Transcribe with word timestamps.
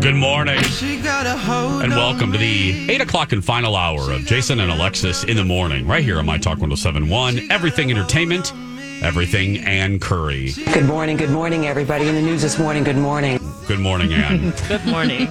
Good 0.00 0.14
morning. 0.14 0.60
And 1.02 1.90
welcome 1.90 2.30
to 2.30 2.38
the 2.38 2.88
8 2.88 3.00
o'clock 3.00 3.32
and 3.32 3.44
final 3.44 3.74
hour 3.74 4.12
of 4.12 4.20
Jason 4.20 4.60
and 4.60 4.70
Alexis 4.70 5.24
in 5.24 5.36
the 5.36 5.44
morning, 5.44 5.88
right 5.88 6.04
here 6.04 6.20
on 6.20 6.26
My 6.26 6.38
Talk 6.38 6.58
1071. 6.58 7.50
Everything 7.50 7.90
Entertainment, 7.90 8.52
everything 9.02 9.58
Ann 9.58 9.98
Curry. 9.98 10.52
Good 10.72 10.84
morning, 10.84 11.16
good 11.16 11.30
morning, 11.30 11.66
everybody. 11.66 12.06
In 12.06 12.14
the 12.14 12.22
news 12.22 12.42
this 12.42 12.60
morning, 12.60 12.84
good 12.84 12.96
morning. 12.96 13.40
Good 13.66 13.80
morning, 13.80 14.12
Ann. 14.12 14.54
Good 14.68 14.86
morning. 14.86 15.26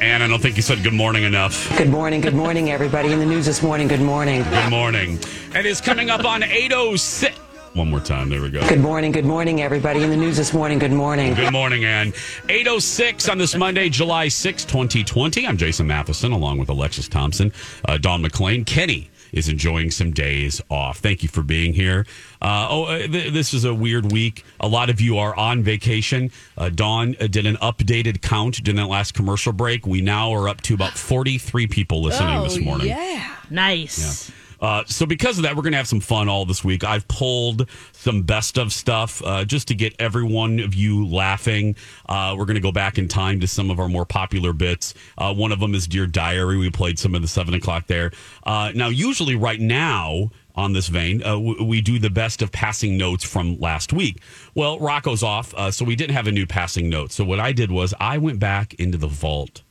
Ann, 0.00 0.22
I 0.22 0.28
don't 0.28 0.40
think 0.40 0.56
you 0.56 0.62
said 0.62 0.82
good 0.82 0.94
morning 0.94 1.24
enough. 1.24 1.76
Good 1.76 1.90
morning, 1.90 2.22
good 2.22 2.34
morning, 2.34 2.70
everybody. 2.70 3.12
In 3.12 3.18
the 3.18 3.26
news 3.26 3.44
this 3.44 3.62
morning, 3.62 3.86
good 3.86 4.00
morning. 4.00 4.44
Good 4.44 4.70
morning. 4.70 5.18
And 5.54 5.66
it's 5.66 5.82
coming 5.82 6.08
up 6.08 6.24
on 6.24 6.42
806. 6.42 7.38
One 7.74 7.90
more 7.90 7.98
time. 7.98 8.28
There 8.28 8.40
we 8.40 8.50
go. 8.50 8.66
Good 8.68 8.80
morning, 8.80 9.10
good 9.10 9.24
morning, 9.24 9.60
everybody. 9.60 10.04
In 10.04 10.10
the 10.10 10.16
news 10.16 10.36
this 10.36 10.54
morning, 10.54 10.78
good 10.78 10.92
morning. 10.92 11.34
Good 11.34 11.52
morning, 11.52 11.84
Ann. 11.84 12.12
806 12.48 13.28
on 13.28 13.36
this 13.38 13.56
Monday, 13.56 13.88
July 13.88 14.28
6, 14.28 14.64
2020. 14.64 15.44
I'm 15.44 15.56
Jason 15.56 15.88
Matheson, 15.88 16.30
along 16.30 16.58
with 16.58 16.68
Alexis 16.68 17.08
Thompson, 17.08 17.52
uh, 17.88 17.98
Dawn 17.98 18.22
McLean. 18.22 18.64
Kenny 18.64 19.10
is 19.32 19.48
enjoying 19.48 19.90
some 19.90 20.12
days 20.12 20.62
off. 20.70 20.98
Thank 20.98 21.24
you 21.24 21.28
for 21.28 21.42
being 21.42 21.72
here. 21.72 22.06
Uh, 22.40 22.68
oh, 22.70 22.84
uh, 22.84 22.98
th- 23.08 23.32
this 23.32 23.52
is 23.52 23.64
a 23.64 23.74
weird 23.74 24.12
week. 24.12 24.44
A 24.60 24.68
lot 24.68 24.88
of 24.88 25.00
you 25.00 25.18
are 25.18 25.34
on 25.34 25.64
vacation. 25.64 26.30
Uh, 26.56 26.68
Dawn 26.68 27.16
uh, 27.20 27.26
did 27.26 27.44
an 27.44 27.56
updated 27.56 28.22
count 28.22 28.62
during 28.62 28.76
that 28.76 28.86
last 28.86 29.14
commercial 29.14 29.52
break. 29.52 29.84
We 29.84 30.00
now 30.00 30.32
are 30.32 30.48
up 30.48 30.60
to 30.62 30.74
about 30.74 30.92
43 30.92 31.66
people 31.66 32.02
listening 32.02 32.40
this 32.44 32.60
morning. 32.60 32.86
Yeah. 32.86 33.34
Nice. 33.50 34.30
Uh, 34.64 34.82
so 34.86 35.04
because 35.04 35.36
of 35.36 35.42
that, 35.42 35.54
we're 35.54 35.62
going 35.62 35.72
to 35.72 35.76
have 35.76 35.86
some 35.86 36.00
fun 36.00 36.26
all 36.26 36.46
this 36.46 36.64
week. 36.64 36.84
I've 36.84 37.06
pulled 37.06 37.68
some 37.92 38.22
best 38.22 38.56
of 38.58 38.72
stuff 38.72 39.22
uh, 39.22 39.44
just 39.44 39.68
to 39.68 39.74
get 39.74 39.94
every 39.98 40.24
one 40.24 40.58
of 40.58 40.74
you 40.74 41.06
laughing. 41.06 41.76
Uh, 42.08 42.34
we're 42.38 42.46
going 42.46 42.54
to 42.54 42.62
go 42.62 42.72
back 42.72 42.96
in 42.96 43.06
time 43.06 43.40
to 43.40 43.46
some 43.46 43.70
of 43.70 43.78
our 43.78 43.90
more 43.90 44.06
popular 44.06 44.54
bits. 44.54 44.94
Uh, 45.18 45.34
one 45.34 45.52
of 45.52 45.60
them 45.60 45.74
is 45.74 45.86
Dear 45.86 46.06
Diary. 46.06 46.56
We 46.56 46.70
played 46.70 46.98
some 46.98 47.14
of 47.14 47.20
the 47.20 47.28
seven 47.28 47.52
o'clock 47.52 47.88
there. 47.88 48.10
Uh, 48.44 48.72
now, 48.74 48.88
usually, 48.88 49.36
right 49.36 49.60
now. 49.60 50.30
On 50.56 50.72
this 50.72 50.86
vein, 50.86 51.20
uh, 51.24 51.30
w- 51.30 51.64
we 51.64 51.80
do 51.80 51.98
the 51.98 52.10
best 52.10 52.40
of 52.40 52.52
passing 52.52 52.96
notes 52.96 53.24
from 53.24 53.58
last 53.58 53.92
week. 53.92 54.22
Well, 54.54 54.78
Rocco's 54.78 55.24
off, 55.24 55.52
uh, 55.54 55.72
so 55.72 55.84
we 55.84 55.96
didn't 55.96 56.14
have 56.14 56.28
a 56.28 56.30
new 56.30 56.46
passing 56.46 56.88
note. 56.88 57.10
So 57.10 57.24
what 57.24 57.40
I 57.40 57.50
did 57.50 57.72
was 57.72 57.92
I 57.98 58.18
went 58.18 58.38
back 58.38 58.72
into 58.74 58.96
the 58.96 59.08
vault. 59.08 59.62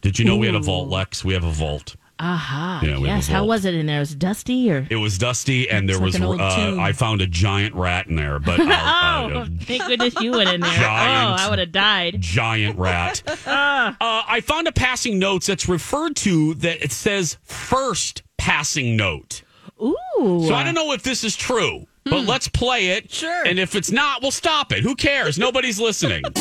Did 0.00 0.18
you 0.18 0.24
know 0.24 0.38
we 0.38 0.46
had 0.46 0.54
a 0.54 0.60
vault, 0.60 0.88
Lex? 0.88 1.22
We 1.26 1.34
have 1.34 1.44
a 1.44 1.52
vault. 1.52 1.94
Aha. 2.20 2.80
Yeah, 2.84 2.98
yes. 2.98 3.26
How 3.28 3.44
was 3.46 3.64
it 3.64 3.74
in 3.74 3.86
there? 3.86 4.00
Was 4.00 4.12
it 4.12 4.18
dusty 4.18 4.70
or? 4.70 4.86
It 4.90 4.96
was 4.96 5.16
dusty, 5.16 5.70
and 5.70 5.88
there 5.88 5.96
like 5.96 6.04
was. 6.04 6.20
old 6.20 6.40
Uh, 6.40 6.54
tomb. 6.54 6.78
I 6.80 6.92
found 6.92 7.22
a 7.22 7.26
giant 7.26 7.74
rat 7.74 8.06
in 8.08 8.16
there, 8.16 8.38
but 8.38 8.60
uh, 8.60 8.64
Oh, 8.64 9.38
uh, 9.38 9.46
thank 9.62 9.86
goodness 9.86 10.14
you 10.20 10.32
went 10.32 10.50
in 10.50 10.60
there. 10.60 10.70
Giant. 10.70 11.40
Oh, 11.40 11.44
I 11.44 11.48
would 11.50 11.58
have 11.58 11.72
died. 11.72 12.20
giant 12.20 12.78
rat. 12.78 13.22
uh, 13.46 13.94
I 14.00 14.40
found 14.44 14.68
a 14.68 14.72
passing 14.72 15.18
note 15.18 15.44
that's 15.46 15.68
referred 15.68 16.14
to 16.16 16.54
that 16.56 16.82
it 16.84 16.92
says 16.92 17.38
first 17.42 18.22
passing 18.36 18.96
note. 18.96 19.42
Ooh. 19.82 19.96
Hmm. 20.18 20.46
So 20.46 20.54
I 20.54 20.62
don't 20.62 20.74
know 20.74 20.92
if 20.92 21.02
this 21.02 21.24
is 21.24 21.34
true, 21.36 21.86
but 22.04 22.26
let's 22.26 22.48
play 22.48 22.88
it. 22.88 23.10
Sure. 23.10 23.46
And 23.46 23.58
if 23.58 23.74
it's 23.74 23.90
not, 23.90 24.20
we'll 24.20 24.30
stop 24.30 24.72
it. 24.72 24.82
Who 24.82 24.94
cares? 24.94 25.38
Nobody's 25.38 25.80
listening. 25.80 26.22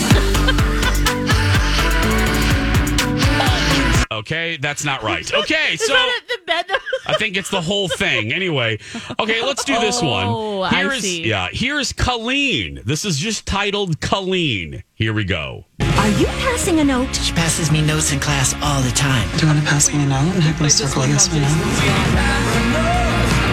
Okay, 4.12 4.58
that's 4.58 4.84
not 4.84 5.04
right. 5.04 5.32
Okay, 5.40 5.74
Is 5.74 5.86
so 5.86 5.94
that 5.94 6.22
the 6.28 6.40
bed? 6.48 6.66
I 7.06 7.14
think 7.14 7.38
it's 7.38 7.50
the 7.52 7.62
whole 7.62 7.88
thing. 7.88 8.34
Anyway, 8.34 8.80
okay, 9.20 9.42
let's 9.44 9.64
do 9.64 9.80
this 9.80 10.00
Oh, 10.02 10.60
one. 10.62 10.74
I 10.74 10.78
Here's 10.80 11.02
see. 11.02 11.28
yeah, 11.28 11.48
here's 11.52 11.94
Colleen. 11.94 12.82
This 12.86 13.06
is 13.06 13.20
just 13.20 13.46
titled 13.46 14.02
Colleen. 14.02 14.84
Here 14.96 15.14
we 15.14 15.26
go. 15.26 15.66
Are 15.82 16.10
you 16.10 16.26
passing 16.26 16.80
a 16.80 16.84
note? 16.84 17.14
She 17.16 17.34
passes 17.34 17.72
me 17.72 17.82
notes 17.84 18.12
in 18.12 18.20
class 18.20 18.56
all 18.64 18.82
the 18.82 18.92
time. 18.92 19.30
Do 19.38 19.46
you 19.46 19.54
want 19.54 19.64
to 19.64 19.70
pass 19.70 19.94
me 19.94 20.02
a 20.04 20.06
note 20.08 20.34
and 20.34 20.42
have 20.44 20.60
me 20.62 20.70
circle 20.70 21.06
yes 21.06 21.28
or 21.32 21.36
no? 21.36 21.46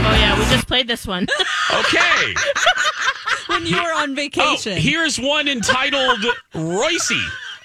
oh 0.08 0.16
yeah, 0.18 0.38
we 0.38 0.44
just 0.54 0.66
played 0.66 0.88
this 0.88 1.06
one. 1.06 1.26
Okay. 1.74 2.32
when 3.48 3.66
you 3.66 3.74
were 3.76 3.92
on 3.96 4.12
Oh, 4.12 4.14
vacation. 4.14 4.76
here's 4.78 5.18
one 5.18 5.48
entitled 5.48 6.24
Reusse. 6.54 7.20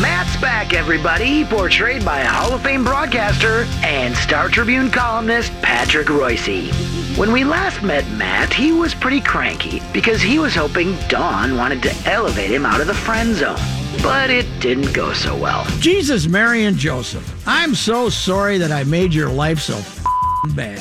Matt's 0.00 0.34
back, 0.40 0.72
everybody, 0.72 1.44
portrayed 1.44 2.06
by 2.06 2.22
Hall 2.22 2.54
of 2.54 2.62
Fame 2.62 2.82
broadcaster 2.84 3.66
and 3.82 4.16
Star 4.16 4.48
Tribune 4.48 4.90
columnist 4.90 5.52
Patrick 5.60 6.06
Reusse. 6.06 6.72
When 7.18 7.32
we 7.32 7.44
last 7.44 7.82
met 7.82 8.10
Matt, 8.12 8.50
he 8.50 8.72
was 8.72 8.94
pretty 8.94 9.20
cranky 9.20 9.82
because 9.92 10.22
he 10.22 10.38
was 10.38 10.54
hoping 10.54 10.96
Dawn 11.08 11.54
wanted 11.58 11.82
to 11.82 11.94
elevate 12.10 12.50
him 12.50 12.64
out 12.64 12.80
of 12.80 12.86
the 12.86 12.94
friend 12.94 13.34
zone. 13.34 13.58
But 14.02 14.30
it 14.30 14.46
didn't 14.58 14.94
go 14.94 15.12
so 15.12 15.36
well. 15.36 15.66
Jesus, 15.80 16.26
Mary, 16.26 16.64
and 16.64 16.78
Joseph, 16.78 17.46
I'm 17.46 17.74
so 17.74 18.08
sorry 18.08 18.56
that 18.56 18.72
I 18.72 18.84
made 18.84 19.12
your 19.12 19.28
life 19.28 19.60
so 19.60 19.76
f***ing 19.76 20.54
bad. 20.54 20.80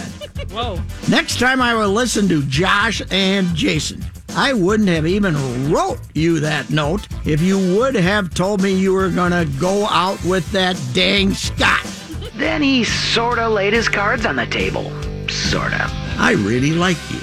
Whoa. 0.50 0.80
Next 1.10 1.40
time 1.40 1.62
I 1.62 1.74
will 1.74 1.92
listen 1.92 2.30
to 2.30 2.42
Josh 2.44 3.02
and 3.12 3.54
Jason. 3.54 4.06
I 4.36 4.54
wouldn't 4.54 4.90
have 4.90 5.08
even 5.08 5.72
wrote 5.72 6.00
you 6.14 6.40
that 6.40 6.70
note 6.70 7.08
if 7.26 7.42
you 7.42 7.58
would 7.76 7.96
have 7.96 8.34
told 8.34 8.62
me 8.62 8.74
you 8.74 8.94
were 8.94 9.10
going 9.10 9.32
to 9.32 9.48
go 9.60 9.86
out 9.88 10.24
with 10.24 10.50
that 10.52 10.80
dang 10.94 11.34
Scott. 11.34 11.86
Then 12.36 12.62
he 12.62 12.84
sorta 12.84 13.50
laid 13.50 13.74
his 13.74 13.90
cards 13.90 14.26
on 14.26 14.36
the 14.36 14.46
table. 14.46 14.92
Sorta. 15.28 15.88
I 16.18 16.34
really 16.38 16.72
like 16.72 16.98
you. 17.12 17.20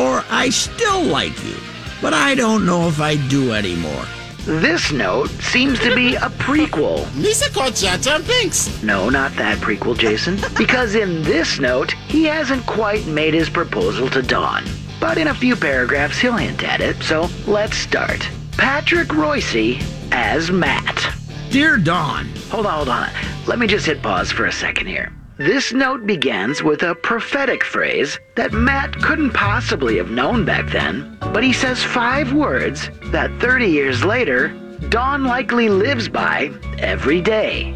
Or 0.00 0.24
I 0.30 0.48
still 0.50 1.02
like 1.02 1.44
you. 1.44 1.56
But 2.00 2.14
I 2.14 2.34
don't 2.34 2.64
know 2.64 2.88
if 2.88 3.00
I 3.00 3.16
do 3.28 3.52
anymore. 3.52 4.04
This 4.44 4.92
note 4.92 5.28
seems 5.28 5.78
to 5.80 5.94
be 5.94 6.14
a 6.14 6.30
prequel. 6.30 7.06
Lisa 7.22 7.50
Conchata 7.50 8.26
Binks. 8.26 8.82
No, 8.82 9.10
not 9.10 9.34
that 9.36 9.58
prequel, 9.58 9.98
Jason. 9.98 10.38
Because 10.56 10.94
in 10.94 11.22
this 11.22 11.58
note, 11.58 11.92
he 12.06 12.24
hasn't 12.24 12.64
quite 12.64 13.06
made 13.06 13.34
his 13.34 13.50
proposal 13.50 14.08
to 14.10 14.22
Dawn. 14.22 14.64
But 15.00 15.18
in 15.18 15.28
a 15.28 15.34
few 15.34 15.54
paragraphs, 15.56 16.18
he'll 16.18 16.36
hint 16.36 16.62
at 16.62 16.80
it. 16.80 16.96
So 17.02 17.28
let's 17.46 17.76
start. 17.76 18.28
Patrick 18.56 19.08
Reusse 19.08 19.82
as 20.12 20.50
Matt. 20.50 21.14
Dear 21.50 21.76
Dawn, 21.76 22.26
Hold 22.50 22.66
on, 22.66 22.74
hold 22.74 22.88
on. 22.88 23.10
Let 23.46 23.58
me 23.58 23.66
just 23.66 23.86
hit 23.86 24.02
pause 24.02 24.32
for 24.32 24.46
a 24.46 24.52
second 24.52 24.86
here. 24.86 25.12
This 25.38 25.72
note 25.72 26.04
begins 26.06 26.62
with 26.62 26.82
a 26.82 26.94
prophetic 26.96 27.62
phrase 27.62 28.18
that 28.34 28.52
Matt 28.52 28.92
couldn't 29.00 29.30
possibly 29.30 29.96
have 29.98 30.10
known 30.10 30.44
back 30.44 30.68
then, 30.72 31.16
but 31.20 31.44
he 31.44 31.52
says 31.52 31.82
five 31.82 32.32
words 32.32 32.90
that 33.12 33.30
30 33.40 33.66
years 33.66 34.04
later, 34.04 34.48
Dawn 34.88 35.24
likely 35.24 35.68
lives 35.68 36.08
by 36.08 36.50
every 36.78 37.20
day. 37.20 37.72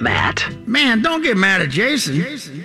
Matt, 0.00 0.44
man, 0.66 1.00
don't 1.00 1.22
get 1.22 1.36
mad 1.36 1.62
at 1.62 1.70
jason 1.70 2.16
Jason. 2.16 2.64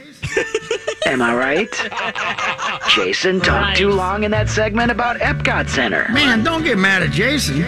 am 1.06 1.22
I 1.22 1.36
right? 1.36 1.69
Jason 2.90 3.42
talked 3.42 3.78
too 3.78 3.90
long 3.90 4.24
in 4.24 4.32
that 4.32 4.48
segment 4.48 4.92
about 4.92 5.18
Epcot 5.18 5.68
Center. 5.70 6.08
Man, 6.12 6.44
don't 6.44 6.64
get 6.64 6.78
mad 6.78 7.04
at 7.04 7.12
Jason. 7.12 7.66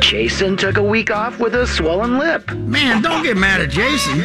Jason 0.00 0.56
took 0.56 0.76
a 0.76 0.82
week 0.82 1.10
off 1.10 1.38
with 1.38 1.54
a 1.54 1.66
swollen 1.66 2.18
lip. 2.18 2.50
Man, 2.52 3.02
don't 3.02 3.22
get 3.22 3.36
mad 3.36 3.60
at 3.60 3.70
Jason. 3.70 4.22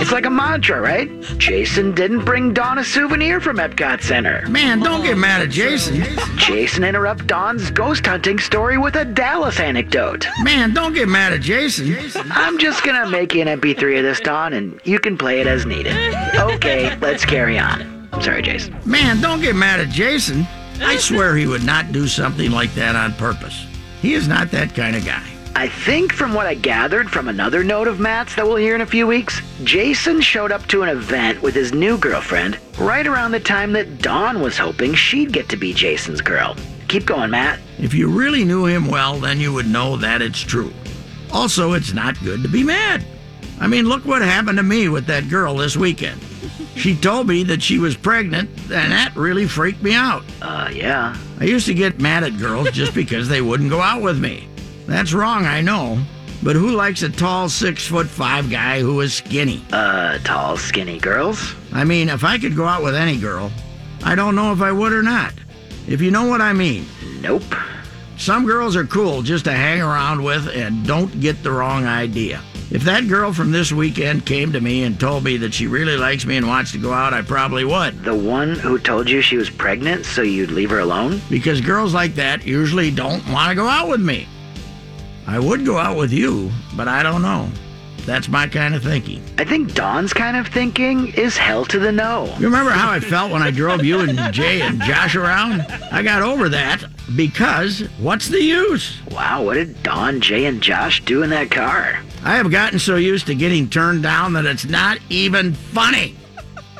It's 0.00 0.12
like 0.12 0.26
a 0.26 0.30
mantra, 0.30 0.80
right? 0.80 1.08
Jason 1.38 1.94
didn't 1.94 2.24
bring 2.24 2.52
Dawn 2.52 2.78
a 2.78 2.84
souvenir 2.84 3.40
from 3.40 3.56
Epcot 3.58 4.02
Center. 4.02 4.46
Man, 4.48 4.80
don't 4.80 5.02
get 5.02 5.16
mad 5.16 5.42
at 5.42 5.50
Jason. 5.50 6.04
Jason 6.36 6.84
interrupt 6.84 7.26
Dawn's 7.26 7.70
ghost 7.70 8.04
hunting 8.04 8.38
story 8.38 8.78
with 8.78 8.96
a 8.96 9.04
Dallas 9.04 9.60
anecdote. 9.60 10.26
Man, 10.42 10.74
don't 10.74 10.92
get 10.92 11.08
mad 11.08 11.32
at 11.32 11.40
Jason. 11.40 11.96
I'm 12.30 12.58
just 12.58 12.82
gonna 12.82 13.08
make 13.08 13.34
you 13.34 13.42
an 13.42 13.60
MP3 13.60 13.98
of 13.98 14.04
this, 14.04 14.20
Dawn, 14.20 14.52
and 14.52 14.80
you 14.84 14.98
can 14.98 15.16
play 15.16 15.40
it 15.40 15.46
as 15.46 15.64
needed. 15.64 15.94
Okay, 16.34 16.96
let's 16.96 17.24
carry 17.24 17.58
on. 17.58 17.93
I'm 18.14 18.22
sorry, 18.22 18.42
Jason. 18.42 18.76
Man, 18.84 19.20
don't 19.20 19.40
get 19.40 19.56
mad 19.56 19.80
at 19.80 19.88
Jason. 19.88 20.46
I 20.80 20.96
swear 20.96 21.36
he 21.36 21.48
would 21.48 21.64
not 21.64 21.90
do 21.90 22.06
something 22.06 22.52
like 22.52 22.72
that 22.74 22.94
on 22.94 23.12
purpose. 23.14 23.66
He 24.00 24.14
is 24.14 24.28
not 24.28 24.52
that 24.52 24.74
kind 24.74 24.94
of 24.94 25.04
guy. 25.04 25.26
I 25.56 25.68
think 25.68 26.12
from 26.12 26.32
what 26.32 26.46
I 26.46 26.54
gathered 26.54 27.10
from 27.10 27.26
another 27.28 27.64
note 27.64 27.88
of 27.88 27.98
Matt's 27.98 28.36
that 28.36 28.46
we'll 28.46 28.56
hear 28.56 28.76
in 28.76 28.80
a 28.80 28.86
few 28.86 29.06
weeks, 29.06 29.40
Jason 29.64 30.20
showed 30.20 30.52
up 30.52 30.64
to 30.66 30.82
an 30.82 30.88
event 30.88 31.42
with 31.42 31.54
his 31.54 31.72
new 31.72 31.98
girlfriend 31.98 32.58
right 32.78 33.06
around 33.06 33.32
the 33.32 33.40
time 33.40 33.72
that 33.72 33.98
Dawn 33.98 34.40
was 34.40 34.56
hoping 34.56 34.94
she'd 34.94 35.32
get 35.32 35.48
to 35.48 35.56
be 35.56 35.74
Jason's 35.74 36.20
girl. 36.20 36.56
Keep 36.86 37.06
going, 37.06 37.30
Matt. 37.30 37.58
If 37.78 37.94
you 37.94 38.08
really 38.08 38.44
knew 38.44 38.66
him 38.66 38.86
well, 38.86 39.18
then 39.18 39.40
you 39.40 39.52
would 39.52 39.66
know 39.66 39.96
that 39.96 40.22
it's 40.22 40.40
true. 40.40 40.72
Also, 41.32 41.72
it's 41.72 41.92
not 41.92 42.18
good 42.22 42.42
to 42.42 42.48
be 42.48 42.62
mad. 42.62 43.04
I 43.60 43.66
mean, 43.66 43.86
look 43.86 44.04
what 44.04 44.22
happened 44.22 44.58
to 44.58 44.62
me 44.64 44.88
with 44.88 45.06
that 45.06 45.28
girl 45.28 45.56
this 45.56 45.76
weekend. 45.76 46.20
She 46.76 46.96
told 46.96 47.28
me 47.28 47.44
that 47.44 47.62
she 47.62 47.78
was 47.78 47.96
pregnant, 47.96 48.50
and 48.70 48.92
that 48.92 49.14
really 49.14 49.46
freaked 49.46 49.82
me 49.82 49.94
out. 49.94 50.24
Uh, 50.42 50.70
yeah. 50.72 51.16
I 51.38 51.44
used 51.44 51.66
to 51.66 51.74
get 51.74 52.00
mad 52.00 52.24
at 52.24 52.36
girls 52.38 52.70
just 52.72 52.94
because 52.96 53.28
they 53.28 53.40
wouldn't 53.40 53.70
go 53.70 53.80
out 53.80 54.02
with 54.02 54.18
me. 54.18 54.48
That's 54.86 55.12
wrong, 55.12 55.46
I 55.46 55.60
know. 55.60 56.02
But 56.42 56.56
who 56.56 56.72
likes 56.72 57.02
a 57.02 57.08
tall 57.08 57.48
six 57.48 57.86
foot 57.86 58.06
five 58.06 58.50
guy 58.50 58.80
who 58.80 59.00
is 59.00 59.14
skinny? 59.14 59.64
Uh, 59.72 60.18
tall, 60.18 60.58
skinny 60.58 60.98
girls? 60.98 61.54
I 61.72 61.84
mean, 61.84 62.10
if 62.10 62.22
I 62.22 62.38
could 62.38 62.54
go 62.54 62.66
out 62.66 62.82
with 62.82 62.94
any 62.94 63.16
girl, 63.16 63.50
I 64.02 64.14
don't 64.14 64.34
know 64.34 64.52
if 64.52 64.60
I 64.60 64.70
would 64.70 64.92
or 64.92 65.02
not. 65.02 65.32
If 65.86 66.02
you 66.02 66.10
know 66.10 66.26
what 66.26 66.42
I 66.42 66.52
mean. 66.52 66.86
Nope. 67.20 67.42
Some 68.18 68.46
girls 68.46 68.76
are 68.76 68.84
cool 68.84 69.22
just 69.22 69.46
to 69.46 69.52
hang 69.52 69.80
around 69.80 70.22
with 70.22 70.48
and 70.48 70.86
don't 70.86 71.18
get 71.20 71.42
the 71.42 71.50
wrong 71.50 71.86
idea. 71.86 72.42
If 72.74 72.82
that 72.82 73.06
girl 73.06 73.32
from 73.32 73.52
this 73.52 73.70
weekend 73.70 74.26
came 74.26 74.50
to 74.50 74.60
me 74.60 74.82
and 74.82 74.98
told 74.98 75.22
me 75.22 75.36
that 75.36 75.54
she 75.54 75.68
really 75.68 75.96
likes 75.96 76.26
me 76.26 76.36
and 76.36 76.48
wants 76.48 76.72
to 76.72 76.78
go 76.78 76.92
out, 76.92 77.14
I 77.14 77.22
probably 77.22 77.64
would. 77.64 78.02
The 78.02 78.16
one 78.16 78.56
who 78.56 78.80
told 78.80 79.08
you 79.08 79.22
she 79.22 79.36
was 79.36 79.48
pregnant 79.48 80.04
so 80.04 80.22
you'd 80.22 80.50
leave 80.50 80.70
her 80.70 80.80
alone? 80.80 81.20
Because 81.30 81.60
girls 81.60 81.94
like 81.94 82.16
that 82.16 82.44
usually 82.44 82.90
don't 82.90 83.24
want 83.28 83.50
to 83.50 83.54
go 83.54 83.68
out 83.68 83.88
with 83.88 84.00
me. 84.00 84.26
I 85.24 85.38
would 85.38 85.64
go 85.64 85.78
out 85.78 85.96
with 85.96 86.12
you, 86.12 86.50
but 86.76 86.88
I 86.88 87.04
don't 87.04 87.22
know. 87.22 87.48
That's 88.06 88.28
my 88.28 88.48
kind 88.48 88.74
of 88.74 88.82
thinking. 88.82 89.22
I 89.38 89.44
think 89.44 89.74
Dawn's 89.74 90.12
kind 90.12 90.36
of 90.36 90.48
thinking 90.48 91.14
is 91.14 91.36
hell 91.36 91.64
to 91.66 91.78
the 91.78 91.92
no. 91.92 92.24
You 92.40 92.46
remember 92.46 92.72
how 92.72 92.90
I 92.90 92.98
felt 92.98 93.30
when 93.30 93.40
I 93.40 93.52
drove 93.52 93.84
you 93.84 94.00
and 94.00 94.34
Jay 94.34 94.62
and 94.62 94.82
Josh 94.82 95.14
around? 95.14 95.60
I 95.92 96.02
got 96.02 96.22
over 96.22 96.48
that 96.48 96.82
because 97.14 97.88
what's 98.00 98.26
the 98.26 98.42
use? 98.42 99.00
Wow, 99.12 99.44
what 99.44 99.54
did 99.54 99.80
Dawn, 99.84 100.20
Jay, 100.20 100.46
and 100.46 100.60
Josh 100.60 101.04
do 101.04 101.22
in 101.22 101.30
that 101.30 101.52
car? 101.52 102.00
I 102.24 102.36
have 102.36 102.50
gotten 102.50 102.78
so 102.78 102.96
used 102.96 103.26
to 103.26 103.34
getting 103.34 103.68
turned 103.68 104.02
down 104.02 104.32
that 104.32 104.46
it's 104.46 104.64
not 104.64 104.98
even 105.10 105.52
funny. 105.52 106.16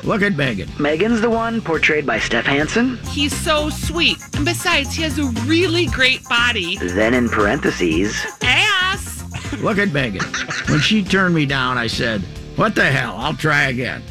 Look 0.03 0.23
at 0.23 0.35
Megan. 0.35 0.69
Megan's 0.79 1.21
the 1.21 1.29
one 1.29 1.61
portrayed 1.61 2.03
by 2.03 2.17
Steph 2.17 2.45
Hansen. 2.45 2.97
He's 3.09 3.35
so 3.35 3.69
sweet. 3.69 4.17
And 4.35 4.43
besides, 4.43 4.95
he 4.95 5.03
has 5.03 5.19
a 5.19 5.25
really 5.45 5.85
great 5.85 6.23
body. 6.27 6.77
Then 6.77 7.13
in 7.13 7.29
parentheses, 7.29 8.19
ass. 8.41 9.23
Look 9.61 9.77
at 9.77 9.93
Megan. 9.93 10.25
When 10.67 10.79
she 10.79 11.03
turned 11.03 11.35
me 11.35 11.45
down, 11.45 11.77
I 11.77 11.87
said, 11.87 12.21
What 12.55 12.73
the 12.73 12.85
hell? 12.85 13.15
I'll 13.15 13.35
try 13.35 13.65
again. 13.65 14.01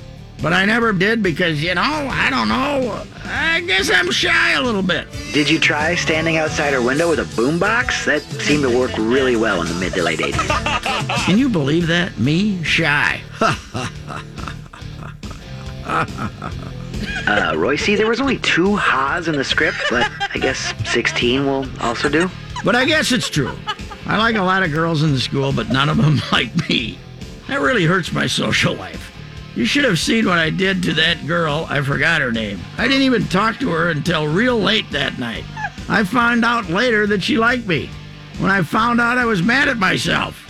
But 0.42 0.52
I 0.52 0.64
never 0.64 0.92
did 0.92 1.22
because, 1.22 1.62
you 1.62 1.74
know, 1.74 1.82
I 1.82 2.28
don't 2.30 2.48
know. 2.48 3.02
I 3.24 3.60
guess 3.62 3.90
I'm 3.90 4.10
shy 4.10 4.52
a 4.52 4.62
little 4.62 4.82
bit. 4.82 5.08
Did 5.32 5.48
you 5.48 5.58
try 5.58 5.94
standing 5.94 6.36
outside 6.36 6.74
her 6.74 6.82
window 6.82 7.08
with 7.08 7.18
a 7.18 7.40
boombox? 7.40 8.04
That 8.04 8.22
seemed 8.42 8.62
to 8.62 8.78
work 8.78 8.92
really 8.98 9.36
well 9.36 9.62
in 9.62 9.68
the 9.68 9.74
mid 9.74 9.94
to 9.94 10.02
late 10.02 10.20
80s. 10.20 11.16
Can 11.24 11.38
you 11.38 11.48
believe 11.48 11.86
that? 11.86 12.18
Me? 12.18 12.62
Shy. 12.62 13.22
uh, 13.40 13.56
Reusse, 17.54 17.96
there 17.96 18.08
was 18.08 18.20
only 18.20 18.38
two 18.38 18.76
ha's 18.76 19.28
in 19.28 19.36
the 19.36 19.44
script, 19.44 19.78
but 19.88 20.10
I 20.34 20.38
guess 20.38 20.74
16 20.90 21.46
will 21.46 21.66
also 21.80 22.08
do. 22.08 22.30
But 22.64 22.76
I 22.76 22.84
guess 22.84 23.12
it's 23.12 23.30
true. 23.30 23.52
I 24.06 24.18
like 24.18 24.36
a 24.36 24.42
lot 24.42 24.62
of 24.62 24.72
girls 24.72 25.02
in 25.02 25.12
the 25.12 25.20
school, 25.20 25.52
but 25.52 25.70
none 25.70 25.88
of 25.88 25.96
them 25.96 26.20
like 26.32 26.68
me. 26.68 26.98
That 27.48 27.60
really 27.60 27.84
hurts 27.84 28.12
my 28.12 28.26
social 28.26 28.74
life. 28.74 29.10
You 29.56 29.64
should 29.64 29.84
have 29.84 30.00
seen 30.00 30.26
what 30.26 30.38
I 30.38 30.50
did 30.50 30.82
to 30.82 30.94
that 30.94 31.26
girl. 31.26 31.66
I 31.68 31.80
forgot 31.80 32.20
her 32.20 32.32
name. 32.32 32.60
I 32.76 32.88
didn't 32.88 33.02
even 33.02 33.26
talk 33.28 33.58
to 33.58 33.70
her 33.70 33.90
until 33.90 34.26
real 34.26 34.58
late 34.58 34.90
that 34.90 35.18
night. 35.18 35.44
I 35.88 36.02
found 36.02 36.44
out 36.44 36.68
later 36.68 37.06
that 37.06 37.22
she 37.22 37.38
liked 37.38 37.66
me. 37.66 37.88
When 38.38 38.50
I 38.50 38.62
found 38.62 39.00
out, 39.00 39.18
I 39.18 39.26
was 39.26 39.42
mad 39.42 39.68
at 39.68 39.76
myself. 39.76 40.40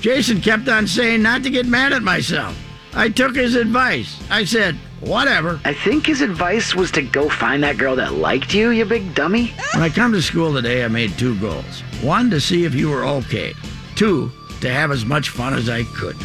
Jason 0.00 0.40
kept 0.40 0.68
on 0.68 0.86
saying 0.86 1.22
not 1.22 1.42
to 1.42 1.50
get 1.50 1.66
mad 1.66 1.92
at 1.92 2.02
myself. 2.02 2.56
I 2.94 3.10
took 3.10 3.34
his 3.36 3.56
advice. 3.56 4.18
I 4.30 4.44
said, 4.44 4.76
whatever. 5.00 5.60
I 5.66 5.74
think 5.74 6.06
his 6.06 6.22
advice 6.22 6.74
was 6.74 6.90
to 6.92 7.02
go 7.02 7.28
find 7.28 7.62
that 7.62 7.76
girl 7.76 7.96
that 7.96 8.14
liked 8.14 8.54
you, 8.54 8.70
you 8.70 8.86
big 8.86 9.14
dummy. 9.14 9.52
When 9.74 9.82
I 9.82 9.90
come 9.90 10.12
to 10.12 10.22
school 10.22 10.54
today, 10.54 10.82
I 10.82 10.88
made 10.88 11.18
two 11.18 11.38
goals. 11.40 11.82
One, 12.00 12.30
to 12.30 12.40
see 12.40 12.64
if 12.64 12.74
you 12.74 12.88
were 12.88 13.04
okay. 13.04 13.52
Two, 13.96 14.32
to 14.62 14.72
have 14.72 14.90
as 14.90 15.04
much 15.04 15.28
fun 15.28 15.52
as 15.52 15.68
I 15.68 15.82
could. 15.84 16.16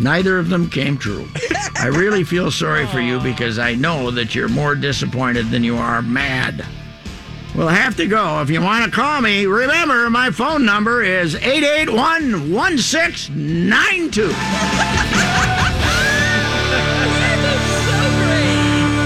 Neither 0.00 0.38
of 0.38 0.48
them 0.48 0.70
came 0.70 0.96
true. 0.96 1.28
I 1.76 1.88
really 1.88 2.24
feel 2.24 2.50
sorry 2.50 2.86
for 2.86 3.00
you 3.00 3.20
because 3.20 3.58
I 3.58 3.74
know 3.74 4.10
that 4.10 4.34
you're 4.34 4.48
more 4.48 4.74
disappointed 4.74 5.50
than 5.50 5.62
you 5.62 5.76
are 5.76 6.00
mad. 6.00 6.64
We'll 7.54 7.68
have 7.68 7.96
to 7.96 8.06
go. 8.06 8.40
If 8.40 8.48
you 8.48 8.62
want 8.62 8.86
to 8.86 8.90
call 8.90 9.20
me, 9.20 9.44
remember 9.44 10.08
my 10.08 10.30
phone 10.30 10.64
number 10.64 11.02
is 11.02 11.34
881 11.34 12.50
1692. 12.50 14.32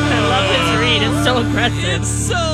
I 0.07 0.21
love 0.29 0.47
this 0.49 0.79
read. 0.79 1.03
It's 1.03 1.25
so 1.25 1.39
aggressive. 1.39 1.85
It's 1.85 2.09
so 2.09 2.54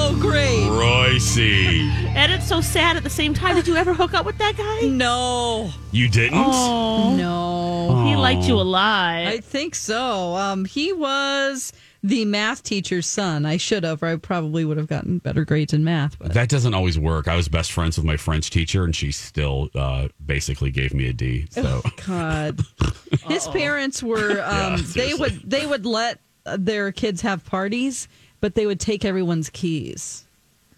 great. 1.10 1.22
see. 1.30 1.88
And 2.14 2.32
it's 2.32 2.46
so 2.46 2.60
sad 2.60 2.96
at 2.96 3.02
the 3.02 3.10
same 3.10 3.34
time. 3.34 3.56
Did 3.56 3.66
you 3.68 3.76
ever 3.76 3.94
hook 3.94 4.14
up 4.14 4.26
with 4.26 4.38
that 4.38 4.56
guy? 4.56 4.88
No. 4.88 5.70
You 5.92 6.08
didn't? 6.08 6.38
Oh. 6.38 7.14
No. 7.16 8.04
He 8.06 8.16
liked 8.16 8.44
you 8.44 8.54
a 8.54 8.62
lot. 8.62 9.26
I 9.26 9.38
think 9.38 9.74
so. 9.74 10.36
Um, 10.36 10.64
he 10.64 10.92
was 10.92 11.72
the 12.02 12.24
math 12.24 12.62
teacher's 12.62 13.06
son. 13.06 13.44
I 13.44 13.56
should 13.56 13.84
have, 13.84 14.02
or 14.02 14.06
I 14.06 14.16
probably 14.16 14.64
would 14.64 14.76
have 14.76 14.86
gotten 14.86 15.18
better 15.18 15.44
grades 15.44 15.72
in 15.72 15.84
math. 15.84 16.18
But 16.18 16.34
That 16.34 16.48
doesn't 16.48 16.74
always 16.74 16.98
work. 16.98 17.28
I 17.28 17.36
was 17.36 17.48
best 17.48 17.72
friends 17.72 17.96
with 17.96 18.06
my 18.06 18.16
French 18.16 18.50
teacher, 18.50 18.84
and 18.84 18.94
she 18.94 19.12
still 19.12 19.68
uh, 19.74 20.08
basically 20.24 20.70
gave 20.70 20.94
me 20.94 21.08
a 21.08 21.12
D. 21.12 21.46
So 21.50 21.82
God, 22.06 22.60
his 23.28 23.46
parents 23.48 24.02
were. 24.02 24.40
Um, 24.50 24.76
Yeah, 24.76 24.76
they 24.94 25.14
would 25.14 25.48
they 25.48 25.66
would 25.66 25.86
let 25.86 26.18
uh, 26.46 26.56
their 26.58 26.92
kids 26.92 27.20
have 27.22 27.44
parties, 27.44 28.08
but 28.40 28.54
they 28.54 28.66
would 28.66 28.80
take 28.80 29.04
everyone's 29.04 29.50
keys. 29.50 30.24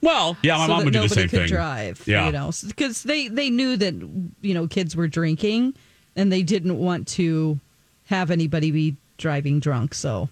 Well, 0.03 0.37
yeah, 0.43 0.57
my 0.57 0.67
so 0.67 0.73
mom 0.75 0.85
would 0.85 0.93
do 0.93 1.01
the 1.03 1.09
same 1.09 1.29
could 1.29 1.41
thing. 1.41 1.49
drive. 1.49 2.03
Yeah. 2.07 2.27
you 2.27 2.33
know, 2.33 2.51
because 2.67 3.03
they 3.05 3.29
they 3.29 3.51
knew 3.51 3.77
that 3.77 3.95
you 4.43 4.53
know 4.55 4.67
kids 4.67 4.97
were 4.97 5.09
drinking, 5.09 5.75
and 6.17 6.31
they 6.33 6.43
didn't 6.43 6.79
want 6.79 7.07
to 7.09 7.59
have 8.07 8.31
anybody 8.31 8.71
be 8.71 8.97
driving 9.17 9.61
drunk. 9.61 9.95
So 9.95 10.29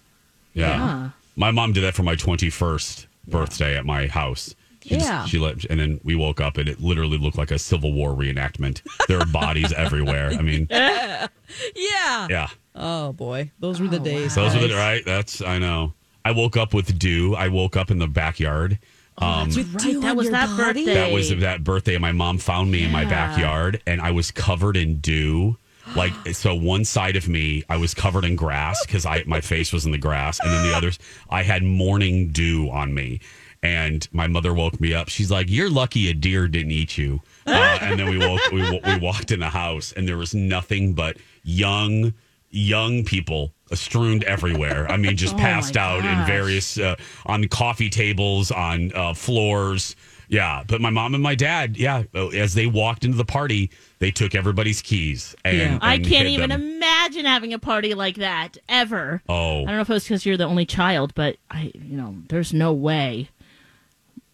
Yeah. 0.53 0.69
Yeah. 0.77 1.09
My 1.37 1.51
mom 1.51 1.71
did 1.71 1.83
that 1.85 1.93
for 1.95 2.03
my 2.03 2.15
21st 2.15 3.05
birthday 3.27 3.77
at 3.77 3.85
my 3.85 4.07
house. 4.07 4.53
She 4.83 4.89
just- 4.95 5.05
Yeah. 5.07 5.25
she 5.25 5.39
let, 5.39 5.63
and 5.65 5.79
then 5.79 6.01
we 6.03 6.13
woke 6.15 6.41
up 6.41 6.57
and 6.57 6.67
it 6.67 6.81
literally 6.81 7.17
looked 7.17 7.37
like 7.37 7.51
a 7.51 7.57
Civil 7.57 7.93
War 7.93 8.11
reenactment. 8.13 8.81
There 9.07 9.17
are 9.19 9.25
bodies 9.25 9.71
everywhere. 9.77 10.31
I 10.37 10.41
mean, 10.41 10.67
yeah, 10.71 11.27
yeah. 11.75 12.47
Oh 12.75 13.13
boy, 13.13 13.51
those 13.59 13.79
were 13.79 13.87
the 13.87 13.99
oh, 13.99 14.03
days. 14.03 14.35
Those 14.35 14.53
were 14.55 14.67
the 14.67 14.75
right. 14.75 15.03
That's 15.05 15.41
I 15.41 15.57
know. 15.59 15.93
I 16.23 16.31
woke 16.31 16.57
up 16.57 16.73
with 16.73 16.97
dew. 16.99 17.35
I 17.35 17.47
woke 17.47 17.75
up 17.77 17.89
in 17.91 17.97
the 17.99 18.07
backyard. 18.07 18.77
Um, 19.17 19.49
right. 19.49 20.01
That 20.01 20.15
was 20.15 20.29
that 20.31 20.55
birthday. 20.57 20.93
that 20.93 21.11
was 21.11 21.29
that 21.29 21.63
birthday. 21.63 21.97
My 21.97 22.11
mom 22.11 22.37
found 22.37 22.71
me 22.71 22.83
in 22.83 22.91
my 22.91 23.05
backyard, 23.05 23.81
and 23.85 24.01
I 24.01 24.11
was 24.11 24.31
covered 24.31 24.77
in 24.77 24.99
dew. 24.99 25.57
Like 25.95 26.13
so, 26.33 26.55
one 26.55 26.85
side 26.85 27.15
of 27.15 27.27
me 27.27 27.63
I 27.69 27.77
was 27.77 27.93
covered 27.93 28.25
in 28.25 28.35
grass 28.35 28.83
because 28.85 29.05
I 29.05 29.23
my 29.27 29.41
face 29.41 29.71
was 29.71 29.85
in 29.85 29.91
the 29.91 29.97
grass, 29.97 30.39
and 30.39 30.51
then 30.51 30.63
the 30.63 30.75
others 30.75 30.97
I 31.29 31.43
had 31.43 31.63
morning 31.63 32.29
dew 32.29 32.69
on 32.71 32.93
me. 32.93 33.19
And 33.63 34.07
my 34.11 34.25
mother 34.25 34.55
woke 34.55 34.81
me 34.81 34.93
up. 34.95 35.09
She's 35.09 35.29
like, 35.29 35.47
"You're 35.49 35.69
lucky 35.69 36.09
a 36.09 36.15
deer 36.15 36.47
didn't 36.47 36.71
eat 36.71 36.97
you." 36.97 37.21
Uh, 37.45 37.51
and 37.81 37.99
then 37.99 38.09
we 38.09 38.17
woke 38.17 38.41
we, 38.51 38.61
we 38.61 38.97
walked 38.97 39.31
in 39.31 39.39
the 39.39 39.49
house, 39.49 39.91
and 39.91 40.07
there 40.07 40.17
was 40.17 40.33
nothing 40.33 40.93
but 40.93 41.17
young 41.43 42.13
young 42.49 43.03
people 43.03 43.53
strewn 43.75 44.23
everywhere. 44.25 44.89
I 44.91 44.97
mean, 44.97 45.15
just 45.17 45.33
Oh, 45.35 45.37
passed 45.37 45.75
my 45.75 45.81
out 45.81 46.05
in 46.05 46.25
various 46.25 46.77
uh, 46.77 46.95
on 47.25 47.47
coffee 47.47 47.89
tables, 47.89 48.51
on 48.51 48.91
uh, 48.95 49.13
floors. 49.13 49.95
Yeah, 50.27 50.63
but 50.65 50.79
my 50.79 50.89
mom 50.89 51.13
and 51.13 51.21
my 51.21 51.35
dad, 51.35 51.75
yeah, 51.75 52.03
uh, 52.15 52.27
as 52.29 52.53
they 52.53 52.65
walked 52.65 53.03
into 53.03 53.17
the 53.17 53.25
party, 53.25 53.69
they 53.99 54.11
took 54.11 54.33
everybody's 54.33 54.81
keys 54.81 55.35
and, 55.43 55.79
I 55.81 55.95
and 55.95 56.05
can't 56.05 56.29
even 56.29 56.51
them. 56.51 56.61
imagine 56.61 57.25
having 57.25 57.53
a 57.53 57.59
party 57.59 57.93
like 57.95 58.15
that 58.15 58.55
ever. 58.69 59.21
Oh. 59.27 59.63
I 59.63 59.65
don't 59.65 59.75
know 59.75 59.81
if 59.81 59.89
it 59.89 59.93
was 59.93 60.03
because 60.05 60.25
you're 60.25 60.37
the 60.37 60.45
only 60.45 60.65
child, 60.65 61.13
but 61.15 61.35
I, 61.49 61.71
you 61.75 61.97
know, 61.97 62.15
there's 62.29 62.53
no 62.53 62.71
way 62.71 63.27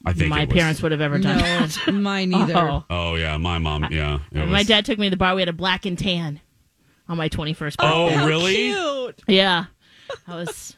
I 0.06 0.14
think 0.14 0.30
my 0.30 0.42
it 0.42 0.50
was- 0.50 0.56
parents 0.56 0.82
would 0.84 0.92
have 0.92 1.02
ever 1.02 1.18
done 1.18 1.38
No, 1.38 1.44
that. 1.44 1.92
mine 1.94 2.32
either. 2.36 2.56
Oh. 2.56 2.84
Oh 2.92 3.16
yeah, 3.16 3.36
my 3.38 3.58
mom. 3.58 3.88
Yeah, 3.92 4.20
it 4.32 4.48
my 4.48 4.62
dad 4.62 4.86
took 4.86 5.00
me 5.00 5.08
to 5.08 5.10
the 5.10 5.18
bar. 5.18 5.34
We 5.34 5.42
had 5.42 5.50
a 5.50 5.54
black 5.54 5.88
and 5.88 5.98
tan 5.98 6.42
on 7.10 7.18
my 7.18 7.30
21st 7.30 7.58
birthday. 7.58 7.76
Oh, 7.82 8.26
really? 8.28 8.56
Cute. 8.56 9.22
Yeah, 9.28 9.66
that 10.28 10.36
was 10.36 10.76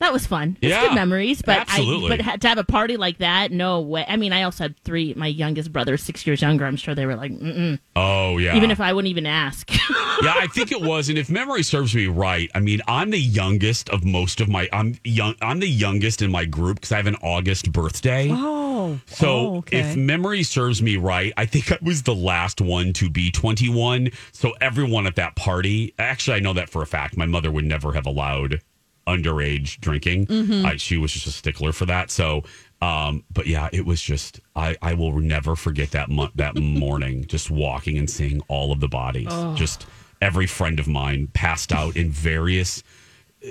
that 0.00 0.12
was 0.12 0.26
fun. 0.26 0.56
It's 0.60 0.70
Yeah, 0.70 0.86
good 0.88 0.94
memories, 0.94 1.42
but 1.42 1.58
absolutely. 1.58 2.12
I 2.12 2.16
but 2.16 2.20
ha- 2.24 2.36
to 2.36 2.48
have 2.48 2.58
a 2.58 2.64
party 2.64 2.96
like 2.96 3.18
that, 3.18 3.50
no 3.52 3.80
way. 3.80 4.04
I 4.06 4.16
mean, 4.16 4.32
I 4.32 4.42
also 4.44 4.64
had 4.64 4.76
three. 4.84 5.14
My 5.14 5.26
youngest 5.26 5.72
brother, 5.72 5.96
six 5.96 6.26
years 6.26 6.40
younger. 6.42 6.64
I'm 6.66 6.76
sure 6.76 6.94
they 6.94 7.06
were 7.06 7.16
like, 7.16 7.32
Mm-mm. 7.32 7.78
Oh 7.96 8.38
yeah. 8.38 8.56
even 8.56 8.70
if 8.70 8.80
I 8.80 8.92
wouldn't 8.92 9.10
even 9.10 9.26
ask. 9.26 9.70
yeah, 10.22 10.34
I 10.36 10.46
think 10.48 10.72
it 10.72 10.80
was, 10.80 11.08
and 11.08 11.18
if 11.18 11.28
memory 11.30 11.62
serves 11.62 11.94
me 11.94 12.06
right, 12.06 12.50
I 12.54 12.60
mean, 12.60 12.80
I'm 12.86 13.10
the 13.10 13.18
youngest 13.20 13.88
of 13.90 14.04
most 14.04 14.40
of 14.40 14.48
my. 14.48 14.68
I'm 14.72 14.96
young. 15.04 15.34
I'm 15.42 15.60
the 15.60 15.68
youngest 15.68 16.22
in 16.22 16.30
my 16.30 16.44
group 16.44 16.76
because 16.76 16.92
I 16.92 16.96
have 16.96 17.06
an 17.06 17.16
August 17.22 17.72
birthday. 17.72 18.28
Oh. 18.30 19.00
So 19.06 19.28
Oh, 19.28 19.56
okay. 19.58 19.80
if 19.80 19.96
memory 19.96 20.42
serves 20.44 20.80
me 20.80 20.96
right, 20.96 21.32
I 21.36 21.44
think 21.46 21.72
I 21.72 21.78
was 21.82 22.04
the 22.04 22.14
last 22.14 22.60
one 22.60 22.92
to 22.94 23.10
be 23.10 23.30
21. 23.32 24.10
So 24.32 24.52
everyone 24.60 25.06
at 25.06 25.16
that 25.16 25.34
party, 25.36 25.92
actually, 25.98 26.36
I 26.36 26.40
know 26.40 26.52
that 26.54 26.70
for 26.70 26.80
a 26.82 26.86
fact. 26.86 27.16
My 27.16 27.26
mother 27.26 27.50
would 27.50 27.64
never 27.64 27.92
have 27.92 28.06
allowed 28.06 28.60
underage 29.08 29.80
drinking. 29.80 30.26
Mhm. 30.26 30.64
I, 30.64 30.76
she 30.76 30.96
was 30.96 31.12
just 31.12 31.26
a 31.26 31.30
stickler 31.30 31.72
for 31.72 31.86
that. 31.86 32.10
So, 32.10 32.44
um, 32.80 33.24
but 33.32 33.46
yeah, 33.46 33.68
it 33.72 33.86
was 33.86 34.00
just 34.02 34.40
I, 34.54 34.76
I 34.82 34.94
will 34.94 35.18
never 35.18 35.56
forget 35.56 35.90
that 35.92 36.08
mo- 36.10 36.30
that 36.34 36.56
morning, 36.60 37.24
just 37.26 37.50
walking 37.50 37.98
and 37.98 38.08
seeing 38.08 38.40
all 38.48 38.70
of 38.72 38.80
the 38.80 38.88
bodies. 38.88 39.28
Oh. 39.30 39.54
Just 39.54 39.86
every 40.20 40.46
friend 40.46 40.78
of 40.78 40.86
mine 40.88 41.28
passed 41.32 41.72
out 41.72 41.96
in 41.96 42.10
various 42.10 42.82
uh, 43.44 43.50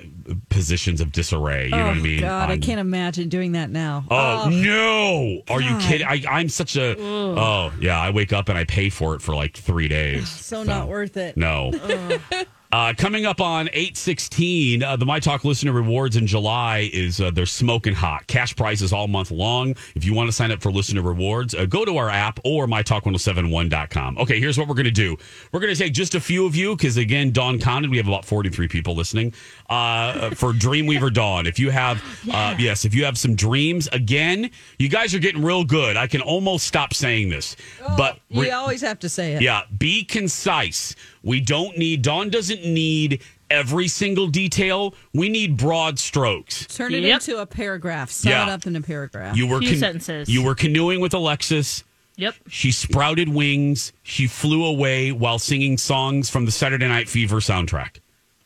positions 0.50 1.02
of 1.02 1.12
disarray. 1.12 1.66
You 1.66 1.72
know 1.72 1.84
oh, 1.84 1.88
what 1.88 1.98
I 1.98 2.02
mean? 2.02 2.20
God, 2.22 2.50
I 2.50 2.54
On- 2.54 2.62
can't 2.62 2.80
imagine 2.80 3.30
doing 3.30 3.54
that 3.54 3.70
now. 3.70 4.06
Oh, 4.10 4.50
no! 4.52 5.42
Are 5.50 5.62
you 5.62 5.78
kidding? 5.80 6.08
I, 6.08 6.24
I'm 6.30 6.50
such 6.50 6.78
a. 6.78 6.92
Ugh. 6.92 7.00
Oh 7.00 7.74
yeah, 7.82 8.00
I 8.00 8.12
wake 8.12 8.32
up 8.32 8.50
and 8.50 8.58
I 8.58 8.64
pay 8.64 8.90
for 8.90 9.16
it 9.16 9.22
for 9.22 9.36
like 9.36 9.58
three 9.58 9.88
days. 9.88 10.30
So, 10.30 10.64
not 10.64 10.88
worth 10.88 11.18
it. 11.18 11.36
No. 11.36 11.72
Uh, 12.70 12.94
coming 12.98 13.26
up 13.26 13.40
on 13.40 13.70
816, 13.70 14.84
uh, 14.84 14.98
the 14.98 15.06
My 15.06 15.22
Talk 15.22 15.46
listener 15.46 15.72
rewards 15.72 16.18
in 16.18 16.28
July 16.28 16.90
is 16.92 17.22
uh, 17.22 17.32
they're 17.32 17.46
smoking 17.46 17.94
hot. 17.94 18.28
Cash 18.28 18.58
prizes 18.58 18.92
all 18.92 19.08
month 19.08 19.32
long. 19.32 19.72
If 19.96 20.04
you 20.04 20.14
want 20.14 20.28
to 20.28 20.34
sign 20.34 20.52
up 20.52 20.62
for 20.62 20.70
listener 20.70 21.02
rewards, 21.02 21.56
uh, 21.56 21.66
go 21.66 21.86
to 21.86 21.96
our 21.96 22.10
app 22.10 22.42
or 22.44 22.68
mytalk1071.com. 22.68 24.18
Okay, 24.18 24.42
here's 24.42 24.58
what 24.58 24.68
we're 24.68 24.74
going 24.76 24.84
to 24.84 24.92
do. 24.92 25.16
We're 25.54 25.62
going 25.62 25.74
to 25.74 25.80
take 25.82 25.94
just 25.94 26.14
a 26.14 26.20
few 26.20 26.46
of 26.46 26.58
you 26.58 26.76
because, 26.76 26.98
again, 26.98 27.32
Dawn 27.32 27.58
counted. 27.58 27.90
We 27.90 27.96
have 27.98 28.08
about 28.10 28.26
43 28.26 28.68
people 28.68 28.96
listening 28.96 29.34
uh, 29.70 30.32
for 30.32 30.52
Dreamweaver 30.52 31.14
Dawn. 31.14 31.48
If 31.48 31.60
you 31.60 31.70
have, 31.70 32.04
uh, 32.32 32.56
yes, 32.60 32.84
if 32.84 32.94
you 32.94 33.06
have 33.06 33.18
some 33.18 33.34
dreams, 33.36 33.88
again, 33.94 34.52
you 34.78 34.90
guys 34.90 35.16
are 35.16 35.20
getting 35.20 35.42
real 35.42 35.64
good. 35.64 35.96
I 35.96 36.08
can 36.08 36.20
almost 36.20 36.68
stop 36.68 36.94
saying 36.94 37.30
this, 37.30 37.56
but 37.96 38.20
You 38.28 38.42
re- 38.42 38.52
always 38.52 38.82
have 38.82 39.00
to 39.00 39.10
say 39.10 39.36
it. 39.36 39.42
yeah, 39.42 39.62
be 39.78 40.04
concise. 40.04 40.96
We 41.28 41.42
don't 41.42 41.78
need, 41.78 42.02
Dawn 42.04 42.30
doesn't 42.30 42.64
need 42.66 43.22
every 43.50 43.88
single 43.90 44.28
detail. 44.28 44.96
We 45.14 45.28
need 45.30 45.58
broad 45.58 46.00
strokes. 46.00 46.66
Turn 46.68 46.94
it 46.94 47.04
Yep. 47.04 47.22
into 47.22 47.38
a 47.42 47.46
paragraph. 47.46 48.10
Sum 48.10 48.32
Yeah. 48.32 48.44
it 48.44 48.50
up 48.50 48.66
in 48.66 48.76
a 48.78 48.82
paragraph. 48.82 49.36
You 49.36 49.46
were 49.48 49.60
Few 49.60 49.72
con- 49.72 49.80
sentences. 49.80 50.30
You 50.30 50.42
were 50.42 50.56
canoeing 50.56 51.02
with 51.02 51.14
Alexis. 51.14 51.84
Yep. 52.16 52.34
She 52.50 52.72
sprouted 52.72 53.30
wings. 53.30 53.92
She 54.04 54.26
flew 54.26 54.64
away 54.66 55.12
while 55.12 55.38
singing 55.38 55.78
songs 55.78 56.30
from 56.30 56.46
the 56.46 56.52
Saturday 56.52 56.88
Night 56.88 57.10
Fever 57.10 57.38
soundtrack. 57.42 57.98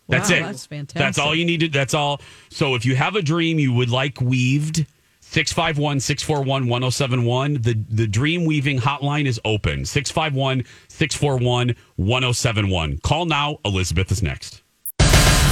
That's 0.09 0.29
Wow, 0.31 0.35
it. 0.37 0.41
that's 0.41 0.65
fantastic. 0.65 0.99
That's 0.99 1.17
all 1.19 1.35
you 1.35 1.45
needed. 1.45 1.71
That's 1.71 1.93
all. 1.93 2.19
So 2.49 2.75
if 2.75 2.85
you 2.85 2.95
have 2.95 3.15
a 3.15 3.21
dream 3.21 3.59
you 3.59 3.71
would 3.73 3.89
like 3.89 4.19
weaved, 4.19 4.85
651 5.31 6.01
641 6.01 6.67
1071. 6.67 7.61
The 7.61 7.81
the 7.89 8.05
dream 8.05 8.43
weaving 8.43 8.79
hotline 8.79 9.25
is 9.25 9.39
open. 9.45 9.85
651 9.85 10.65
641 10.89 11.73
1071. 11.95 12.97
Call 12.97 13.25
now. 13.25 13.57
Elizabeth 13.63 14.11
is 14.11 14.21
next. 14.21 14.61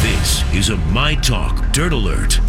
This 0.01 0.43
is 0.53 0.67
a 0.67 0.75
My 0.91 1.15
Talk 1.15 1.71
Dirt 1.71 1.93
Alert. 1.93 2.39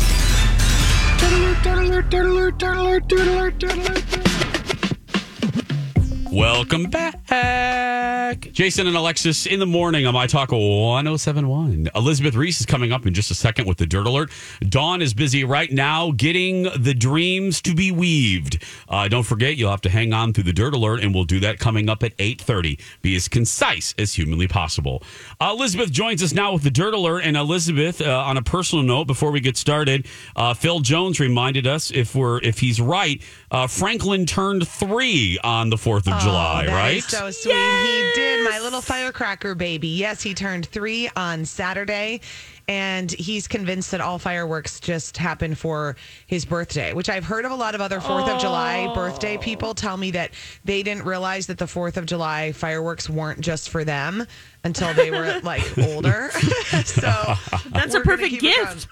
Welcome 6.33 6.85
back. 6.91 8.53
Jason 8.53 8.87
and 8.87 8.97
Alexis 8.97 9.47
in 9.47 9.59
the 9.59 9.67
morning 9.67 10.07
on 10.07 10.15
My 10.15 10.29
Talk 10.29 10.53
1071. 10.53 11.91
Elizabeth 11.97 12.37
Ries 12.37 12.61
is 12.61 12.67
coming 12.67 12.93
up 12.93 13.05
in 13.05 13.13
just 13.15 13.33
a 13.33 13.35
second 13.35 13.67
with 13.67 13.79
the 13.79 13.87
Dirt 13.87 14.07
Alert. 14.07 14.31
Dawn 14.61 15.03
is 15.03 15.13
busy 15.13 15.43
right 15.43 15.71
now 15.73 16.13
getting 16.13 16.69
the 16.77 16.95
dreams 16.95 17.61
to 17.63 17.75
be 17.75 17.91
weaved. 17.91 18.63
Uh, 18.89 19.09
don't 19.09 19.25
forget, 19.25 19.57
you'll 19.57 19.73
have 19.73 19.81
to 19.81 19.91
hang 19.91 20.13
on 20.13 20.33
through 20.33 20.45
the 20.45 20.53
Dirt 20.53 20.75
Alert, 20.75 21.03
and 21.03 21.13
we'll 21.13 21.25
do 21.25 21.41
that 21.41 21.59
coming 21.59 21.89
up 21.89 22.05
at 22.05 22.17
8.30. 22.19 22.81
Be 23.03 23.17
as 23.17 23.27
concise 23.27 23.93
as 23.99 24.15
humanly 24.15 24.47
possible. 24.47 25.03
Uh, 25.41 25.53
Elizabeth 25.59 25.91
joins 25.91 26.23
us 26.23 26.33
now 26.33 26.53
with 26.53 26.63
the 26.63 26.71
Dirt 26.71 26.95
Alert. 26.95 27.23
And 27.25 27.37
Elizabeth, 27.37 28.01
uh, 28.01 28.25
on 28.25 28.37
a 28.37 28.43
personal 28.43 28.85
note, 28.85 29.07
before 29.07 29.33
we 29.33 29.41
get 29.41 29.57
started, 29.57 30.07
uh, 30.37 30.55
Phil 30.55 30.79
Jones 30.79 31.19
reminded 31.19 31.67
us, 31.67 31.91
if 31.91 32.15
we're 32.15 32.39
if 32.43 32.61
he's 32.61 32.81
right, 32.81 33.21
uh, 33.51 33.67
Franklin 33.67 34.27
turned 34.27 34.69
three 34.69 35.37
on 35.43 35.71
the 35.71 35.77
4th 35.77 36.07
of 36.13 36.20
July, 36.21 36.65
Oh, 36.65 36.67
That 36.67 36.75
right? 36.75 36.97
is 36.99 37.07
so 37.07 37.31
sweet. 37.31 37.53
He 37.55 38.11
did, 38.15 38.45
my 38.51 38.59
little 38.61 38.81
firecracker 38.81 39.55
baby. 39.55 39.89
Yes, 39.89 40.23
he 40.23 40.35
turned 40.35 40.67
three 40.67 41.09
on 41.17 41.45
Saturday, 41.45 42.21
and 42.69 43.11
he's 43.11 43.49
convinced 43.49 43.91
that 43.93 44.01
all 44.01 44.19
fireworks 44.19 44.81
just 44.81 45.17
happen 45.17 45.55
for 45.55 45.97
his 46.27 46.45
birthday, 46.45 46.93
which 46.93 47.09
I've 47.09 47.25
heard 47.25 47.45
of 47.45 47.53
a 47.53 47.55
lot 47.55 47.75
of 47.75 47.81
other 47.81 48.01
Fourth 48.01 48.29
of 48.29 48.41
July 48.41 48.87
oh. 48.91 48.95
birthday 48.95 49.39
people 49.39 49.75
tell 49.75 49.97
me 49.97 50.11
that 50.13 50.31
they 50.65 50.83
didn't 50.83 51.05
realize 51.05 51.47
that 51.47 51.59
the 51.59 51.67
Fourth 51.67 51.97
of 51.97 52.07
July 52.07 52.53
fireworks 52.53 53.09
weren't 53.09 53.41
just 53.41 53.71
for 53.71 53.85
them 53.85 54.27
until 54.65 54.93
they 54.95 55.11
were 55.11 55.41
like 55.43 55.63
older. 55.79 56.31
so 56.85 57.35
That's 57.71 57.95
a 57.95 58.01
perfect 58.01 58.41
gift. 58.41 58.89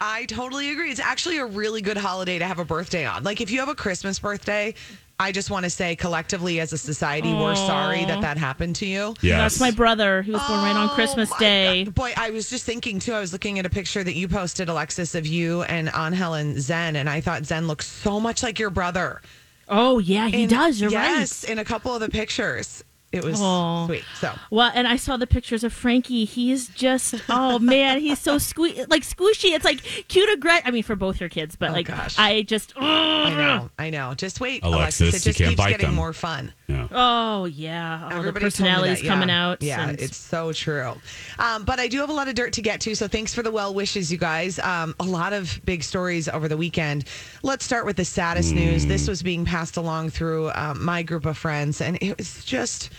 I 0.00 0.24
totally 0.26 0.70
agree. 0.70 0.90
It's 0.90 1.00
actually 1.00 1.38
a 1.38 1.46
really 1.46 1.80
good 1.80 1.96
holiday 1.96 2.38
to 2.38 2.44
have 2.44 2.58
a 2.58 2.64
birthday 2.64 3.06
on. 3.06 3.22
Like 3.22 3.40
if 3.40 3.50
you 3.50 3.60
have 3.60 3.68
a 3.68 3.74
Christmas 3.76 4.18
birthday, 4.18 4.74
I 5.18 5.30
just 5.30 5.48
want 5.48 5.64
to 5.64 5.70
say 5.70 5.94
collectively 5.94 6.58
as 6.60 6.72
a 6.72 6.78
society, 6.78 7.32
we're 7.32 7.54
sorry 7.54 8.04
that 8.04 8.20
that 8.22 8.36
happened 8.36 8.76
to 8.76 8.86
you. 8.86 9.14
Yeah, 9.22 9.38
That's 9.38 9.60
my 9.60 9.70
brother. 9.70 10.22
He 10.22 10.32
was 10.32 10.42
born 10.46 10.60
right 10.60 10.74
on 10.74 10.90
oh 10.90 10.92
Christmas 10.94 11.30
Day. 11.38 11.84
Boy, 11.84 12.12
I 12.16 12.30
was 12.30 12.50
just 12.50 12.64
thinking 12.64 12.98
too. 12.98 13.12
I 13.12 13.20
was 13.20 13.32
looking 13.32 13.58
at 13.60 13.66
a 13.66 13.70
picture 13.70 14.02
that 14.02 14.14
you 14.14 14.26
posted, 14.26 14.68
Alexis, 14.68 15.14
of 15.14 15.26
you 15.26 15.62
and 15.62 15.88
Angel 15.96 16.34
and 16.34 16.60
Zen, 16.60 16.96
and 16.96 17.08
I 17.08 17.20
thought 17.20 17.46
Zen 17.46 17.68
looks 17.68 17.86
so 17.86 18.18
much 18.18 18.42
like 18.42 18.58
your 18.58 18.70
brother. 18.70 19.22
Oh 19.68 19.98
yeah, 19.98 20.28
he 20.28 20.42
In- 20.44 20.50
does. 20.50 20.80
You're 20.80 20.90
yes, 20.90 21.44
right. 21.44 21.52
in 21.52 21.58
a 21.58 21.64
couple 21.64 21.94
of 21.94 22.00
the 22.00 22.08
pictures, 22.08 22.82
it 23.14 23.24
was 23.24 23.40
Aw. 23.40 23.86
sweet. 23.86 24.04
So 24.20 24.32
Well, 24.50 24.70
and 24.74 24.86
I 24.86 24.96
saw 24.96 25.16
the 25.16 25.26
pictures 25.26 25.64
of 25.64 25.72
Frankie. 25.72 26.24
He's 26.24 26.68
just 26.68 27.14
oh 27.28 27.58
man, 27.58 28.00
he's 28.00 28.18
so 28.18 28.36
sque- 28.36 28.88
like 28.90 29.02
squishy. 29.02 29.54
It's 29.54 29.64
like 29.64 29.80
cute 30.08 30.28
aggressive. 30.30 30.66
I 30.66 30.70
mean, 30.70 30.82
for 30.82 30.96
both 30.96 31.20
your 31.20 31.28
kids, 31.28 31.56
but 31.56 31.70
oh, 31.70 31.72
like 31.72 31.86
gosh. 31.86 32.18
I 32.18 32.42
just 32.42 32.72
oh, 32.76 32.80
I 32.84 33.30
know, 33.34 33.70
I 33.78 33.90
know. 33.90 34.14
Just 34.14 34.40
wait, 34.40 34.62
Alexis, 34.62 35.00
Alexis. 35.00 35.26
It 35.26 35.30
just 35.30 35.38
keeps 35.38 35.66
getting 35.66 35.86
them. 35.86 35.94
more 35.94 36.12
fun. 36.12 36.52
Yeah. 36.66 36.88
Oh 36.90 37.44
yeah, 37.44 38.04
all 38.04 38.08
the 38.08 38.16
Everybody 38.16 38.44
told 38.44 38.52
personalities 38.54 39.02
that, 39.02 39.08
coming 39.08 39.30
out. 39.30 39.62
Yeah, 39.62 39.88
and- 39.88 40.00
it's 40.00 40.16
so 40.16 40.52
true. 40.52 40.94
Um, 41.38 41.64
but 41.64 41.78
I 41.78 41.88
do 41.88 42.00
have 42.00 42.08
a 42.08 42.12
lot 42.14 42.28
of 42.28 42.34
dirt 42.34 42.54
to 42.54 42.62
get 42.62 42.80
to, 42.82 42.94
so 42.94 43.06
thanks 43.06 43.34
for 43.34 43.42
the 43.42 43.50
well 43.50 43.74
wishes, 43.74 44.10
you 44.10 44.16
guys. 44.18 44.58
Um, 44.58 44.94
a 44.98 45.04
lot 45.04 45.32
of 45.32 45.60
big 45.64 45.82
stories 45.82 46.28
over 46.28 46.48
the 46.48 46.56
weekend. 46.56 47.04
Let's 47.42 47.64
start 47.64 47.84
with 47.84 47.96
the 47.96 48.04
saddest 48.04 48.54
news. 48.54 48.86
This 48.86 49.08
was 49.08 49.22
being 49.22 49.44
passed 49.44 49.76
along 49.76 50.10
through 50.10 50.50
um, 50.54 50.82
my 50.82 51.02
group 51.02 51.26
of 51.26 51.36
friends, 51.36 51.80
and 51.82 51.98
it 52.00 52.16
was 52.16 52.44
just 52.44 52.90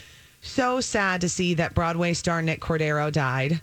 so 0.42 0.80
sad 0.80 1.22
to 1.22 1.28
see 1.28 1.56
that 1.56 1.74
Broadway 1.74 2.14
star 2.14 2.40
Nick 2.44 2.62
Cordero 2.62 3.12
died 3.12 3.62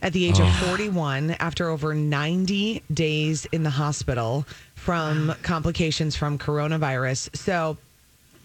at 0.00 0.14
the 0.14 0.24
age 0.24 0.40
of 0.40 0.48
41 0.66 1.32
after 1.32 1.68
over 1.68 1.92
90 1.92 2.82
days 2.94 3.44
in 3.52 3.62
the 3.64 3.70
hospital 3.70 4.46
from 4.74 5.34
complications 5.42 6.16
from 6.16 6.38
coronavirus. 6.38 7.36
So 7.36 7.76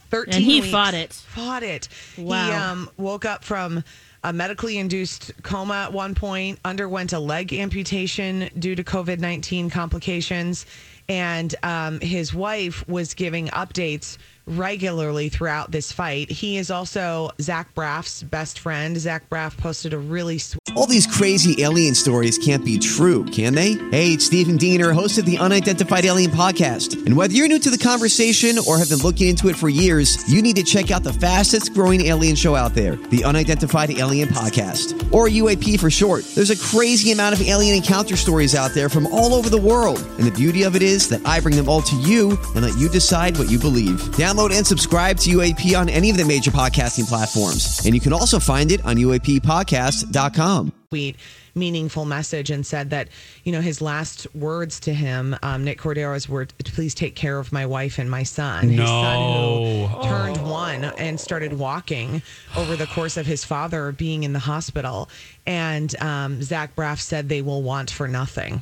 13 0.10 0.34
And 0.34 0.44
he 0.44 0.62
fought 0.62 0.94
it. 0.94 1.14
Fought 1.14 1.64
it. 1.64 1.90
He 2.16 2.32
um, 2.32 2.90
woke 2.98 3.26
up 3.26 3.44
from 3.44 3.84
a 4.24 4.34
medically 4.34 4.78
induced 4.78 5.32
coma 5.44 5.76
at 5.86 5.94
one 5.94 6.16
point, 6.16 6.60
underwent 6.66 7.14
a 7.14 7.20
leg 7.20 7.54
amputation 7.54 8.50
due 8.58 8.76
to 8.76 8.84
COVID 8.84 9.20
19 9.20 9.70
complications, 9.70 10.66
and 11.08 11.56
um, 11.64 12.00
his 12.00 12.34
wife 12.34 12.88
was 12.88 13.14
giving 13.14 13.48
updates 13.50 14.18
regularly 14.48 15.30
throughout 15.30 15.72
this 15.72 15.92
fight. 15.92 16.32
He 16.32 16.58
is 16.58 16.72
also 16.72 17.30
Zach 17.42 17.74
Braff's 17.75 18.24
best 18.24 18.60
friend. 18.60 18.98
Zach 18.98 19.30
Braff 19.30 19.58
posted 19.58 19.94
a 19.94 19.98
really 19.98 20.38
sweet. 20.38 20.62
All 20.75 20.88
these 20.88 21.08
crazy 21.08 21.62
alien 21.63 21.96
stories 21.96 22.38
can't 22.38 22.63
be 22.63 22.77
true, 22.77 23.25
can 23.25 23.54
they? 23.54 23.74
Hey, 23.92 24.13
it's 24.13 24.25
Stephen 24.25 24.58
Diener, 24.58 24.94
host 24.94 25.18
of 25.18 25.25
the 25.25 25.38
Unidentified 25.38 26.06
Alien 26.06 26.32
Podcast. 26.32 27.06
And 27.06 27.18
whether 27.18 27.34
you're 27.34 27.48
new 27.48 27.60
to 27.60 27.70
the 27.70 27.77
conversation 27.77 28.58
or 28.68 28.77
have 28.77 28.89
been 28.89 29.00
looking 29.00 29.27
into 29.27 29.50
it 29.50 29.56
for 29.56 29.70
years, 29.70 30.18
you 30.32 30.42
need 30.42 30.56
to 30.56 30.63
check 30.63 30.92
out 30.92 31.04
the 31.04 31.13
fastest 31.13 31.74
growing 31.74 32.06
alien 32.06 32.36
show 32.36 32.56
out 32.56 32.74
there, 32.74 32.96
the 32.96 33.24
Unidentified 33.24 33.92
Alien 33.92 34.30
Podcast, 34.30 35.12
or 35.12 35.27
UAP 35.27 35.80
for 35.80 35.89
short. 35.89 36.24
There's 36.36 36.51
a 36.51 36.58
crazy 36.58 37.12
amount 37.12 37.34
of 37.34 37.42
alien 37.42 37.75
encounter 37.75 38.16
stories 38.16 38.56
out 38.56 38.72
there 38.72 38.88
from 38.89 39.08
all 39.08 39.34
over 39.34 39.50
the 39.50 39.60
world. 39.60 40.00
And 40.18 40.27
the 40.27 40.32
beauty 40.32 40.63
of 40.63 40.75
it 40.75 40.82
is 40.82 41.10
that 41.10 41.25
I 41.25 41.39
bring 41.39 41.56
them 41.56 41.68
all 41.68 41.82
to 41.82 41.96
you 41.98 42.38
and 42.56 42.62
let 42.62 42.77
you 42.77 42.88
decide 42.88 43.38
what 43.38 43.50
you 43.50 43.58
believe. 43.60 44.00
Download 44.16 44.37
and 44.38 44.65
subscribe 44.67 45.17
to 45.17 45.32
UAP 45.32 45.77
on 45.77 45.89
any 45.89 46.10
of 46.12 46.17
the 46.17 46.24
major 46.24 46.51
podcasting 46.51 47.08
platforms. 47.08 47.82
And 47.86 47.96
you 47.96 48.00
can 48.00 48.13
also 48.13 48.38
find 48.39 48.72
it 48.72 48.86
on 48.86 48.96
UAPpodcast.com. 48.98 50.72
sweet, 50.89 51.15
meaningful 51.56 52.06
message 52.06 52.51
and 52.51 52.63
said 52.65 52.91
that, 52.91 53.08
you 53.44 53.51
know, 53.51 53.62
his 53.62 53.82
last 53.82 54.27
words 54.36 54.79
to 54.82 54.94
him, 54.94 55.36
um, 55.41 55.63
Nick 55.63 55.79
Cordero's 55.79 56.29
were, 56.29 56.46
please 56.63 56.94
take 56.94 57.15
care 57.15 57.39
of 57.39 57.51
my 57.51 57.65
wife 57.65 57.98
and 57.98 58.10
my 58.12 58.22
son. 58.24 58.70
His 58.70 58.77
son 58.88 59.20
No. 59.20 59.88
who 59.88 60.08
turned 60.08 60.48
one 60.50 60.84
and 60.84 61.20
started 61.20 61.53
walking 61.53 62.22
over 62.56 62.75
the 62.75 62.86
course 62.88 63.17
of 63.17 63.25
his 63.25 63.44
father 63.44 63.91
being 63.91 64.24
in 64.24 64.34
the 64.34 64.39
hospital. 64.39 65.10
And 65.48 66.00
um, 66.01 66.44
Zach 66.44 66.75
Braff 66.75 67.00
said 67.00 67.27
they 67.27 67.41
will 67.41 67.63
want 67.63 67.89
for 67.89 68.08
nothing. 68.08 68.62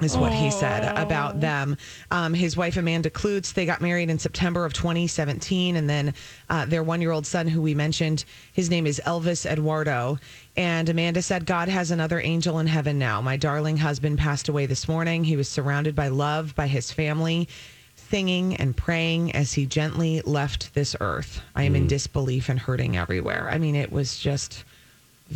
Is 0.00 0.16
what 0.16 0.32
he 0.32 0.48
said 0.52 0.96
about 0.96 1.40
them. 1.40 1.76
Um, 2.12 2.32
his 2.32 2.56
wife 2.56 2.76
Amanda 2.76 3.10
Kloots, 3.10 3.52
they 3.52 3.66
got 3.66 3.80
married 3.80 4.10
in 4.10 4.18
September 4.20 4.64
of 4.64 4.72
2017, 4.72 5.74
and 5.74 5.90
then 5.90 6.14
uh, 6.48 6.66
their 6.66 6.84
one-year-old 6.84 7.26
son, 7.26 7.48
who 7.48 7.60
we 7.60 7.74
mentioned, 7.74 8.24
his 8.52 8.70
name 8.70 8.86
is 8.86 9.00
Elvis 9.04 9.44
Eduardo. 9.44 10.16
And 10.56 10.88
Amanda 10.88 11.20
said, 11.20 11.46
"God 11.46 11.68
has 11.68 11.90
another 11.90 12.20
angel 12.20 12.60
in 12.60 12.68
heaven 12.68 12.96
now. 12.96 13.20
My 13.20 13.36
darling 13.36 13.76
husband 13.76 14.18
passed 14.18 14.48
away 14.48 14.66
this 14.66 14.86
morning. 14.86 15.24
He 15.24 15.36
was 15.36 15.48
surrounded 15.48 15.96
by 15.96 16.08
love, 16.08 16.54
by 16.54 16.68
his 16.68 16.92
family." 16.92 17.48
Singing 17.96 18.56
and 18.56 18.74
praying 18.74 19.32
as 19.34 19.52
he 19.52 19.66
gently 19.66 20.22
left 20.24 20.72
this 20.72 20.94
earth. 21.00 21.42
I 21.54 21.64
am 21.64 21.74
in 21.76 21.88
disbelief 21.88 22.48
and 22.48 22.58
hurting 22.58 22.96
everywhere. 22.96 23.48
I 23.50 23.58
mean, 23.58 23.74
it 23.74 23.92
was 23.92 24.18
just 24.18 24.64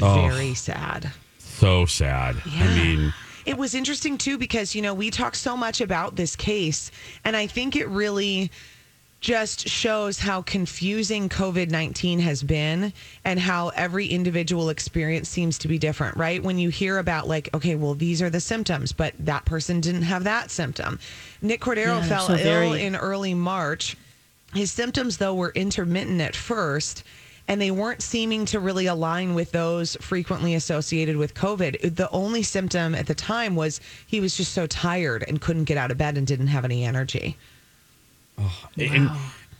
Oh. 0.01 0.27
very 0.29 0.55
sad. 0.55 1.11
So 1.39 1.85
sad. 1.85 2.37
I 2.47 2.67
mean, 2.79 3.13
It 3.45 3.57
was 3.59 3.75
interesting 3.75 4.19
too 4.19 4.39
because 4.39 4.75
you 4.75 4.83
know 4.83 4.95
we 4.95 5.11
talk 5.11 5.35
so 5.35 5.57
much 5.57 5.81
about 5.81 6.17
this 6.17 6.37
case, 6.37 6.91
and 7.25 7.37
I 7.37 7.47
think 7.47 7.77
it 7.77 7.89
really 7.89 8.51
just 9.21 9.69
shows 9.69 10.19
how 10.19 10.43
confusing 10.43 11.29
COVID 11.29 11.71
19 11.71 12.19
has 12.19 12.43
been 12.43 12.93
and 13.25 13.39
how 13.39 13.69
every 13.69 14.07
individual 14.07 14.69
experience 14.69 15.29
seems 15.29 15.59
to 15.59 15.69
be 15.69 15.79
different, 15.79 16.17
right? 16.17 16.43
When 16.43 16.59
you 16.59 16.71
hear 16.71 16.99
about, 16.99 17.29
like, 17.29 17.49
okay, 17.55 17.77
well, 17.77 17.95
these 17.95 18.21
are 18.21 18.31
the 18.31 18.41
symptoms, 18.41 18.91
but 18.93 19.15
that 19.21 19.45
person 19.45 19.81
didn't 19.81 20.03
have 20.03 20.25
that 20.25 20.51
symptom. 20.51 20.99
Nick 21.41 21.61
Cordero 21.61 22.01
Yeah, 22.01 22.09
fell 22.09 22.27
so 22.27 22.33
ill 22.33 22.39
very- 22.43 22.83
in 22.83 22.97
early 22.97 23.33
March. 23.33 23.97
His 24.55 24.73
symptoms, 24.73 25.19
though, 25.19 25.35
were 25.37 25.53
intermittent 25.55 26.21
at 26.21 26.35
first, 26.35 27.05
and 27.49 27.61
they 27.61 27.71
weren't 27.71 28.03
seeming 28.03 28.45
to 28.47 28.61
really 28.61 28.87
align 28.87 29.35
with 29.35 29.53
those 29.53 29.97
frequently 29.97 30.55
associated 30.55 31.17
with 31.17 31.35
COVID. 31.35 31.97
The 31.97 32.11
only 32.11 32.43
symptom 32.43 32.95
at 32.95 33.07
the 33.07 33.15
time 33.15 33.57
was 33.57 33.81
he 34.07 34.21
was 34.21 34.37
just 34.37 34.53
so 34.53 34.67
tired 34.67 35.25
and 35.27 35.41
couldn't 35.41 35.65
get 35.65 35.77
out 35.77 35.91
of 35.91 35.99
bed 35.99 36.17
and 36.17 36.27
didn't 36.27 36.49
have 36.49 36.65
any 36.65 36.85
energy. 36.85 37.37
and 38.79 39.11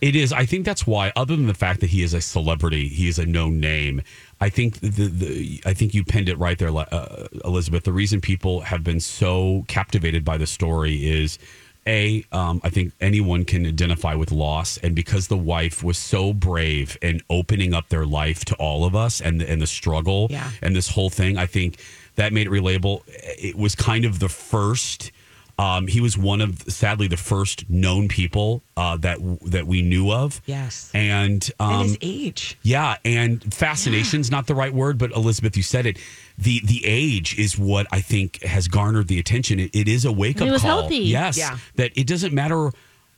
it 0.01 0.17
is. 0.17 0.33
I 0.33 0.45
think 0.45 0.65
that's 0.65 0.85
why, 0.85 1.13
other 1.15 1.35
than 1.35 1.47
the 1.47 1.53
fact 1.53 1.79
that 1.79 1.89
he 1.89 2.03
is 2.03 2.13
a 2.13 2.19
celebrity, 2.19 2.89
he 2.89 3.07
is 3.07 3.19
a 3.19 3.25
known 3.25 3.61
name. 3.61 4.01
I 4.41 4.49
think 4.49 4.81
the, 4.81 5.07
the 5.07 5.61
I 5.65 5.73
think 5.73 5.93
you 5.93 6.03
pinned 6.03 6.27
it 6.27 6.37
right 6.37 6.57
there, 6.57 6.75
uh, 6.75 7.27
Elizabeth. 7.45 7.83
The 7.85 7.93
reason 7.93 8.19
people 8.19 8.61
have 8.61 8.83
been 8.83 8.99
so 8.99 9.63
captivated 9.67 10.25
by 10.25 10.37
the 10.37 10.47
story 10.47 11.07
is. 11.07 11.39
A, 11.85 12.23
um, 12.31 12.61
I 12.63 12.69
think 12.69 12.93
anyone 13.01 13.43
can 13.45 13.65
identify 13.65 14.15
with 14.15 14.31
loss, 14.31 14.77
and 14.77 14.95
because 14.95 15.27
the 15.27 15.37
wife 15.37 15.83
was 15.83 15.97
so 15.97 16.33
brave 16.33 16.97
in 17.01 17.21
opening 17.29 17.73
up 17.73 17.89
their 17.89 18.05
life 18.05 18.45
to 18.45 18.55
all 18.55 18.85
of 18.85 18.95
us, 18.95 19.19
and 19.21 19.41
and 19.41 19.61
the 19.61 19.67
struggle, 19.67 20.27
Yeah. 20.29 20.49
and 20.61 20.75
this 20.75 20.89
whole 20.89 21.09
thing, 21.09 21.37
I 21.37 21.45
think 21.45 21.77
that 22.15 22.31
made 22.31 22.47
it 22.47 22.51
relatable. 22.51 23.01
It 23.07 23.57
was 23.57 23.75
kind 23.75 24.05
of 24.05 24.19
the 24.19 24.29
first. 24.29 25.11
Um, 25.59 25.85
he 25.85 26.01
was 26.01 26.17
one 26.17 26.41
of, 26.41 26.63
sadly, 26.63 27.07
the 27.07 27.15
first 27.17 27.69
known 27.69 28.07
people 28.07 28.63
uh, 28.75 28.97
that 28.97 29.19
that 29.45 29.67
we 29.67 29.83
knew 29.83 30.11
of. 30.11 30.41
Yes. 30.47 30.89
and 30.95 31.47
um, 31.59 31.71
and 31.73 31.83
his 31.89 31.97
age. 32.01 32.57
yeah, 32.63 32.97
and 33.05 33.53
fascination's 33.53 34.31
not 34.31 34.47
the 34.47 34.55
right 34.55 34.73
word, 34.73 34.97
but 34.97 35.11
Elizabeth, 35.11 35.55
you 35.55 35.61
said 35.63 35.85
it. 35.85 35.97
The 36.39 36.59
the 36.65 36.81
age 36.85 37.37
is 37.37 37.57
what 37.57 37.85
I 37.91 38.01
think 38.01 38.41
has 38.41 38.67
garnered 38.67 39.07
the 39.07 39.19
attention. 39.19 39.59
It, 39.59 39.75
it 39.75 39.87
is 39.87 40.05
a 40.05 40.11
wake 40.11 40.41
up 40.41 40.47
call. 40.49 40.57
healthy. 40.57 40.97
Yes, 40.97 41.37
Yeah. 41.37 41.57
that 41.75 41.91
it 41.95 42.07
doesn't 42.07 42.33
matter. 42.33 42.71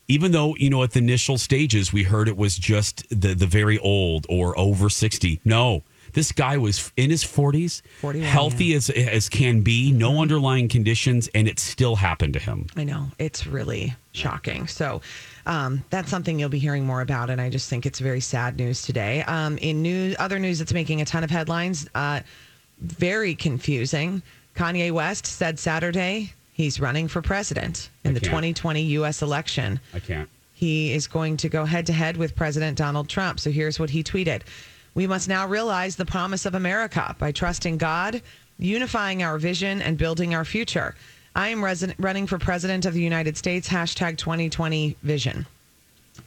Even 0.07 0.33
though 0.33 0.55
you 0.57 0.69
know 0.69 0.83
at 0.83 0.91
the 0.91 0.99
initial 0.99 1.37
stages 1.37 1.91
we 1.93 2.03
heard 2.03 2.27
it 2.27 2.35
was 2.37 2.57
just 2.57 3.07
the 3.09 3.33
the 3.33 3.47
very 3.47 3.79
old 3.79 4.25
or 4.29 4.57
over 4.59 4.89
sixty. 4.89 5.39
No, 5.45 5.83
this 6.15 6.31
guy 6.31 6.57
was 6.57 6.91
in 6.97 7.09
his 7.11 7.23
forties, 7.23 7.83
41, 8.01 8.27
healthy 8.27 8.73
as 8.73 8.89
as 8.89 9.29
can 9.29 9.61
be, 9.61 9.91
no 9.91 10.21
underlying 10.21 10.67
conditions, 10.67 11.29
and 11.35 11.47
it 11.47 11.59
still 11.59 11.97
happened 11.97 12.33
to 12.33 12.39
him. 12.39 12.67
I 12.75 12.85
know 12.85 13.07
it's 13.19 13.45
really 13.45 13.93
shocking. 14.13 14.65
So 14.67 15.01
um, 15.45 15.83
that's 15.89 16.09
something 16.09 16.39
you'll 16.39 16.49
be 16.49 16.57
hearing 16.57 16.85
more 16.85 17.01
about, 17.01 17.29
and 17.29 17.39
I 17.39 17.49
just 17.49 17.69
think 17.69 17.85
it's 17.85 17.99
very 17.99 18.21
sad 18.21 18.57
news 18.57 18.81
today. 18.81 19.21
Um, 19.23 19.57
in 19.59 19.81
news, 19.81 20.15
other 20.17 20.39
news 20.39 20.57
that's 20.57 20.73
making 20.73 21.01
a 21.01 21.05
ton 21.05 21.23
of 21.23 21.29
headlines, 21.29 21.87
uh, 21.93 22.21
very 22.79 23.35
confusing. 23.35 24.23
Kanye 24.55 24.91
West 24.91 25.25
said 25.25 25.59
Saturday 25.59 26.33
he's 26.53 26.79
running 26.79 27.09
for 27.09 27.21
president 27.21 27.89
in 28.05 28.11
I 28.11 28.13
the 28.13 28.19
can't. 28.21 28.31
2020 28.31 28.81
U.S. 28.83 29.21
election. 29.21 29.81
I 29.93 29.99
can't. 29.99 30.29
He 30.53 30.93
is 30.93 31.05
going 31.07 31.35
to 31.37 31.49
go 31.49 31.65
head 31.65 31.85
to 31.87 31.93
head 31.93 32.15
with 32.15 32.33
President 32.33 32.77
Donald 32.77 33.09
Trump. 33.09 33.41
So 33.41 33.51
here's 33.51 33.77
what 33.77 33.89
he 33.89 34.01
tweeted 34.01 34.43
We 34.95 35.07
must 35.07 35.27
now 35.27 35.45
realize 35.47 35.97
the 35.97 36.05
promise 36.05 36.45
of 36.45 36.55
America 36.55 37.15
by 37.19 37.31
trusting 37.31 37.77
God, 37.77 38.21
unifying 38.57 39.21
our 39.23 39.37
vision, 39.37 39.81
and 39.81 39.97
building 39.97 40.33
our 40.33 40.45
future. 40.45 40.95
I 41.35 41.49
am 41.49 41.61
running 41.99 42.27
for 42.27 42.39
president 42.39 42.85
of 42.85 42.93
the 42.93 43.01
United 43.01 43.35
States. 43.37 43.67
Hashtag 43.67 44.17
2020 44.17 44.95
vision. 45.03 45.45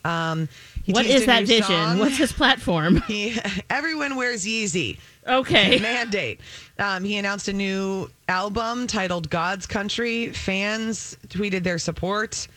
Um, 0.05 0.51
What 0.87 1.07
is 1.07 1.25
that 1.25 1.45
vision? 1.45 1.65
song. 1.65 1.99
What's 1.99 2.19
his 2.19 2.33
platform? 2.33 2.97
He, 3.07 3.39
everyone 3.71 4.17
wears 4.17 4.45
Yeezy. 4.45 4.99
Okay. 5.27 5.79
Mandate. 5.83 6.41
Um, 6.79 7.05
he 7.05 7.17
announced 7.17 7.49
a 7.49 7.55
new 7.55 8.11
album 8.29 8.87
titled 8.87 9.31
God's 9.31 9.67
Country. 9.67 10.29
Fans 10.33 11.17
tweeted 11.29 11.63
their 11.63 11.79
support, 11.79 12.49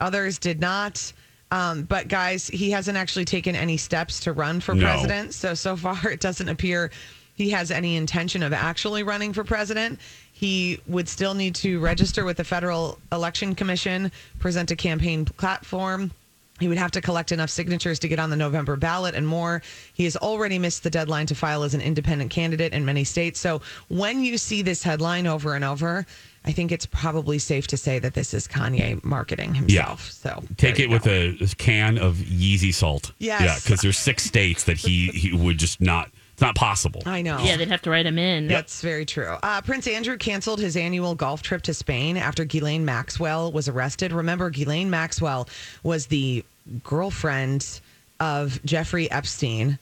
others 0.00 0.38
did 0.38 0.60
not. 0.60 1.12
Um, 1.50 1.82
but 1.84 2.08
guys, 2.08 2.48
he 2.48 2.70
hasn't 2.72 2.96
actually 2.96 3.24
taken 3.24 3.54
any 3.54 3.76
steps 3.76 4.20
to 4.20 4.32
run 4.32 4.60
for 4.60 4.74
No. 4.74 4.84
president. 4.84 5.34
So, 5.34 5.54
so 5.54 5.76
far, 5.76 6.08
it 6.10 6.20
doesn't 6.20 6.48
appear 6.48 6.90
he 7.36 7.50
has 7.50 7.70
any 7.70 7.96
intention 7.96 8.42
of 8.42 8.52
actually 8.54 9.02
running 9.02 9.32
for 9.34 9.44
president. 9.44 10.00
He 10.32 10.80
would 10.86 11.06
still 11.08 11.34
need 11.34 11.54
to 11.56 11.78
register 11.80 12.24
with 12.24 12.38
the 12.38 12.44
Federal 12.44 12.98
Election 13.12 13.54
Commission, 13.54 14.10
present 14.38 14.70
a 14.70 14.76
campaign 14.76 15.26
platform. 15.26 16.12
He 16.58 16.68
would 16.68 16.78
have 16.78 16.92
to 16.92 17.02
collect 17.02 17.32
enough 17.32 17.50
signatures 17.50 17.98
to 17.98 18.08
get 18.08 18.18
on 18.18 18.30
the 18.30 18.36
November 18.36 18.76
ballot 18.76 19.14
and 19.14 19.28
more. 19.28 19.60
He 19.92 20.04
has 20.04 20.16
already 20.16 20.58
missed 20.58 20.82
the 20.82 20.88
deadline 20.88 21.26
to 21.26 21.34
file 21.34 21.62
as 21.62 21.74
an 21.74 21.82
independent 21.82 22.30
candidate 22.30 22.72
in 22.72 22.86
many 22.86 23.04
states. 23.04 23.38
So 23.38 23.60
when 23.88 24.22
you 24.22 24.38
see 24.38 24.62
this 24.62 24.82
headline 24.82 25.26
over 25.26 25.54
and 25.54 25.64
over, 25.64 26.06
I 26.46 26.52
think 26.52 26.70
it's 26.70 26.86
probably 26.86 27.38
safe 27.38 27.66
to 27.68 27.76
say 27.76 27.98
that 27.98 28.14
this 28.14 28.32
is 28.32 28.46
Kanye 28.46 29.02
marketing 29.04 29.54
himself. 29.54 30.00
Yeah. 30.24 30.32
So 30.32 30.44
Take 30.56 30.78
it 30.78 30.88
with 30.88 31.04
go. 31.04 31.34
a 31.40 31.46
can 31.56 31.98
of 31.98 32.16
Yeezy 32.16 32.72
salt. 32.72 33.12
Yes. 33.18 33.42
Yeah, 33.42 33.56
because 33.62 33.80
there's 33.80 33.98
six 33.98 34.22
states 34.24 34.64
that 34.64 34.76
he 34.76 35.08
he 35.08 35.32
would 35.32 35.58
just 35.58 35.80
not. 35.80 36.10
It's 36.32 36.42
not 36.42 36.54
possible. 36.54 37.02
I 37.06 37.22
know. 37.22 37.38
Yeah, 37.38 37.56
they'd 37.56 37.68
have 37.68 37.80
to 37.82 37.90
write 37.90 38.04
him 38.04 38.18
in. 38.18 38.46
That's 38.46 38.82
very 38.82 39.06
true. 39.06 39.38
Uh, 39.42 39.62
Prince 39.62 39.88
Andrew 39.88 40.18
canceled 40.18 40.60
his 40.60 40.76
annual 40.76 41.14
golf 41.14 41.40
trip 41.40 41.62
to 41.62 41.72
Spain 41.72 42.18
after 42.18 42.44
Ghislaine 42.44 42.84
Maxwell 42.84 43.50
was 43.52 43.68
arrested. 43.68 44.12
Remember, 44.12 44.50
Ghislaine 44.50 44.90
Maxwell 44.90 45.48
was 45.82 46.08
the 46.08 46.44
girlfriend 46.84 47.80
of 48.20 48.62
Jeffrey 48.66 49.10
Epstein. 49.10 49.78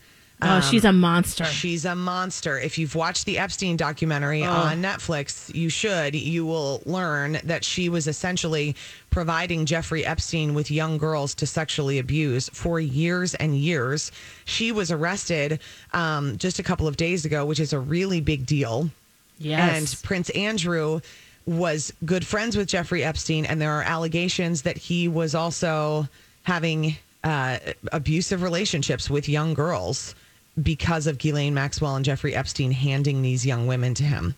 Oh, 0.46 0.61
she's 0.61 0.85
a 0.85 0.92
monster. 0.92 1.44
She's 1.44 1.85
a 1.85 1.94
monster. 1.94 2.59
If 2.59 2.78
you've 2.78 2.94
watched 2.94 3.26
the 3.26 3.38
Epstein 3.38 3.76
documentary 3.76 4.44
Oh. 4.44 4.50
on 4.50 4.83
Netflix, 4.83 5.52
you 5.54 5.68
should. 5.68 6.14
You 6.14 6.44
will 6.46 6.83
learn 6.87 7.38
that 7.44 7.64
she 7.64 7.88
was 7.88 8.07
essentially 8.07 8.76
providing 9.11 9.66
Jeffrey 9.66 10.04
Epstein 10.04 10.54
with 10.54 10.70
young 10.70 10.98
girls 10.98 11.35
to 11.37 11.46
sexually 11.46 11.98
abuse 11.98 12.48
for 12.52 12.78
years 12.80 13.35
and 13.35 13.57
years. 13.57 14.12
She 14.44 14.72
was 14.72 14.90
arrested 14.90 15.61
um, 15.92 16.37
just 16.38 16.59
a 16.59 16.62
couple 16.62 16.87
of 16.87 16.96
days 16.96 17.24
ago, 17.24 17.44
which 17.44 17.61
is 17.61 17.72
a 17.72 17.78
really 17.78 18.20
big 18.20 18.46
deal. 18.46 18.90
Yes. 19.38 19.76
And 19.94 20.02
Prince 20.04 20.30
Andrew 20.30 21.00
was 21.46 21.92
good 22.04 22.26
friends 22.26 22.57
with 22.57 22.68
Jeffrey 22.68 23.04
Epstein, 23.04 23.44
and 23.44 23.61
there 23.61 23.72
are 23.72 23.83
allegations 23.83 24.62
that 24.62 24.76
he 24.78 25.09
was 25.09 25.35
also 25.35 26.09
having 26.44 26.96
uh, 27.22 27.59
abusive 27.92 28.42
relationships 28.42 29.09
with 29.11 29.28
young 29.28 29.54
girls 29.54 30.14
because 30.62 31.06
of 31.06 31.18
Ghislaine 31.18 31.54
Maxwell 31.54 31.96
and 31.96 32.04
Jeffrey 32.04 32.34
Epstein 32.34 32.72
handing 32.72 33.22
these 33.22 33.44
young 33.44 33.66
women 33.66 33.94
to 33.94 34.04
him. 34.04 34.34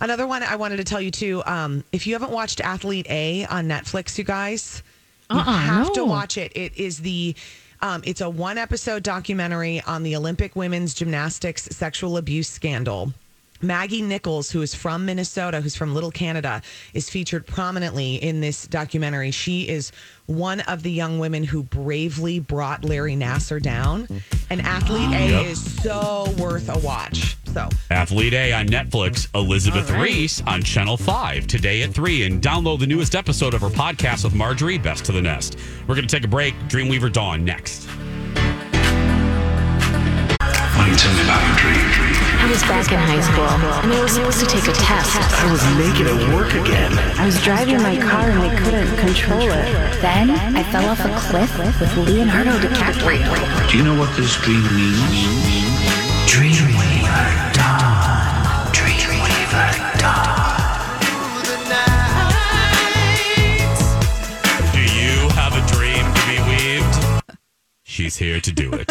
Another 0.00 0.26
one 0.26 0.42
I 0.42 0.56
wanted 0.56 0.78
to 0.78 0.84
tell 0.84 1.00
you 1.00 1.10
too. 1.10 1.42
Um, 1.46 1.84
if 1.92 2.06
you 2.06 2.14
haven't 2.14 2.32
watched 2.32 2.60
Athlete 2.60 3.06
A 3.08 3.46
on 3.46 3.68
Netflix, 3.68 4.18
you 4.18 4.24
guys, 4.24 4.82
you 5.30 5.38
Uh-uh, 5.38 5.42
have 5.44 5.92
to 5.94 6.04
watch 6.04 6.36
it. 6.36 6.52
It 6.56 6.76
is 6.76 6.98
the 6.98 7.34
um, 7.80 8.02
it's 8.04 8.20
a 8.20 8.28
one 8.28 8.58
episode 8.58 9.02
documentary 9.02 9.80
on 9.82 10.02
the 10.02 10.16
Olympic 10.16 10.56
women's 10.56 10.94
gymnastics 10.94 11.64
sexual 11.64 12.16
abuse 12.16 12.48
scandal. 12.48 13.12
Maggie 13.62 14.02
Nichols, 14.02 14.50
who 14.50 14.60
is 14.62 14.74
from 14.74 15.06
Minnesota, 15.06 15.60
who's 15.60 15.74
from 15.76 15.94
Little 15.94 16.10
Canada, 16.10 16.60
is 16.92 17.08
featured 17.08 17.46
prominently 17.46 18.16
in 18.16 18.40
this 18.40 18.66
documentary. 18.66 19.30
She 19.30 19.68
is 19.68 19.90
one 20.26 20.60
of 20.60 20.82
the 20.82 20.90
young 20.90 21.18
women 21.18 21.44
who 21.44 21.62
bravely 21.62 22.40
brought 22.40 22.84
Larry 22.84 23.14
Nassar 23.16 23.62
down. 23.62 24.06
And 24.50 24.60
Athlete 24.60 25.08
A 25.12 25.30
Yep. 25.30 25.46
is 25.46 25.82
so 25.82 26.34
worth 26.38 26.68
a 26.68 26.78
watch. 26.80 27.36
So 27.52 27.68
Athlete 27.90 28.32
A 28.34 28.52
on 28.52 28.66
Netflix, 28.66 29.28
Elizabeth 29.34 29.88
All 29.90 29.96
right. 29.96 30.10
Ries 30.10 30.42
on 30.46 30.62
Channel 30.62 30.96
5 30.96 31.46
today 31.46 31.82
at 31.82 31.94
3. 31.94 32.24
And 32.24 32.42
download 32.42 32.80
the 32.80 32.86
newest 32.86 33.14
episode 33.14 33.54
of 33.54 33.60
her 33.62 33.68
podcast 33.68 34.24
with 34.24 34.34
Marjorie, 34.34 34.76
Best 34.78 35.04
to 35.06 35.12
the 35.12 35.22
Nest. 35.22 35.56
We're 35.86 35.94
going 35.94 36.06
to 36.06 36.14
take 36.14 36.24
a 36.24 36.28
break. 36.28 36.54
Dreamweaver 36.68 37.10
Dawn 37.12 37.44
next. 37.44 37.86
Why 40.74 40.76
don't 40.76 40.90
you 40.90 40.96
tell 40.96 41.14
me 41.14 41.22
about 41.22 41.46
your 41.46 41.56
dream? 41.56 42.13
I 42.44 42.50
was 42.50 42.60
back 42.64 42.92
in 42.92 42.98
high 42.98 43.22
school, 43.22 43.48
and 43.48 43.90
I 43.90 44.02
was 44.02 44.12
supposed 44.12 44.38
to 44.40 44.44
take 44.44 44.64
a 44.64 44.74
test. 44.74 45.16
I 45.16 45.50
was 45.50 45.64
making 45.80 46.04
it 46.04 46.34
work 46.36 46.52
again. 46.52 46.92
I 47.18 47.24
was 47.24 47.42
driving 47.42 47.80
my 47.80 47.96
car, 47.96 48.28
and 48.28 48.38
I 48.38 48.54
couldn't 48.54 48.94
control 48.98 49.40
it. 49.40 49.72
Then 50.02 50.28
I 50.30 50.62
fell 50.64 50.84
off 50.90 51.00
a 51.00 51.08
cliff 51.26 51.58
with 51.80 51.96
Leonardo 51.96 52.58
DiCaprio. 52.58 53.70
Do 53.70 53.78
you 53.78 53.82
know 53.82 53.98
what 53.98 54.14
this 54.14 54.36
dream 54.42 54.62
means? 54.76 55.24
Dreamweaver 56.28 57.54
Dawn. 57.54 58.68
Dreamweaver 58.76 59.98
Dawn. 59.98 61.00
Do 64.74 64.82
you 64.84 65.30
have 65.32 65.56
a 65.56 65.64
dream 65.72 66.04
to 66.12 66.22
be 66.28 66.36
weaved? 66.50 67.32
She's 67.84 68.18
here 68.18 68.38
to 68.38 68.52
do 68.52 68.70
it. 68.74 68.83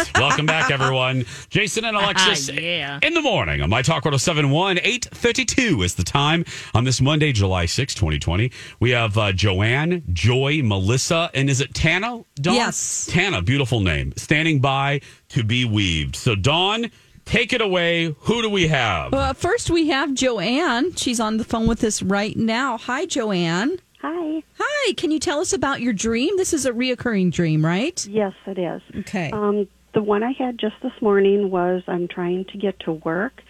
Welcome 0.84 0.96
back, 0.96 1.10
everyone. 1.10 1.48
Jason 1.48 1.84
and 1.84 1.96
Alexis 1.96 2.48
yeah. 2.52 2.98
in 3.02 3.14
the 3.14 3.22
morning 3.22 3.62
on 3.62 3.70
My 3.70 3.82
Talk 3.82 4.04
1071. 4.04 4.78
832 4.78 5.82
is 5.82 5.94
the 5.94 6.02
time 6.02 6.44
on 6.74 6.84
this 6.84 7.00
Monday, 7.00 7.32
July 7.32 7.66
6, 7.66 7.94
2020. 7.94 8.50
We 8.80 8.90
have 8.90 9.16
uh, 9.16 9.32
Joanne, 9.32 10.02
Joy, 10.12 10.60
Melissa, 10.62 11.30
and 11.32 11.48
is 11.48 11.60
it 11.60 11.74
Tana? 11.74 12.24
Dawn? 12.36 12.54
Yes. 12.54 13.08
Tana, 13.10 13.40
beautiful 13.42 13.80
name, 13.80 14.12
standing 14.16 14.60
by 14.60 15.00
to 15.30 15.42
be 15.42 15.64
weaved. 15.64 16.16
So, 16.16 16.34
Dawn, 16.34 16.90
take 17.24 17.52
it 17.52 17.60
away. 17.60 18.14
Who 18.20 18.42
do 18.42 18.50
we 18.50 18.68
have? 18.68 19.12
Well, 19.12 19.32
first 19.34 19.70
we 19.70 19.88
have 19.88 20.12
Joanne. 20.14 20.94
She's 20.96 21.20
on 21.20 21.38
the 21.38 21.44
phone 21.44 21.66
with 21.66 21.82
us 21.82 22.02
right 22.02 22.36
now. 22.36 22.76
Hi, 22.78 23.06
Joanne. 23.06 23.78
Hi. 24.02 24.42
Hi. 24.58 24.92
Can 24.94 25.10
you 25.10 25.18
tell 25.18 25.40
us 25.40 25.54
about 25.54 25.80
your 25.80 25.94
dream? 25.94 26.36
This 26.36 26.52
is 26.52 26.66
a 26.66 26.72
reoccurring 26.72 27.32
dream, 27.32 27.64
right? 27.64 28.06
Yes, 28.06 28.34
it 28.46 28.58
is. 28.58 28.82
Okay. 29.00 29.30
Um, 29.30 29.66
the 29.94 30.02
one 30.02 30.22
I 30.22 30.32
had 30.32 30.58
just 30.58 30.74
this 30.82 30.92
morning 31.00 31.50
was 31.50 31.82
I'm 31.86 32.08
trying 32.08 32.44
to 32.46 32.58
get 32.58 32.80
to 32.80 32.92
work, 32.92 33.40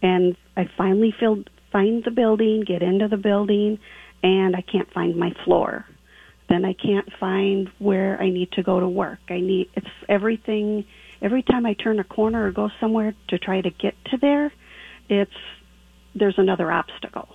and 0.00 0.36
I 0.56 0.68
finally 0.76 1.12
feel, 1.18 1.42
find 1.72 2.02
the 2.04 2.10
building, 2.10 2.62
get 2.66 2.82
into 2.82 3.08
the 3.08 3.16
building, 3.16 3.78
and 4.22 4.56
I 4.56 4.62
can't 4.62 4.90
find 4.92 5.16
my 5.16 5.32
floor. 5.44 5.84
Then 6.48 6.64
I 6.64 6.72
can't 6.72 7.08
find 7.20 7.68
where 7.78 8.20
I 8.20 8.30
need 8.30 8.52
to 8.52 8.62
go 8.62 8.80
to 8.80 8.88
work. 8.88 9.18
I 9.28 9.40
need 9.40 9.68
it's 9.74 9.86
everything. 10.08 10.86
Every 11.20 11.42
time 11.42 11.66
I 11.66 11.74
turn 11.74 11.98
a 11.98 12.04
corner 12.04 12.46
or 12.46 12.52
go 12.52 12.70
somewhere 12.80 13.14
to 13.28 13.38
try 13.38 13.60
to 13.60 13.70
get 13.70 13.94
to 14.06 14.16
there, 14.16 14.52
it's 15.08 15.30
there's 16.14 16.38
another 16.38 16.72
obstacle. 16.72 17.28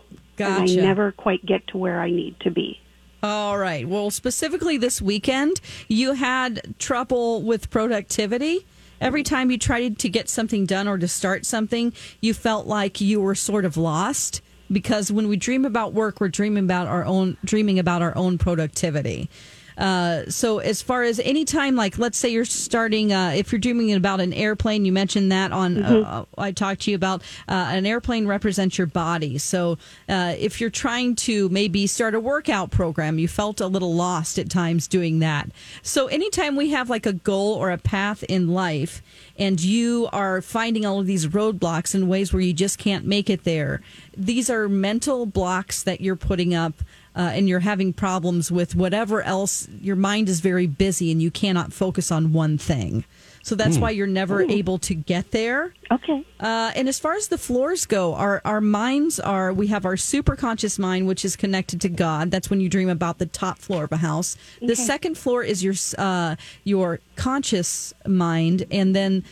And 0.55 0.63
I 0.63 0.65
never 0.81 1.11
quite 1.11 1.45
get 1.45 1.67
to 1.67 1.77
where 1.77 2.01
I 2.01 2.09
need 2.09 2.39
to 2.41 2.49
be. 2.51 2.79
All 3.23 3.57
right. 3.57 3.87
Well, 3.87 4.11
specifically 4.11 4.75
this 4.75 5.01
weekend, 5.01 5.61
you 5.87 6.11
had 6.11 6.75
trouble 6.77 7.41
with 7.41 7.69
productivity. 7.69 8.67
Every 8.99 9.23
time 9.23 9.49
you 9.49 9.57
tried 9.57 9.97
to 9.99 10.09
get 10.09 10.27
something 10.27 10.65
done 10.65 10.89
or 10.89 10.97
to 10.97 11.07
start 11.07 11.45
something, 11.45 11.93
you 12.19 12.33
felt 12.33 12.67
like 12.67 12.99
you 12.99 13.21
were 13.21 13.33
sort 13.33 13.63
of 13.63 13.77
lost 13.77 14.41
because 14.69 15.09
when 15.09 15.29
we 15.29 15.37
dream 15.37 15.63
about 15.63 15.93
work, 15.93 16.19
we're 16.19 16.27
dreaming 16.27 16.65
about 16.65 16.87
our 16.87 17.05
own 17.05 17.37
dreaming 17.45 17.79
about 17.79 18.01
our 18.01 18.15
own 18.17 18.37
productivity. 18.37 19.29
Uh, 19.77 20.23
so 20.29 20.59
as 20.59 20.81
far 20.81 21.03
as 21.03 21.19
any 21.19 21.45
time, 21.45 21.75
like 21.75 21.97
let's 21.97 22.17
say 22.17 22.29
you're 22.29 22.45
starting, 22.45 23.11
uh, 23.11 23.33
if 23.35 23.51
you're 23.51 23.59
dreaming 23.59 23.93
about 23.93 24.19
an 24.21 24.33
airplane, 24.33 24.85
you 24.85 24.91
mentioned 24.91 25.31
that 25.31 25.51
on, 25.51 25.75
Mhm. 25.75 26.05
uh, 26.05 26.25
I 26.37 26.51
talked 26.51 26.81
to 26.81 26.91
you 26.91 26.95
about 26.95 27.21
uh, 27.47 27.53
an 27.71 27.85
airplane 27.85 28.27
represents 28.27 28.77
your 28.77 28.87
body. 28.87 29.37
So 29.37 29.77
uh, 30.07 30.35
if 30.37 30.61
you're 30.61 30.69
trying 30.69 31.15
to 31.15 31.49
maybe 31.49 31.87
start 31.87 32.15
a 32.15 32.19
workout 32.19 32.71
program, 32.71 33.19
you 33.19 33.27
felt 33.27 33.59
a 33.61 33.67
little 33.67 33.93
lost 33.93 34.37
at 34.39 34.49
times 34.49 34.87
doing 34.87 35.19
that. 35.19 35.49
So 35.81 36.07
anytime 36.07 36.55
we 36.55 36.69
have 36.71 36.89
like 36.89 37.05
a 37.05 37.13
goal 37.13 37.53
or 37.55 37.71
a 37.71 37.77
path 37.77 38.23
in 38.23 38.49
life, 38.49 39.01
and 39.37 39.59
you 39.59 40.07
are 40.13 40.41
finding 40.41 40.85
all 40.85 40.99
of 40.99 41.07
these 41.07 41.25
roadblocks 41.27 41.95
in 41.95 42.07
ways 42.07 42.31
where 42.31 42.41
you 42.41 42.53
just 42.53 42.77
can't 42.77 43.05
make 43.05 43.29
it 43.29 43.43
there, 43.43 43.81
these 44.15 44.49
are 44.49 44.69
mental 44.69 45.25
blocks 45.25 45.81
that 45.83 46.01
you're 46.01 46.15
putting 46.15 46.53
up. 46.53 46.73
Uh, 47.15 47.31
and 47.33 47.47
you're 47.47 47.59
having 47.59 47.93
problems 47.93 48.51
with 48.51 48.75
whatever 48.75 49.21
else, 49.21 49.67
your 49.81 49.95
mind 49.95 50.27
is 50.29 50.39
very 50.39 50.65
busy 50.67 51.11
and 51.11 51.21
you 51.21 51.29
cannot 51.29 51.71
focus 51.71 52.11
on 52.11 52.33
one 52.33 52.57
thing. 52.57 53.03
So 53.43 53.55
that's 53.55 53.75
Hmm. 53.75 53.81
why 53.81 53.89
you're 53.91 54.07
never 54.07 54.41
Ooh. 54.41 54.49
able 54.49 54.77
to 54.79 54.95
get 54.95 55.31
there. 55.31 55.73
Okay. 55.91 56.23
Uh, 56.39 56.71
and 56.75 56.87
as 56.87 56.97
far 56.97 57.13
as 57.15 57.27
the 57.27 57.37
floors 57.37 57.85
go, 57.85 58.15
our 58.15 58.41
our 58.45 58.61
minds 58.61 59.19
are 59.19 59.51
we 59.53 59.67
have 59.67 59.85
our 59.85 59.97
super 59.97 60.35
conscious 60.37 60.79
mind, 60.79 61.07
which 61.07 61.25
is 61.25 61.35
connected 61.35 61.81
to 61.81 61.89
God. 61.89 62.31
That's 62.31 62.49
when 62.49 62.61
you 62.61 62.69
dream 62.69 62.87
about 62.89 63.17
the 63.19 63.25
top 63.25 63.59
floor 63.59 63.83
of 63.83 63.91
a 63.91 63.97
house. 63.97 64.37
The 64.61 64.75
second 64.77 65.17
floor 65.17 65.43
is 65.43 65.61
your 65.61 65.75
uh, 65.97 66.37
your 66.63 66.99
conscious 67.17 67.93
mind, 68.07 68.65
and 68.71 68.95
then 68.95 69.23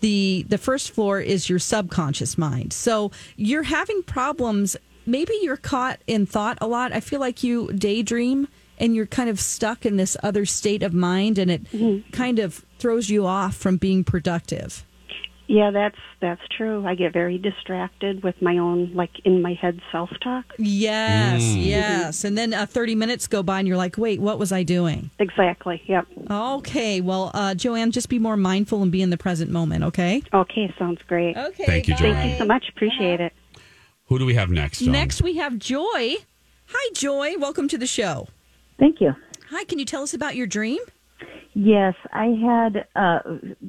the 0.00 0.44
the 0.48 0.58
first 0.58 0.90
floor 0.90 1.20
is 1.20 1.48
your 1.48 1.58
subconscious 1.60 2.36
mind. 2.36 2.72
So 2.72 3.10
you're 3.36 3.64
having 3.64 4.02
problems. 4.02 4.76
Maybe 5.06 5.32
you're 5.42 5.56
caught 5.56 6.00
in 6.06 6.26
thought 6.26 6.58
a 6.60 6.66
lot. 6.66 6.92
I 6.92 7.00
feel 7.00 7.20
like 7.20 7.42
you 7.42 7.72
daydream 7.72 8.48
and 8.78 8.94
you're 8.94 9.06
kind 9.06 9.30
of 9.30 9.40
stuck 9.40 9.86
in 9.86 9.96
this 9.96 10.16
other 10.22 10.44
state 10.44 10.82
of 10.82 10.92
mind, 10.92 11.38
and 11.38 11.50
it 11.50 11.62
kind 12.12 12.38
of 12.38 12.64
throws 12.78 13.08
you 13.08 13.24
off 13.24 13.56
from 13.56 13.78
being 13.78 14.04
productive. 14.04 14.84
Yeah, 15.48 15.70
that's 15.70 15.96
that's 16.20 16.40
true. 16.56 16.84
I 16.84 16.96
get 16.96 17.12
very 17.12 17.38
distracted 17.38 18.24
with 18.24 18.34
my 18.42 18.58
own 18.58 18.92
like 18.94 19.12
in 19.24 19.40
my 19.42 19.54
head 19.54 19.80
self 19.92 20.10
talk. 20.20 20.44
Yes, 20.58 21.40
Mm. 21.40 21.64
yes. 21.66 22.24
And 22.24 22.36
then 22.36 22.52
uh, 22.52 22.66
30 22.66 22.96
minutes 22.96 23.28
go 23.28 23.44
by 23.44 23.60
and 23.60 23.68
you're 23.68 23.76
like, 23.76 23.96
wait, 23.96 24.20
what 24.20 24.40
was 24.40 24.50
I 24.50 24.64
doing? 24.64 25.10
Exactly. 25.20 25.80
Yep. 25.86 26.06
Okay. 26.28 27.00
Well, 27.00 27.30
uh, 27.32 27.54
Joanne, 27.54 27.92
just 27.92 28.08
be 28.08 28.18
more 28.18 28.36
mindful 28.36 28.82
and 28.82 28.90
be 28.90 29.02
in 29.02 29.10
the 29.10 29.16
present 29.16 29.52
moment, 29.52 29.84
okay? 29.84 30.20
Okay, 30.34 30.74
sounds 30.80 31.00
great. 31.06 31.36
Okay. 31.36 31.64
Thank 31.64 31.86
you, 31.88 31.94
bye. 31.94 32.00
Joanne. 32.00 32.14
Thank 32.14 32.32
you 32.32 32.38
so 32.38 32.44
much. 32.44 32.64
Appreciate 32.74 33.20
it. 33.20 33.32
Who 34.06 34.18
do 34.18 34.26
we 34.26 34.34
have 34.34 34.50
next? 34.50 34.80
Dawn? 34.80 34.92
Next, 34.92 35.20
we 35.20 35.36
have 35.36 35.58
Joy. 35.58 36.16
Hi, 36.68 36.92
Joy. 36.94 37.34
Welcome 37.38 37.68
to 37.68 37.78
the 37.78 37.86
show. 37.86 38.28
Thank 38.78 39.00
you. 39.00 39.14
Hi, 39.50 39.64
can 39.64 39.78
you 39.78 39.84
tell 39.84 40.02
us 40.02 40.14
about 40.14 40.36
your 40.36 40.46
dream? 40.46 40.78
Yes, 41.54 41.94
I 42.12 42.26
had 42.26 42.86
uh, 42.94 43.20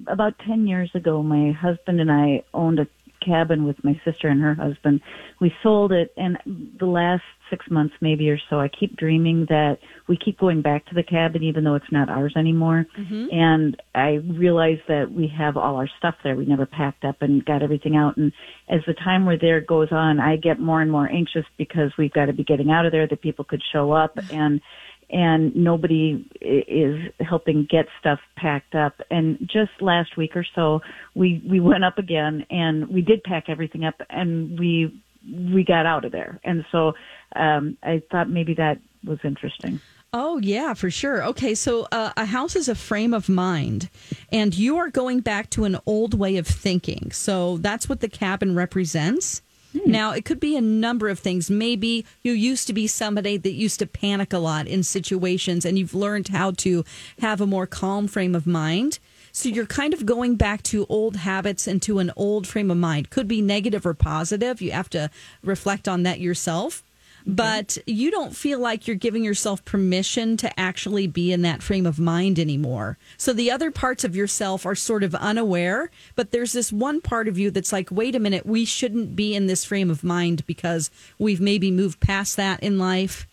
about 0.08 0.34
10 0.46 0.68
years 0.68 0.92
ago, 0.94 1.24
my 1.24 1.52
husband 1.52 2.02
and 2.02 2.12
I 2.12 2.44
owned 2.54 2.80
a 2.80 2.88
cabin 3.26 3.66
with 3.66 3.84
my 3.84 4.00
sister 4.06 4.28
and 4.28 4.42
her 4.42 4.54
husband. 4.54 5.02
We 5.40 5.54
sold 5.64 5.92
it, 5.92 6.14
and 6.18 6.38
the 6.80 6.86
last 6.86 7.24
six 7.50 7.70
months, 7.70 7.96
maybe 8.02 8.30
or 8.30 8.40
so, 8.50 8.60
I 8.60 8.68
keep 8.68 8.96
dreaming 8.96 9.46
that 9.50 9.78
we 10.08 10.18
keep 10.18 10.40
going 10.40 10.62
back 10.62 10.86
to 10.88 10.96
the 10.96 11.04
cabin, 11.04 11.44
even 11.44 11.64
though 11.64 11.76
it's 11.76 11.92
not 11.92 12.10
ours 12.10 12.34
anymore. 12.36 12.86
Mhm. 12.98 13.34
And 13.34 13.82
I 13.94 14.16
realize 14.16 14.80
that 14.88 15.12
we 15.12 15.28
have 15.28 15.58
all 15.58 15.76
our 15.76 15.88
stuff 15.98 16.16
there. 16.24 16.36
We 16.36 16.46
never 16.46 16.66
packed 16.66 17.04
up 17.04 17.22
and 17.22 17.44
got 17.44 17.64
everything 17.64 17.96
out. 17.96 18.18
And 18.18 18.32
as 18.70 18.82
the 18.86 18.94
time 18.94 19.26
we're 19.26 19.38
there 19.38 19.62
goes 19.62 19.92
on, 19.92 20.20
I 20.20 20.36
get 20.38 20.60
more 20.60 20.82
and 20.82 20.92
more 20.92 21.10
anxious 21.12 21.46
because 21.58 21.92
we've 21.98 22.14
got 22.14 22.26
to 22.26 22.34
be 22.34 22.44
getting 22.44 22.72
out 22.72 22.86
of 22.86 22.92
there. 22.92 23.08
That 23.08 23.22
people 23.22 23.46
could 23.46 23.62
show 23.72 23.92
up 23.92 24.18
and 24.32 24.62
and 25.10 25.56
nobody 25.56 26.26
is 26.42 27.00
helping 27.22 27.66
get 27.70 27.86
stuff 28.00 28.20
packed 28.36 28.76
up. 28.76 29.00
And 29.10 29.40
just 29.52 29.72
last 29.80 30.18
week 30.18 30.36
or 30.36 30.46
so, 30.56 30.82
we 31.16 31.42
we 31.50 31.60
went 31.60 31.86
up 31.86 31.98
again 31.98 32.46
and 32.50 32.88
we 32.90 33.02
did 33.02 33.24
pack 33.24 33.46
everything 33.48 33.86
up 33.86 33.96
and 34.10 34.60
we 34.60 35.02
we 35.30 35.64
got 35.64 35.86
out 35.86 36.06
of 36.06 36.12
there. 36.12 36.40
And 36.44 36.66
so 36.72 36.94
um, 37.36 37.78
I 37.84 38.02
thought 38.12 38.30
maybe 38.30 38.54
that 38.56 38.80
was 39.04 39.20
interesting. 39.24 39.80
Oh, 40.14 40.38
yeah, 40.38 40.74
for 40.74 40.90
sure. 40.90 41.24
Okay, 41.26 41.54
so 41.54 41.88
uh, 41.92 42.12
a 42.16 42.26
house 42.26 42.56
is 42.56 42.70
a 42.70 42.76
frame 42.76 43.14
of 43.14 43.28
mind, 43.28 43.90
and 44.32 44.58
you 44.58 44.78
are 44.78 44.90
going 44.90 45.20
back 45.20 45.50
to 45.52 45.66
an 45.66 45.78
old 45.86 46.14
way 46.14 46.38
of 46.38 46.48
thinking. 46.48 47.12
So 47.12 47.58
that's 47.58 47.90
what 47.90 48.00
the 48.00 48.08
cabin 48.08 48.56
represents. 48.56 49.42
Now, 49.86 50.12
it 50.12 50.26
could 50.26 50.40
be 50.40 50.56
a 50.56 50.62
number 50.62 51.10
of 51.10 51.20
things. 51.20 51.52
Maybe 51.52 52.06
you 52.24 52.32
used 52.32 52.68
to 52.68 52.74
be 52.74 52.88
somebody 52.88 53.38
that 53.38 53.52
used 53.52 53.80
to 53.80 53.86
panic 53.86 54.34
a 54.34 54.40
lot 54.40 54.66
in 54.68 54.82
situations 54.84 55.66
and 55.66 55.78
you've 55.78 55.94
learned 55.94 56.30
how 56.30 56.52
to 56.52 56.84
have 57.20 57.42
a 57.42 57.46
more 57.46 57.68
calm 57.68 58.08
frame 58.08 58.34
of 58.34 58.48
mind. 58.48 59.00
So 59.38 59.50
you're 59.50 59.68
kind 59.68 59.94
of 59.94 60.08
going 60.08 60.34
back 60.34 60.64
to 60.64 60.88
old 60.90 61.18
habits 61.18 61.68
and 61.68 61.80
to 61.84 62.00
an 62.00 62.12
old 62.16 62.48
frame 62.48 62.72
of 62.72 62.78
mind. 62.78 63.12
Could 63.12 63.28
be 63.28 63.40
negative 63.40 63.86
or 63.86 63.94
positive. 63.94 64.64
You 64.64 64.72
have 64.72 64.90
to 64.90 65.12
reflect 65.44 65.88
on 65.88 66.02
that 66.04 66.20
yourself. 66.20 66.82
But 67.24 67.78
you 67.86 68.10
don't 68.10 68.36
feel 68.36 68.58
like 68.58 68.88
you're 68.88 68.96
giving 68.96 69.24
yourself 69.24 69.64
permission 69.64 70.38
to 70.38 70.60
actually 70.60 71.06
be 71.06 71.32
in 71.32 71.44
that 71.44 71.62
frame 71.62 71.86
of 71.86 72.00
mind 72.00 72.40
anymore. 72.40 72.98
So 73.16 73.32
the 73.32 73.52
other 73.52 73.70
parts 73.70 74.04
of 74.04 74.16
yourself 74.16 74.66
are 74.66 74.74
sort 74.74 75.04
of 75.04 75.14
unaware, 75.14 75.92
but 76.16 76.32
there's 76.32 76.54
this 76.54 76.74
one 76.74 77.00
part 77.00 77.28
of 77.28 77.38
you 77.38 77.52
that's 77.52 77.72
like, 77.72 77.92
wait 77.92 78.16
a 78.16 78.20
minute, 78.20 78.48
we 78.48 78.66
shouldn't 78.66 79.16
be 79.16 79.36
in 79.36 79.46
this 79.46 79.64
frame 79.64 79.92
of 79.92 80.04
mind 80.04 80.48
because 80.48 80.90
we've 81.20 81.42
maybe 81.42 81.70
moved 81.70 82.00
past 82.00 82.38
that 82.38 82.64
in 82.64 82.80
life. 82.80 83.28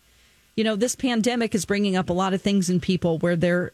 You 0.54 0.64
know, 0.64 0.76
this 0.76 0.96
pandemic 0.96 1.54
is 1.54 1.64
bringing 1.64 1.96
up 1.96 2.10
a 2.10 2.14
lot 2.14 2.34
of 2.34 2.42
things 2.42 2.68
in 2.68 2.78
people 2.78 3.18
where 3.20 3.36
they're 3.36 3.72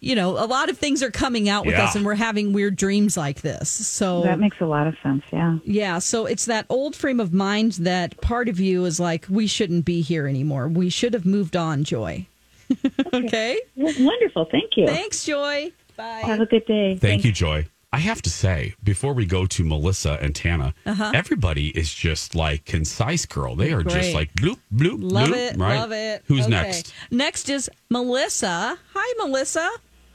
you 0.00 0.14
know, 0.14 0.30
a 0.32 0.46
lot 0.46 0.68
of 0.70 0.78
things 0.78 1.02
are 1.02 1.10
coming 1.10 1.48
out 1.48 1.66
with 1.66 1.74
Yeah. 1.74 1.84
us 1.84 1.94
and 1.96 2.04
we're 2.04 2.14
having 2.14 2.52
weird 2.52 2.76
dreams 2.76 3.16
like 3.16 3.40
this. 3.42 3.68
So 3.70 4.22
That 4.22 4.38
makes 4.38 4.60
a 4.60 4.66
lot 4.66 4.86
of 4.86 4.94
sense. 5.02 5.22
Yeah. 5.32 5.58
yeah, 5.64 5.98
so 5.98 6.26
it's 6.26 6.44
that 6.46 6.66
old 6.68 6.94
frame 6.96 7.20
of 7.20 7.32
mind 7.32 7.72
that 7.80 8.20
part 8.20 8.48
of 8.48 8.60
you 8.60 8.84
is 8.84 9.00
like, 9.00 9.26
we 9.28 9.46
shouldn't 9.46 9.84
be 9.84 10.00
here 10.00 10.26
anymore. 10.26 10.68
We 10.68 10.90
should 10.90 11.14
have 11.14 11.26
moved 11.26 11.56
on, 11.56 11.84
Joy. 11.84 12.26
okay. 13.14 13.58
Wonderful. 13.76 14.46
Thank 14.50 14.76
you. 14.76 14.86
Thanks, 14.86 15.24
Joy. 15.24 15.72
Bye. 15.96 16.22
Have 16.24 16.40
a 16.40 16.46
good 16.46 16.66
day. 16.66 16.96
Thank 16.96 17.24
you, 17.24 17.32
Joy. 17.32 17.66
I 17.90 17.98
have 18.00 18.20
to 18.22 18.30
say, 18.30 18.74
before 18.84 19.14
we 19.14 19.24
go 19.24 19.46
to 19.46 19.64
Melissa 19.64 20.18
and 20.20 20.34
Tana, 20.34 20.74
Uh-huh. 20.84 21.10
everybody 21.14 21.68
is 21.68 21.92
just 21.92 22.34
like 22.34 22.66
concise, 22.66 23.24
girl. 23.24 23.56
They 23.56 23.72
are 23.72 23.82
just 23.82 24.12
like 24.12 24.30
bloop, 24.34 24.58
bloop, 24.72 24.98
Love 25.10 25.30
bloop. 25.30 25.52
it. 25.52 25.56
right? 25.56 25.78
Love 25.78 25.92
it. 25.92 26.22
Who's 26.26 26.42
Okay. 26.42 26.50
next? 26.50 26.92
Next 27.10 27.48
is 27.48 27.70
Melissa. 27.88 28.78
Hi, 28.94 29.14
Melissa. 29.26 29.66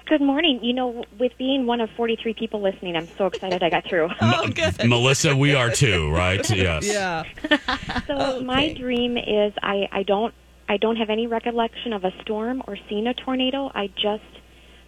Good 0.05 0.21
morning. 0.21 0.59
You 0.61 0.73
know, 0.73 1.05
with 1.17 1.31
being 1.37 1.65
one 1.65 1.79
of 1.79 1.89
43 1.91 2.33
people 2.33 2.61
listening, 2.61 2.95
I'm 2.95 3.07
so 3.17 3.27
excited 3.27 3.63
I 3.63 3.69
got 3.69 3.85
through. 3.87 4.09
Oh, 4.21 4.47
good. 4.47 4.87
Melissa, 4.87 5.35
we 5.35 5.55
are 5.55 5.69
too, 5.69 6.11
right? 6.11 6.47
Yes. 6.55 6.85
Yeah. 6.85 7.23
So 8.07 8.41
my 8.41 8.73
dream 8.73 9.17
is 9.17 9.53
I, 9.61 9.87
I 9.91 10.03
don't 10.03 10.33
I 10.67 10.77
don't 10.77 10.97
have 10.97 11.09
any 11.09 11.27
recollection 11.27 11.93
of 11.93 12.03
a 12.03 12.11
storm 12.21 12.61
or 12.67 12.77
seeing 12.89 13.07
a 13.07 13.13
tornado. 13.13 13.71
I 13.73 13.87
just 13.87 14.23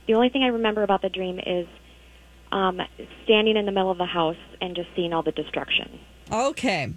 the 0.07 0.15
only 0.15 0.29
thing 0.29 0.43
I 0.43 0.47
remember 0.47 0.83
about 0.83 1.01
the 1.01 1.09
dream 1.09 1.39
is 1.39 1.67
um, 2.51 2.81
standing 3.23 3.57
in 3.57 3.65
the 3.65 3.71
middle 3.71 3.91
of 3.91 3.97
the 3.97 4.05
house 4.05 4.37
and 4.61 4.75
just 4.75 4.89
seeing 4.95 5.13
all 5.13 5.23
the 5.23 5.31
destruction. 5.31 5.99
Okay. 6.31 6.93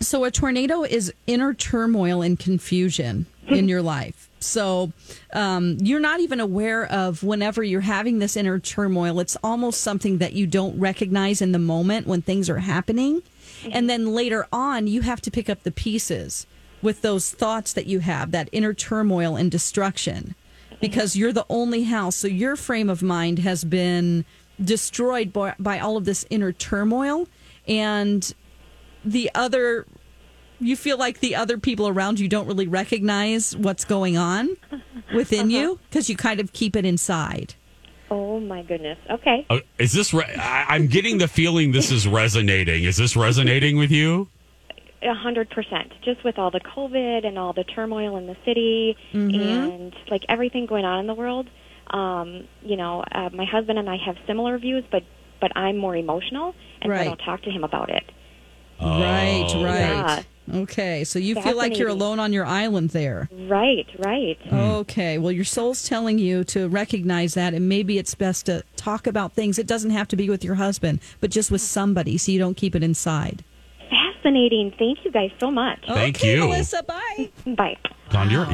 So 0.00 0.24
a 0.24 0.30
tornado 0.30 0.82
is 0.82 1.12
inner 1.26 1.54
turmoil 1.54 2.22
and 2.22 2.38
confusion 2.38 3.26
in 3.48 3.68
your 3.68 3.82
life. 3.82 4.30
So 4.40 4.92
um, 5.32 5.78
you're 5.80 6.00
not 6.00 6.20
even 6.20 6.40
aware 6.40 6.84
of 6.84 7.22
whenever 7.22 7.62
you're 7.62 7.80
having 7.80 8.18
this 8.18 8.36
inner 8.36 8.58
turmoil. 8.58 9.20
It's 9.20 9.36
almost 9.42 9.80
something 9.80 10.18
that 10.18 10.34
you 10.34 10.46
don't 10.46 10.78
recognize 10.78 11.40
in 11.40 11.52
the 11.52 11.58
moment 11.58 12.06
when 12.06 12.22
things 12.22 12.50
are 12.50 12.58
happening. 12.58 13.22
And 13.70 13.88
then 13.88 14.14
later 14.14 14.46
on, 14.52 14.86
you 14.86 15.00
have 15.02 15.20
to 15.22 15.30
pick 15.30 15.48
up 15.48 15.62
the 15.62 15.70
pieces 15.70 16.46
with 16.82 17.00
those 17.00 17.30
thoughts 17.30 17.72
that 17.72 17.86
you 17.86 18.00
have, 18.00 18.30
that 18.32 18.50
inner 18.52 18.74
turmoil 18.74 19.36
and 19.36 19.50
destruction, 19.50 20.34
because 20.80 21.16
you're 21.16 21.32
the 21.32 21.46
only 21.48 21.84
house. 21.84 22.16
So 22.16 22.28
your 22.28 22.56
frame 22.56 22.90
of 22.90 23.02
mind 23.02 23.38
has 23.38 23.64
been 23.64 24.26
destroyed 24.62 25.32
by, 25.32 25.54
by 25.58 25.78
all 25.78 25.96
of 25.96 26.04
this 26.04 26.26
inner 26.28 26.52
turmoil. 26.52 27.26
And 27.66 28.34
the 29.04 29.30
other 29.34 29.86
you 30.64 30.76
feel 30.76 30.98
like 30.98 31.20
the 31.20 31.34
other 31.36 31.58
people 31.58 31.86
around 31.88 32.18
you 32.18 32.28
don't 32.28 32.46
really 32.46 32.66
recognize 32.66 33.56
what's 33.56 33.84
going 33.84 34.16
on 34.16 34.56
within 35.14 35.50
you 35.50 35.78
because 35.90 36.08
you 36.08 36.16
kind 36.16 36.40
of 36.40 36.52
keep 36.52 36.74
it 36.76 36.84
inside. 36.84 37.54
Oh 38.10 38.38
my 38.40 38.62
goodness. 38.62 38.98
Okay. 39.10 39.46
Uh, 39.50 39.60
is 39.78 39.92
this? 39.92 40.12
Re- 40.14 40.24
I, 40.38 40.66
I'm 40.68 40.86
getting 40.86 41.18
the 41.18 41.28
feeling 41.28 41.72
this 41.72 41.90
is 41.90 42.06
resonating. 42.06 42.84
Is 42.84 42.96
this 42.96 43.16
resonating 43.16 43.76
with 43.76 43.90
you? 43.90 44.28
A 45.02 45.14
hundred 45.14 45.50
percent. 45.50 45.92
Just 46.04 46.22
with 46.24 46.38
all 46.38 46.50
the 46.50 46.60
COVID 46.60 47.26
and 47.26 47.38
all 47.38 47.52
the 47.52 47.64
turmoil 47.64 48.16
in 48.16 48.26
the 48.26 48.36
city 48.44 48.96
Mm-hmm. 49.12 49.40
and 49.40 49.96
like 50.10 50.22
everything 50.28 50.66
going 50.66 50.84
on 50.84 51.00
in 51.00 51.06
the 51.06 51.14
world. 51.14 51.48
Um, 51.90 52.46
you 52.62 52.76
know, 52.76 53.04
uh, 53.12 53.30
my 53.32 53.44
husband 53.44 53.78
and 53.78 53.88
I 53.90 53.96
have 54.06 54.16
similar 54.26 54.58
views, 54.58 54.84
but 54.90 55.02
but 55.40 55.54
I'm 55.56 55.76
more 55.76 55.94
emotional, 55.96 56.54
and 56.80 56.88
so 56.90 56.94
I 56.94 56.96
Right. 56.98 57.04
don't 57.04 57.18
talk 57.18 57.42
to 57.42 57.50
him 57.50 57.64
about 57.64 57.90
it. 57.90 58.04
Right, 58.80 59.46
Oh. 59.50 59.64
right. 59.64 59.78
Yeah. 59.78 60.22
Okay, 60.52 61.04
so 61.04 61.18
you 61.18 61.40
feel 61.40 61.56
like 61.56 61.78
you're 61.78 61.88
alone 61.88 62.20
on 62.20 62.32
your 62.32 62.44
island 62.44 62.90
there. 62.90 63.28
Right, 63.32 63.86
right. 63.98 64.38
Hmm. 64.48 64.54
Okay, 64.54 65.16
well, 65.16 65.32
your 65.32 65.44
soul's 65.44 65.88
telling 65.88 66.18
you 66.18 66.44
to 66.44 66.68
recognize 66.68 67.34
that, 67.34 67.54
and 67.54 67.68
maybe 67.68 67.98
it's 67.98 68.14
best 68.14 68.46
to 68.46 68.62
talk 68.76 69.06
about 69.06 69.32
things. 69.32 69.58
It 69.58 69.66
doesn't 69.66 69.90
have 69.90 70.08
to 70.08 70.16
be 70.16 70.28
with 70.28 70.44
your 70.44 70.56
husband, 70.56 71.00
but 71.20 71.30
just 71.30 71.50
with 71.50 71.62
somebody 71.62 72.18
so 72.18 72.30
you 72.30 72.38
don't 72.38 72.56
keep 72.56 72.74
it 72.74 72.82
inside. 72.82 73.42
Fascinating. 73.88 74.72
Thank 74.78 75.04
you 75.04 75.10
guys 75.10 75.30
so 75.40 75.50
much. 75.50 75.80
Thank 75.86 76.16
okay, 76.16 76.34
you. 76.34 76.40
Melissa, 76.40 76.82
bye. 76.82 77.30
Bye. 77.46 77.76
Don, 78.10 78.30
you're 78.30 78.46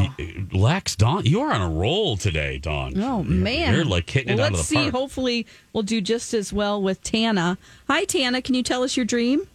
Lex. 0.53 0.97
Don, 0.97 1.25
you 1.27 1.41
are 1.41 1.53
on 1.53 1.61
a 1.61 1.69
roll 1.69 2.17
today, 2.17 2.59
Don. 2.59 3.01
Oh, 3.01 3.23
man. 3.25 3.75
you're 3.75 3.85
like 3.85 4.09
hitting 4.09 4.37
well, 4.37 4.39
it 4.39 4.43
out 4.43 4.53
of 4.53 4.57
let's 4.59 4.69
the 4.69 4.77
see. 4.77 4.83
park. 4.83 4.95
Hopefully, 4.95 5.47
we'll 5.73 5.83
do 5.83 6.01
just 6.01 6.35
as 6.35 6.53
well 6.53 6.81
with 6.81 7.03
Tana. 7.03 7.59
Hi, 7.89 8.05
Tana. 8.05 8.43
Can 8.43 8.55
you 8.55 8.63
tell 8.63 8.83
us 8.83 8.97
your 8.97 9.07
dream? 9.07 9.47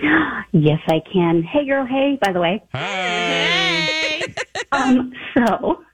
Yes, 0.52 0.80
I 0.88 1.00
can. 1.12 1.42
Hey, 1.42 1.66
girl. 1.66 1.86
Hey, 1.86 2.18
by 2.22 2.32
the 2.32 2.40
way. 2.40 2.62
Hey. 2.72 4.34
um, 4.72 5.12
so, 5.36 5.84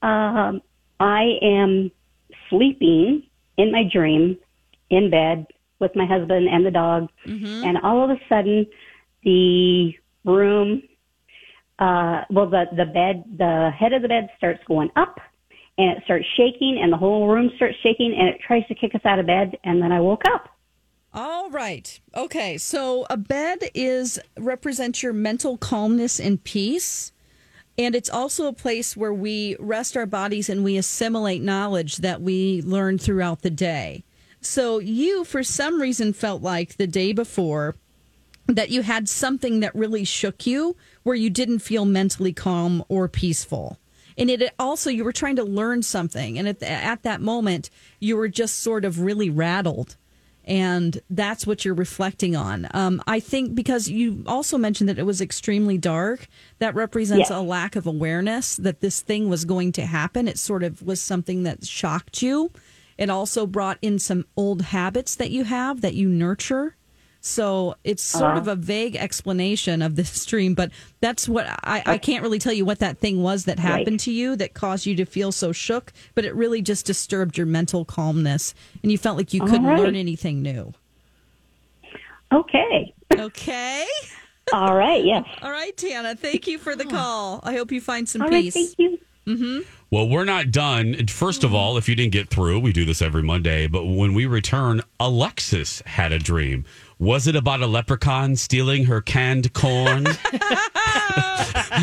um, 0.00 0.62
I 0.98 1.24
am 1.42 1.90
sleeping 2.48 3.22
in 3.58 3.70
my 3.70 3.82
dream 3.92 4.38
in 4.90 5.10
bed 5.10 5.46
with 5.78 5.94
my 5.94 6.06
husband 6.06 6.48
and 6.48 6.64
the 6.64 6.70
dog, 6.70 7.08
and 7.66 7.78
all 7.82 8.02
of 8.02 8.10
a 8.10 8.18
sudden, 8.28 8.66
the 9.24 9.92
room, 10.24 10.82
uh, 11.78 12.22
well, 12.30 12.48
the 12.48 12.64
the 12.76 12.86
bed, 12.86 13.24
the 13.36 13.70
head 13.78 13.92
of 13.92 14.02
the 14.02 14.08
bed 14.08 14.30
starts 14.38 14.60
going 14.66 14.90
up, 14.96 15.20
and 15.76 15.96
it 15.96 16.04
starts 16.04 16.24
shaking, 16.36 16.80
and 16.82 16.92
the 16.92 16.96
whole 16.96 17.28
room 17.28 17.50
starts 17.56 17.76
shaking, 17.82 18.16
and 18.18 18.28
it 18.28 18.40
tries 18.44 18.66
to 18.68 18.74
kick 18.74 18.94
us 18.94 19.02
out 19.04 19.18
of 19.18 19.26
bed, 19.26 19.56
and 19.64 19.82
then 19.82 19.92
I 19.92 20.00
woke 20.00 20.22
up. 20.32 20.48
All 21.14 21.50
right. 21.50 21.98
Okay. 22.14 22.58
So 22.58 23.06
a 23.08 23.16
bed 23.16 23.70
is 23.74 24.20
represents 24.38 25.02
your 25.02 25.12
mental 25.12 25.56
calmness 25.56 26.20
and 26.20 26.42
peace. 26.42 27.12
And 27.78 27.94
it's 27.94 28.10
also 28.10 28.46
a 28.46 28.52
place 28.52 28.96
where 28.96 29.14
we 29.14 29.56
rest 29.60 29.96
our 29.96 30.06
bodies 30.06 30.48
and 30.48 30.64
we 30.64 30.76
assimilate 30.76 31.42
knowledge 31.42 31.98
that 31.98 32.20
we 32.20 32.60
learn 32.62 32.98
throughout 32.98 33.42
the 33.42 33.50
day. 33.50 34.02
So 34.40 34.78
you, 34.80 35.24
for 35.24 35.42
some 35.42 35.80
reason, 35.80 36.12
felt 36.12 36.42
like 36.42 36.76
the 36.76 36.86
day 36.86 37.12
before 37.12 37.76
that 38.46 38.70
you 38.70 38.82
had 38.82 39.08
something 39.08 39.60
that 39.60 39.74
really 39.74 40.04
shook 40.04 40.46
you 40.46 40.76
where 41.04 41.14
you 41.14 41.30
didn't 41.30 41.60
feel 41.60 41.84
mentally 41.84 42.32
calm 42.32 42.84
or 42.88 43.08
peaceful. 43.08 43.78
And 44.16 44.28
it 44.28 44.52
also, 44.58 44.90
you 44.90 45.04
were 45.04 45.12
trying 45.12 45.36
to 45.36 45.44
learn 45.44 45.82
something. 45.82 46.38
And 46.38 46.48
at, 46.48 46.58
the, 46.58 46.68
at 46.68 47.04
that 47.04 47.20
moment, 47.20 47.70
you 48.00 48.16
were 48.16 48.28
just 48.28 48.58
sort 48.58 48.84
of 48.84 49.00
really 49.00 49.30
rattled 49.30 49.96
and 50.48 51.00
that's 51.10 51.46
what 51.46 51.64
you're 51.64 51.74
reflecting 51.74 52.34
on. 52.34 52.66
Um, 52.72 53.00
I 53.06 53.20
think 53.20 53.54
because 53.54 53.88
you 53.88 54.24
also 54.26 54.58
mentioned 54.58 54.88
that 54.88 54.98
it 54.98 55.04
was 55.06 55.20
extremely 55.20 55.78
dark, 55.78 56.26
that 56.58 56.74
represents 56.74 57.28
Yes. 57.30 57.38
a 57.38 57.40
lack 57.42 57.76
of 57.76 57.86
awareness 57.86 58.56
that 58.56 58.80
this 58.80 59.00
thing 59.02 59.28
was 59.28 59.44
going 59.44 59.70
to 59.72 59.86
happen. 59.86 60.26
It 60.26 60.38
sort 60.38 60.62
of 60.64 60.82
was 60.82 61.00
something 61.00 61.42
that 61.44 61.64
shocked 61.66 62.22
you. 62.22 62.50
It 62.96 63.10
also 63.10 63.46
brought 63.46 63.78
in 63.82 63.98
some 64.00 64.24
old 64.36 64.62
habits 64.62 65.14
that 65.16 65.30
you 65.30 65.44
have 65.44 65.82
that 65.82 65.94
you 65.94 66.08
nurture. 66.08 66.74
So 67.20 67.74
it's 67.84 68.02
sort 68.02 68.30
Uh-huh. 68.30 68.38
of 68.40 68.48
a 68.48 68.54
vague 68.56 68.94
explanation 68.96 69.82
of 69.82 69.96
this 69.96 70.24
dream, 70.32 70.54
but 70.54 70.70
that's 71.00 71.28
what 71.28 71.46
I, 71.64 71.82
I 71.84 71.98
can't 71.98 72.22
really 72.22 72.38
tell 72.38 72.52
you 72.52 72.64
what 72.64 72.78
that 72.78 72.98
thing 72.98 73.22
was 73.22 73.44
that 73.46 73.58
happened 73.58 73.86
Right. 73.92 74.00
to 74.00 74.12
you 74.12 74.36
that 74.36 74.54
caused 74.54 74.86
you 74.86 74.94
to 74.96 75.04
feel 75.04 75.32
so 75.32 75.50
shook, 75.52 75.92
but 76.14 76.24
it 76.24 76.34
really 76.34 76.62
just 76.62 76.86
disturbed 76.86 77.36
your 77.36 77.46
mental 77.46 77.84
calmness 77.84 78.54
and 78.82 78.92
you 78.92 78.98
felt 78.98 79.16
like 79.16 79.34
you 79.34 79.42
All 79.42 79.48
couldn't 79.48 79.66
right. 79.66 79.78
learn 79.80 79.96
anything 79.96 80.42
new. 80.42 80.72
Okay. 82.32 82.94
Okay. 83.18 83.86
All 84.52 84.74
right. 84.76 85.02
Yes. 85.04 85.24
All 85.42 85.50
right, 85.50 85.74
Tana. 85.76 86.14
Thank 86.14 86.46
you 86.46 86.58
for 86.58 86.76
the 86.76 86.84
call. 86.84 87.40
I 87.42 87.54
hope 87.56 87.72
you 87.72 87.80
find 87.80 88.08
some 88.08 88.22
All 88.22 88.28
right. 88.28 88.44
peace. 88.44 88.54
Thank 88.54 88.74
you. 88.78 88.98
Mm-hmm. 89.26 89.58
Well, 89.90 90.06
we're 90.06 90.24
not 90.24 90.50
done. 90.50 91.06
First 91.06 91.44
of 91.44 91.54
all, 91.54 91.78
if 91.78 91.88
you 91.88 91.94
didn't 91.94 92.12
get 92.12 92.28
through, 92.28 92.60
we 92.60 92.72
do 92.72 92.84
this 92.84 93.00
every 93.00 93.22
Monday. 93.22 93.66
But 93.66 93.86
when 93.86 94.12
we 94.12 94.26
return, 94.26 94.82
Alexis 95.00 95.82
had 95.86 96.12
a 96.12 96.18
dream. 96.18 96.66
Was 96.98 97.26
it 97.26 97.34
about 97.34 97.62
a 97.62 97.66
leprechaun 97.66 98.36
stealing 98.36 98.84
her 98.84 99.00
canned 99.00 99.54
corn? 99.54 100.04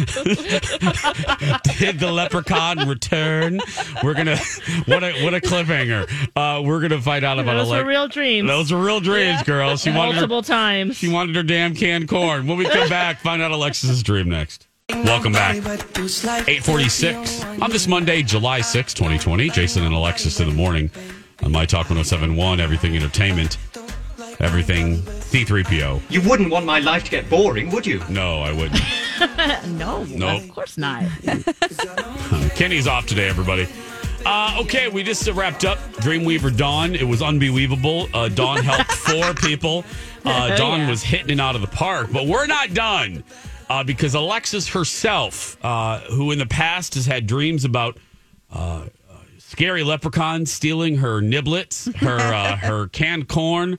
Did 1.80 2.00
the 2.00 2.12
leprechaun 2.12 2.88
return? 2.88 3.60
We're 4.04 4.14
gonna 4.14 4.38
what 4.86 5.04
a 5.04 5.24
what 5.24 5.34
a 5.34 5.40
cliffhanger. 5.40 6.10
Uh, 6.36 6.62
we're 6.62 6.82
gonna 6.82 7.02
find 7.02 7.24
out 7.26 7.40
about 7.40 7.56
Those 7.56 7.72
were 7.72 7.86
real 7.86 8.08
dreams. 8.08 8.48
Those 8.48 8.72
were 8.72 8.80
real 8.80 9.00
dreams, 9.00 9.42
girl. 9.44 9.78
She 9.78 9.90
wanted 9.90 10.16
her, 10.16 10.22
Multiple 10.22 10.44
times. 10.44 10.98
she 10.98 11.08
wanted 11.08 11.36
her 11.36 11.44
damn 11.44 11.74
canned 11.74 12.08
corn. 12.08 12.46
When 12.48 12.58
we 12.58 12.66
come 12.66 12.90
back, 12.90 13.20
find 13.20 13.42
out 13.42 13.52
Alexis's 13.52 14.04
dream 14.04 14.30
next. 14.30 14.68
Welcome 14.90 15.34
back. 15.34 15.56
846 15.56 17.44
on 17.44 17.72
this 17.72 17.88
Monday, 17.88 18.22
July 18.22 18.62
6, 18.62 18.94
2020. 18.94 19.50
Jason 19.50 19.84
and 19.84 19.96
Alexis 19.96 20.40
in 20.40 20.48
the 20.48 20.54
morning 20.54 20.92
on 21.42 21.52
My 21.52 21.66
Talk 21.66 21.90
1071, 21.90 22.60
Everything 22.60 22.96
Entertainment, 22.96 23.58
Everything 24.40 24.98
C3PO. 24.98 26.02
You 26.12 26.22
wouldn't 26.30 26.52
want 26.52 26.68
my 26.68 26.80
life 26.80 27.04
to 27.06 27.12
get 27.12 27.28
boring, 27.32 27.72
would 27.72 27.88
you? 27.88 28.04
No, 28.10 28.42
I 28.42 28.52
wouldn't. 28.54 28.80
no, 29.80 30.04
Nope. 30.04 30.44
of 30.44 30.50
course 30.52 30.78
not. 30.78 31.04
Kenny's 32.56 32.86
off 32.88 33.08
today, 33.08 33.28
everybody. 33.28 33.68
Uh, 34.24 34.58
okay, 34.60 34.88
we 34.88 35.02
just 35.02 35.28
uh, 35.28 35.34
wrapped 35.34 35.66
up 35.66 35.80
Dreamweaver 35.96 36.56
Dawn. 36.56 36.94
It 36.94 37.08
was 37.08 37.24
unbelievable. 37.24 38.08
Uh, 38.14 38.30
Dawn 38.30 38.64
helped 38.64 38.92
four 38.92 39.34
people. 39.34 39.84
Uh, 40.24 40.56
Dawn 40.56 40.82
yeah. 40.82 40.90
was 40.90 41.02
hitting 41.02 41.32
it 41.32 41.40
out 41.40 41.56
of 41.56 41.62
the 41.62 41.68
park, 41.68 42.10
but 42.12 42.28
we're 42.28 42.48
not 42.48 42.74
done 42.74 43.24
uh, 43.70 43.84
because 43.84 44.14
Alexis 44.16 44.70
herself, 44.70 45.58
uh, 45.64 46.00
who 46.02 46.32
in 46.32 46.40
the 46.40 46.46
past 46.46 46.96
has 46.96 47.06
had 47.06 47.28
dreams 47.28 47.66
about 47.66 47.98
uh, 48.54 48.86
uh, 49.10 49.18
scary 49.38 49.84
leprechauns 49.84 50.52
stealing 50.52 50.98
her 50.98 51.22
niblets, 51.22 51.94
her 51.98 52.18
uh, 52.18 52.56
her 52.58 52.88
canned 52.90 53.28
corn. 53.28 53.78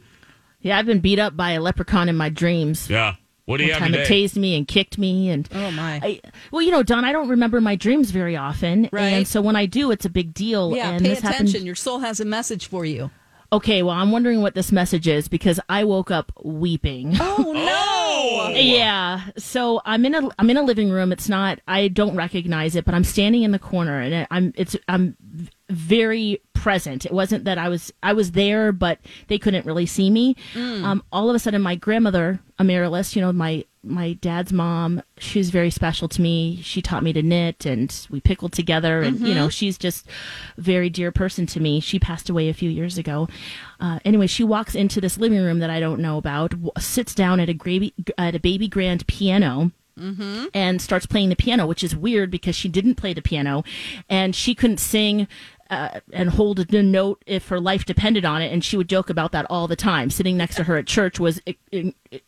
Yeah, 0.61 0.79
I've 0.79 0.87
been 0.87 1.01
beat 1.01 1.18
up 1.18 1.37
by 1.37 1.53
a 1.53 1.61
leprechaun 1.61 2.09
in 2.09 2.16
my 2.16 2.29
dreams. 2.29 2.90
Yeah. 2.90 3.14
What 3.44 3.59
do 3.59 3.64
you 3.64 3.70
One 3.70 3.81
have 3.81 3.88
time 3.90 3.92
today? 3.92 4.22
it 4.22 4.29
tased 4.29 4.37
me 4.37 4.57
and 4.57 4.66
kicked 4.66 4.99
me 4.99 5.31
and 5.31 5.49
oh 5.55 5.70
my 5.70 6.01
I, 6.03 6.20
well 6.51 6.62
you 6.62 6.72
know 6.72 6.83
don 6.83 7.05
i 7.05 7.12
don't 7.12 7.29
remember 7.29 7.61
my 7.61 7.77
dreams 7.77 8.11
very 8.11 8.35
often 8.37 8.88
Right. 8.90 9.03
and 9.11 9.29
so 9.29 9.40
when 9.40 9.55
i 9.55 9.66
do 9.66 9.92
it's 9.92 10.05
a 10.05 10.11
big 10.11 10.35
deal 10.35 10.75
Yeah, 10.75 10.90
and 10.90 11.01
pay 11.01 11.11
this 11.11 11.20
attention. 11.20 11.46
happened 11.46 11.64
Your 11.64 11.77
soul 11.77 12.01
has 12.01 12.18
a 12.18 12.25
message 12.25 12.66
for 12.66 12.85
you. 12.85 13.12
okay 13.53 13.85
well 13.85 13.94
i'm 13.94 14.11
wondering 14.11 14.42
what 14.42 14.57
this 14.57 14.72
message 14.72 15.07
is 15.07 15.29
because 15.29 15.61
i 15.68 15.85
woke 15.85 16.11
up 16.11 16.33
weeping 16.42 17.14
Oh 17.20 17.53
no! 17.55 18.05
Yeah. 18.54 19.22
So 19.36 19.80
i'm 19.84 20.04
in 20.04 20.14
a 20.14 20.28
i'm 20.38 20.50
in 20.50 20.56
a 20.56 20.62
living 20.62 20.90
room. 20.90 21.12
It's 21.12 21.28
not 21.28 21.60
i 21.66 21.88
don't 21.88 22.16
recognize 22.16 22.76
it 22.76 22.84
but 22.84 22.94
i'm 22.94 23.04
standing 23.04 23.42
in 23.42 23.52
the 23.52 23.58
corner 23.58 24.00
and 24.00 24.26
i'm 24.30 24.52
it's 24.56 24.76
i'm 24.88 25.16
very 25.68 26.40
present. 26.54 27.04
It 27.06 27.12
wasn't 27.12 27.44
that 27.44 27.58
i 27.58 27.68
was 27.68 27.92
i 28.02 28.12
was 28.12 28.32
there 28.32 28.72
but 28.72 28.98
they 29.28 29.38
couldn't 29.38 29.66
really 29.66 29.86
see 29.86 30.10
me. 30.10 30.36
Mm. 30.54 30.82
um, 30.84 31.02
all 31.12 31.28
of 31.30 31.36
a 31.36 31.38
sudden 31.38 31.62
my 31.62 31.74
grandmother 31.74 32.40
amaryllis 32.58 33.14
you 33.14 33.22
know 33.22 33.32
my 33.32 33.64
my 33.87 34.12
dad's 34.14 34.53
mom 34.53 35.01
she's 35.18 35.51
very 35.51 35.70
special 35.70 36.09
to 36.09 36.20
me 36.20 36.61
she 36.62 36.83
taught 36.83 37.03
me 37.03 37.12
to 37.12 37.22
knit 37.22 37.64
and 37.64 38.07
we 38.11 38.20
pickled 38.20 38.53
together 38.53 39.01
and 39.03 39.20
you 39.20 39.35
know 39.35 39.46
Mhm. 39.46 39.53
she's 39.53 39.79
just 39.79 40.07
a 40.59 40.61
very 40.61 40.90
dear 40.90 41.12
person 41.12 41.46
to 41.46 41.61
me 41.61 41.81
she 41.81 41.99
passed 41.99 42.29
away 42.29 42.49
a 42.49 42.55
few 42.55 42.68
years 42.68 42.99
ago 42.99 43.29
uh, 43.81 43.99
anyway 44.05 44.27
she 44.27 44.42
walks 44.44 44.75
into 44.75 45.01
this 45.01 45.18
living 45.18 45.40
room 45.42 45.61
that 45.61 45.70
i 45.70 45.79
don't 45.81 46.01
know 46.01 46.18
about 46.18 46.53
sits 46.79 47.14
down 47.14 47.38
at 47.40 47.49
a 47.49 47.55
baby 47.55 47.94
at 48.18 48.35
a 48.35 48.40
baby 48.40 48.68
grand 48.68 49.07
piano 49.07 49.70
Mm-hmm. 49.99 50.49
and 50.53 50.83
starts 50.83 51.07
playing 51.07 51.31
the 51.31 51.37
piano, 51.37 51.66
which 51.66 51.83
is 51.83 51.96
weird 51.96 52.31
because 52.31 52.55
she 52.55 52.68
didn't 52.68 52.96
play 52.96 53.14
the 53.14 53.22
piano 53.22 53.64
and 54.11 54.37
she 54.37 54.55
couldn't 54.55 54.77
sing 54.77 55.27
uh, 55.70 56.00
and 56.12 56.31
hold 56.31 56.61
a 56.61 56.83
note 56.83 57.22
if 57.26 57.48
her 57.48 57.61
life 57.61 57.85
depended 57.85 58.24
on 58.24 58.42
it. 58.42 58.52
And 58.52 58.64
she 58.64 58.76
would 58.76 58.88
joke 58.88 59.11
about 59.11 59.33
that 59.33 59.46
all 59.50 59.66
the 59.66 59.76
time. 59.76 60.11
Sitting 60.11 60.37
next 60.37 60.57
to 60.57 60.64
her 60.64 60.76
at 60.76 60.87
church 60.87 61.18
was 61.18 61.40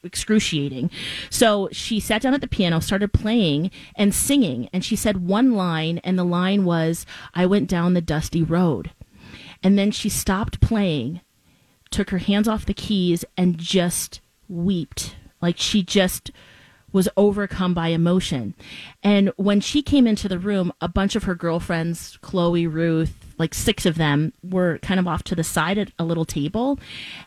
excruciating. 0.03 0.91
So 1.31 1.69
she 1.73 2.01
sat 2.01 2.23
down 2.23 2.35
at 2.35 2.41
the 2.41 2.49
piano, 2.49 2.81
started 2.81 3.13
playing 3.13 3.71
and 3.95 4.15
singing. 4.15 4.69
And 4.73 4.85
she 4.85 4.97
said 4.97 5.27
one 5.27 5.53
line, 5.53 5.99
and 5.99 6.19
the 6.19 6.25
line 6.25 6.65
was, 6.65 7.07
I 7.35 7.47
went 7.47 7.69
down 7.69 7.95
the 7.95 8.01
dusty 8.01 8.43
road. 8.43 8.91
And 9.63 9.79
then 9.79 9.91
she 9.91 10.09
stopped 10.09 10.61
playing, 10.61 11.21
took 11.91 12.11
her 12.11 12.19
hands 12.19 12.49
off 12.49 12.67
the 12.67 12.75
keys, 12.75 13.25
and 13.37 13.59
just 13.59 14.21
wept. 14.49 15.17
Like 15.41 15.59
she 15.59 15.83
just 15.83 16.31
was 16.93 17.09
overcome 17.17 17.75
by 17.75 17.89
emotion. 17.89 18.55
And 19.03 19.31
when 19.37 19.61
she 19.61 19.83
came 19.83 20.07
into 20.07 20.29
the 20.29 20.39
room, 20.39 20.73
a 20.81 20.89
bunch 20.89 21.15
of 21.17 21.25
her 21.25 21.35
girlfriends, 21.35 22.19
Chloe, 22.23 22.67
Ruth, 22.67 23.35
like 23.39 23.55
six 23.55 23.85
of 23.87 23.97
them, 23.97 24.33
were 24.43 24.79
kind 24.79 24.99
of 24.99 25.07
off 25.07 25.23
to 25.25 25.35
the 25.35 25.45
side 25.45 25.79
at 25.79 25.93
a 25.99 26.05
little 26.05 26.25
table. 26.25 26.79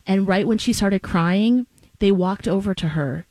And 0.08 0.28
right 0.28 0.48
when 0.48 0.58
she 0.58 0.74
started 0.74 1.02
crying, 1.04 1.68
they 2.00 2.12
walked 2.12 2.48
over 2.48 2.74
to 2.74 2.90
her 2.90 3.26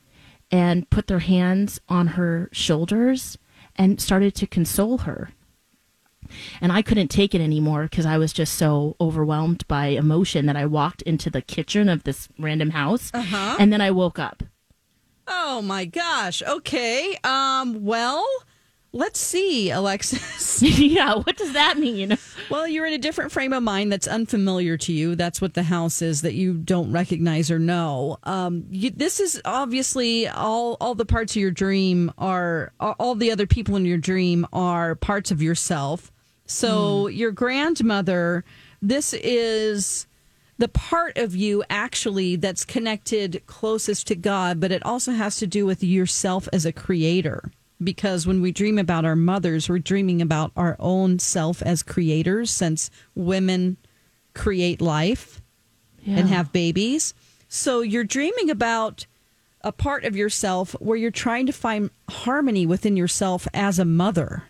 and 0.49 0.89
put 0.89 1.07
their 1.07 1.19
hands 1.19 1.79
on 1.89 2.07
her 2.07 2.49
shoulders 2.51 3.37
and 3.75 3.99
started 4.01 4.33
to 4.35 4.47
console 4.47 4.99
her. 4.99 5.31
And 6.61 6.71
I 6.71 6.81
couldn't 6.81 7.09
take 7.09 7.35
it 7.35 7.41
anymore 7.41 7.83
because 7.83 8.05
I 8.05 8.17
was 8.17 8.31
just 8.31 8.55
so 8.55 8.95
overwhelmed 9.01 9.67
by 9.67 9.87
emotion 9.87 10.45
that 10.45 10.55
I 10.55 10.65
walked 10.65 11.01
into 11.01 11.29
the 11.29 11.41
kitchen 11.41 11.89
of 11.89 12.03
this 12.03 12.29
random 12.39 12.69
house 12.69 13.11
Uh-huh. 13.13 13.57
and 13.59 13.73
then 13.73 13.81
I 13.81 13.91
woke 13.91 14.17
up. 14.19 14.43
Oh 15.27 15.61
my 15.61 15.85
gosh. 15.85 16.41
Okay. 16.41 17.17
Um. 17.23 17.83
Well, 17.85 18.25
let's 18.91 19.19
see, 19.19 19.69
Alexis. 19.69 20.61
yeah. 20.79 21.15
What 21.15 21.37
does 21.37 21.53
that 21.53 21.77
mean? 21.77 22.17
Well, 22.49 22.67
you're 22.67 22.85
in 22.85 22.93
a 22.93 22.97
different 22.97 23.31
frame 23.31 23.53
of 23.53 23.63
mind 23.63 23.91
that's 23.91 24.07
unfamiliar 24.07 24.77
to 24.77 24.93
you. 24.93 25.15
That's 25.15 25.39
what 25.41 25.53
the 25.53 25.63
house 25.63 26.01
is 26.01 26.21
that 26.23 26.33
you 26.33 26.53
don't 26.53 26.91
recognize 26.91 27.49
or 27.51 27.59
know. 27.59 28.17
Um. 28.23 28.65
You, 28.69 28.89
this 28.89 29.19
is 29.19 29.41
obviously 29.45 30.27
all. 30.27 30.77
All 30.81 30.95
the 30.95 31.05
parts 31.05 31.35
of 31.35 31.41
your 31.41 31.51
dream 31.51 32.11
are. 32.17 32.73
All 32.79 33.15
the 33.15 33.31
other 33.31 33.47
people 33.47 33.75
in 33.75 33.85
your 33.85 33.97
dream 33.97 34.45
are 34.51 34.95
parts 34.95 35.31
of 35.31 35.41
yourself. 35.41 36.11
So 36.45 37.07
your 37.07 37.31
grandmother. 37.31 38.43
This 38.81 39.13
is 39.13 40.07
the 40.61 40.67
part 40.67 41.17
of 41.17 41.35
you 41.35 41.63
actually 41.71 42.35
that's 42.35 42.65
connected 42.65 43.41
closest 43.47 44.05
to 44.05 44.15
God, 44.15 44.59
but 44.59 44.71
it 44.71 44.85
also 44.85 45.11
has 45.11 45.37
to 45.37 45.47
do 45.47 45.65
with 45.65 45.83
yourself 45.83 46.47
as 46.53 46.67
a 46.67 46.71
creator. 46.71 47.51
Because 47.83 48.27
when 48.27 48.41
we 48.43 48.51
dream 48.51 48.77
about 48.77 49.03
our 49.03 49.15
mothers, 49.15 49.67
we're 49.67 49.79
dreaming 49.79 50.21
about 50.21 50.51
our 50.55 50.75
own 50.77 51.17
self 51.17 51.63
as 51.63 51.81
creators, 51.81 52.51
since 52.51 52.91
women 53.15 53.77
create 54.35 54.81
life 54.81 55.41
and 56.05 56.29
have 56.29 56.51
babies. 56.51 57.15
So 57.49 57.81
you're 57.81 58.03
dreaming 58.03 58.51
about 58.51 59.07
a 59.61 59.71
part 59.71 60.03
of 60.03 60.15
yourself 60.15 60.73
where 60.73 60.97
you're 60.97 61.09
trying 61.09 61.47
to 61.47 61.53
find 61.53 61.89
harmony 62.07 62.67
within 62.67 62.95
yourself 62.95 63.47
as 63.51 63.79
a 63.79 63.85
mother 63.85 64.43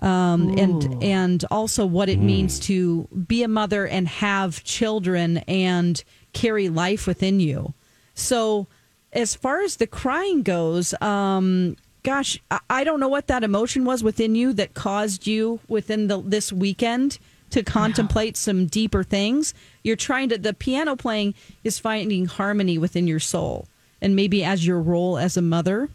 um, 0.00 0.58
and 0.58 1.02
and 1.02 1.44
also 1.50 1.86
what 1.86 2.08
it 2.08 2.18
means 2.18 2.60
to 2.60 3.08
be 3.26 3.42
a 3.42 3.48
mother 3.48 3.86
and 3.86 4.06
have 4.08 4.62
children 4.64 5.38
and 5.48 6.02
carry 6.32 6.68
life 6.68 7.06
within 7.06 7.40
you. 7.40 7.72
So, 8.14 8.66
as 9.12 9.34
far 9.34 9.62
as 9.62 9.76
the 9.76 9.86
crying 9.86 10.42
goes, 10.42 10.94
um, 11.00 11.76
gosh, 12.02 12.38
I, 12.50 12.60
I 12.68 12.84
don't 12.84 13.00
know 13.00 13.08
what 13.08 13.26
that 13.28 13.42
emotion 13.42 13.84
was 13.84 14.02
within 14.02 14.34
you 14.34 14.52
that 14.54 14.74
caused 14.74 15.26
you 15.26 15.60
within 15.68 16.08
the 16.08 16.20
this 16.20 16.52
weekend 16.52 17.18
to 17.50 17.62
contemplate 17.62 18.36
some 18.36 18.66
deeper 18.66 19.02
things. 19.02 19.54
You're 19.82 19.96
trying 19.96 20.28
to 20.30 20.38
the 20.38 20.52
piano 20.52 20.96
playing 20.96 21.34
is 21.64 21.78
finding 21.78 22.26
harmony 22.26 22.76
within 22.76 23.06
your 23.06 23.20
soul, 23.20 23.66
and 24.02 24.14
maybe 24.14 24.44
as 24.44 24.66
your 24.66 24.80
role 24.80 25.16
as 25.16 25.36
a 25.36 25.42
mother. 25.42 25.88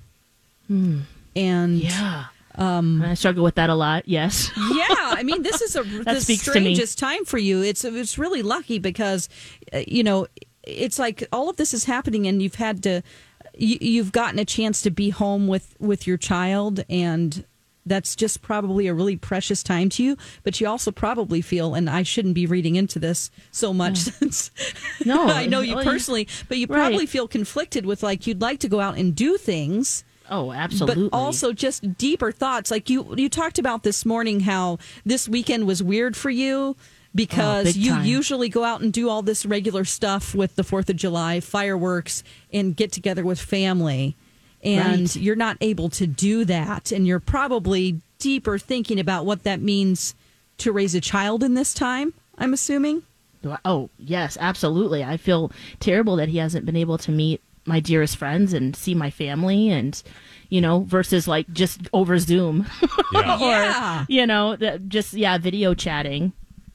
And 1.36 1.78
yeah. 1.80 2.26
Um, 2.56 3.02
I 3.02 3.14
struggle 3.14 3.44
with 3.44 3.56
that 3.56 3.70
a 3.70 3.76
lot. 3.76 4.08
Yes. 4.08 4.52
yeah, 4.74 4.86
I 4.90 5.24
mean, 5.24 5.42
this 5.44 5.62
is 5.62 5.76
a 5.76 5.84
the 6.04 6.20
strangest 6.22 6.98
time 7.00 7.26
for 7.26 7.38
you. 7.38 7.62
It's 7.62 7.84
it's 7.86 8.18
really 8.18 8.42
lucky 8.42 8.80
because, 8.80 9.30
uh, 9.74 9.82
you 9.88 10.04
know, 10.04 10.28
it's 10.64 11.00
like 11.00 11.24
all 11.32 11.50
of 11.50 11.58
this 11.58 11.74
is 11.74 11.86
happening, 11.86 12.28
and 12.28 12.42
you've 12.42 12.56
had 12.56 12.84
to, 12.84 13.02
you, 13.58 13.78
you've 13.82 14.12
gotten 14.12 14.38
a 14.40 14.46
chance 14.46 14.82
to 14.84 14.92
be 14.92 15.10
home 15.12 15.48
with 15.48 15.76
with 15.80 16.06
your 16.08 16.18
child, 16.18 16.84
and 16.90 17.46
that's 17.84 18.16
just 18.16 18.44
probably 18.44 18.86
a 18.86 18.94
really 18.94 19.16
precious 19.18 19.64
time 19.64 19.90
to 19.90 20.04
you. 20.04 20.18
But 20.44 20.62
you 20.62 20.68
also 20.68 20.92
probably 20.92 21.42
feel, 21.42 21.74
and 21.74 21.90
I 21.90 22.04
shouldn't 22.04 22.36
be 22.36 22.46
reading 22.46 22.76
into 22.76 23.00
this 23.00 23.32
so 23.52 23.74
much 23.74 23.98
since 24.20 24.52
No, 25.06 25.26
I 25.28 25.48
know 25.48 25.62
you 25.62 25.76
personally, 25.78 26.28
but 26.48 26.58
you 26.60 26.68
Right. 26.68 26.78
probably 26.78 27.06
feel 27.08 27.28
conflicted 27.28 27.86
with 27.86 28.04
like 28.04 28.28
you'd 28.28 28.42
like 28.42 28.60
to 28.60 28.68
go 28.70 28.80
out 28.82 28.98
and 28.98 29.16
do 29.16 29.38
things. 29.38 30.04
Oh, 30.32 30.52
absolutely. 30.54 31.10
But 31.10 31.16
also 31.18 31.52
just 31.54 31.98
deeper 31.98 32.32
thoughts. 32.32 32.72
Like 32.72 32.90
you 32.90 33.14
you 33.18 33.28
talked 33.30 33.60
about 33.60 33.84
this 33.84 34.06
morning 34.06 34.40
how 34.40 34.80
this 35.06 35.28
weekend 35.30 35.68
was 35.68 35.84
weird 35.84 36.16
for 36.18 36.30
you 36.30 36.76
because 37.14 37.76
Oh, 37.76 37.80
you 37.80 37.92
time. 37.92 38.06
usually 38.06 38.48
go 38.50 38.64
out 38.64 38.80
and 38.82 38.94
do 38.94 39.10
all 39.10 39.22
this 39.22 39.46
regular 39.46 39.84
stuff 39.84 40.34
with 40.34 40.56
the 40.56 40.64
4th 40.64 40.90
of 40.90 40.96
July, 40.96 41.42
fireworks 41.42 42.24
and 42.54 42.76
get 42.76 42.92
together 42.94 43.24
with 43.26 43.40
family. 43.40 44.16
and 44.64 45.02
Right. 45.02 45.16
you're 45.16 45.36
not 45.36 45.58
able 45.60 45.90
to 45.90 46.06
do 46.06 46.46
that, 46.46 46.92
and 46.92 47.08
you're 47.08 47.20
probably 47.20 48.00
deeper 48.20 48.60
thinking 48.60 49.00
about 49.00 49.26
what 49.26 49.42
that 49.42 49.60
means 49.60 50.14
to 50.60 50.72
raise 50.72 50.94
a 50.94 51.02
child 51.02 51.42
in 51.44 51.56
this 51.56 51.74
time. 51.74 52.14
I'm 52.38 52.54
assuming. 52.54 53.02
Oh, 53.66 53.90
yes, 53.98 54.38
absolutely. 54.40 55.04
I 55.04 55.18
feel 55.18 55.52
terrible 55.80 56.16
that 56.18 56.30
he 56.30 56.38
hasn't 56.38 56.68
been 56.68 56.76
able 56.76 57.00
to 57.00 57.12
meet 57.12 57.42
my 57.66 57.80
dearest 57.80 58.18
friends 58.18 58.54
and 58.54 58.76
see 58.76 58.96
my 58.96 59.10
family 59.10 59.70
and 59.70 60.02
you 60.50 60.60
know 60.62 60.82
versus 60.82 61.28
like 61.28 61.48
just 61.54 61.82
over 61.94 62.18
zoom 62.20 62.66
Yeah. 63.14 63.36
or 63.36 63.40
Yeah. 63.40 64.06
you 64.10 64.26
know 64.28 64.56
that 64.56 64.88
just 64.90 65.14
yeah 65.14 65.38
video 65.38 65.74
chatting 65.74 66.34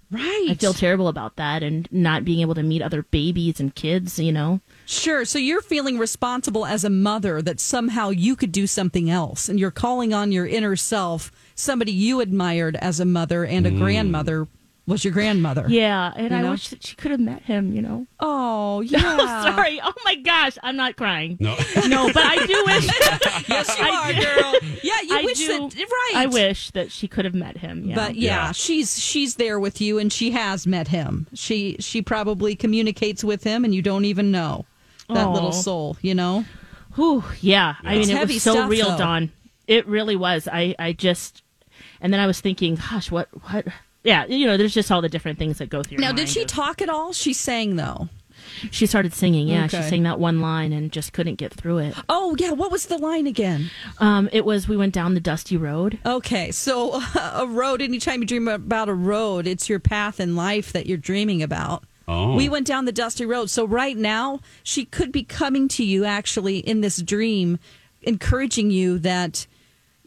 Right. 0.08 0.46
i 0.50 0.54
feel 0.54 0.72
terrible 0.72 1.08
about 1.08 1.34
that 1.36 1.64
and 1.64 1.88
not 1.90 2.24
being 2.24 2.40
able 2.40 2.54
to 2.54 2.62
meet 2.62 2.80
other 2.80 3.02
babies 3.02 3.58
and 3.58 3.74
kids 3.74 4.18
you 4.18 4.32
know 4.32 4.60
Sure. 4.88 5.24
So 5.24 5.40
you're 5.40 5.62
feeling 5.62 5.98
responsible 5.98 6.64
as 6.64 6.84
a 6.84 6.90
mother 6.90 7.42
that 7.42 7.58
somehow 7.58 8.10
you 8.10 8.36
could 8.36 8.52
do 8.52 8.68
something 8.68 9.10
else, 9.10 9.48
and 9.48 9.58
you're 9.58 9.72
calling 9.72 10.14
on 10.14 10.30
your 10.30 10.46
inner 10.46 10.76
self, 10.76 11.32
somebody 11.56 11.90
you 11.90 12.20
admired 12.20 12.76
as 12.76 13.00
a 13.00 13.04
mother 13.04 13.44
and 13.44 13.66
a 13.66 13.72
mm. 13.72 13.78
grandmother 13.78 14.46
was 14.86 15.04
your 15.04 15.12
grandmother. 15.12 15.66
yeah 15.68 16.12
and 16.16 16.30
You 16.30 16.36
i 16.36 16.42
know? 16.42 16.50
wish 16.52 16.68
that 16.68 16.84
she 16.86 16.94
could 16.96 17.10
have 17.10 17.20
met 17.20 17.42
him 17.42 17.72
you 17.72 17.82
know 17.82 18.06
Oh, 18.20 18.76
oh 18.76 18.80
yeah. 18.82 19.42
sorry 19.54 19.80
oh 19.82 19.92
my 20.04 20.14
gosh 20.16 20.56
i'm 20.62 20.76
not 20.76 20.96
crying 20.96 21.36
No. 21.40 21.56
no 21.88 22.06
but 22.12 22.22
i 22.24 22.46
do 22.46 22.64
wish 22.66 22.86
Yes, 23.48 23.78
you 23.78 23.84
I 23.84 23.90
are, 23.90 24.12
do- 24.12 24.22
girl. 24.22 24.54
Yeah, 24.82 25.00
you 25.02 25.18
I 25.18 25.22
wish 25.24 25.38
do- 25.38 25.48
that 25.68 25.74
right. 25.76 26.12
i 26.16 26.26
wish 26.26 26.70
that 26.72 26.90
she 26.92 27.06
could 27.08 27.24
have 27.24 27.34
met 27.34 27.56
him 27.56 27.84
yeah. 27.84 27.94
But 27.94 28.14
yeah, 28.16 28.46
Yeah. 28.46 28.52
she's 28.52 28.98
she's 29.00 29.36
there 29.36 29.58
with 29.60 29.80
you, 29.80 29.98
and 29.98 30.12
she 30.12 30.30
has 30.32 30.66
met 30.66 30.88
him. 30.88 31.26
She 31.34 31.76
she 31.80 32.02
probably 32.02 32.54
communicates 32.56 33.22
with 33.24 33.44
him, 33.44 33.64
and 33.64 33.74
you 33.74 33.82
don't 33.82 34.04
even 34.04 34.30
know 34.30 34.64
that 35.08 35.26
Aw. 35.26 35.32
little 35.32 35.52
soul. 35.52 35.96
You 36.02 36.14
know. 36.14 36.44
Whew, 36.94 37.22
yeah. 37.40 37.74
I 37.82 37.92
mean, 37.92 38.02
It's 38.02 38.10
it 38.10 38.28
was 38.28 38.42
so 38.42 38.52
stuff, 38.52 38.70
real, 38.70 38.90
though. 38.90 38.98
Dawn. 38.98 39.32
It 39.66 39.86
really 39.86 40.16
was. 40.16 40.48
I, 40.50 40.74
I 40.78 40.92
just, 40.92 41.42
and 42.00 42.12
then 42.12 42.20
I 42.20 42.26
was 42.26 42.40
thinking, 42.40 42.76
gosh, 42.76 43.10
what, 43.10 43.28
what? 43.50 43.66
Yeah, 44.06 44.24
you 44.26 44.46
know, 44.46 44.56
there's 44.56 44.72
just 44.74 44.90
all 44.92 45.02
the 45.02 45.08
different 45.08 45.38
things 45.38 45.58
that 45.58 45.68
go 45.68 45.82
through. 45.82 45.96
your 45.96 46.00
Now, 46.00 46.12
did 46.12 46.18
mind 46.22 46.28
she 46.30 46.42
of- 46.42 46.46
talk 46.46 46.80
at 46.80 46.88
all? 46.88 47.12
She 47.12 47.32
sang 47.32 47.76
though. 47.76 48.08
She 48.70 48.86
started 48.86 49.12
singing. 49.12 49.48
Yeah, 49.48 49.64
Okay. 49.64 49.82
she 49.82 49.88
sang 49.88 50.04
that 50.04 50.20
one 50.20 50.40
line 50.40 50.72
and 50.72 50.92
just 50.92 51.12
couldn't 51.12 51.34
get 51.34 51.52
through 51.52 51.78
it. 51.78 51.94
Oh 52.08 52.36
yeah, 52.38 52.52
what 52.52 52.70
was 52.70 52.86
the 52.86 52.96
line 52.98 53.26
again? 53.26 53.70
Um, 53.98 54.28
it 54.32 54.44
was 54.44 54.68
we 54.68 54.76
went 54.76 54.94
down 54.94 55.14
the 55.14 55.20
dusty 55.20 55.56
road. 55.56 55.98
Okay, 56.06 56.52
so 56.52 57.02
a 57.34 57.46
road. 57.46 57.82
Anytime 57.82 58.20
you 58.20 58.26
dream 58.26 58.46
about 58.48 58.88
a 58.88 58.94
road, 58.94 59.46
it's 59.46 59.68
your 59.68 59.80
path 59.80 60.20
in 60.20 60.36
life 60.36 60.72
that 60.72 60.86
you're 60.86 60.96
dreaming 60.98 61.42
about. 61.42 61.82
Oh. 62.08 62.36
We 62.36 62.48
went 62.48 62.68
down 62.68 62.84
the 62.84 62.92
dusty 62.92 63.26
road. 63.26 63.50
So 63.50 63.64
right 63.66 63.96
now, 63.96 64.38
she 64.62 64.84
could 64.84 65.10
be 65.10 65.24
coming 65.24 65.66
to 65.68 65.84
you 65.84 66.04
actually 66.04 66.58
in 66.58 66.80
this 66.80 67.02
dream, 67.02 67.58
encouraging 68.02 68.70
you 68.70 68.98
that 69.00 69.46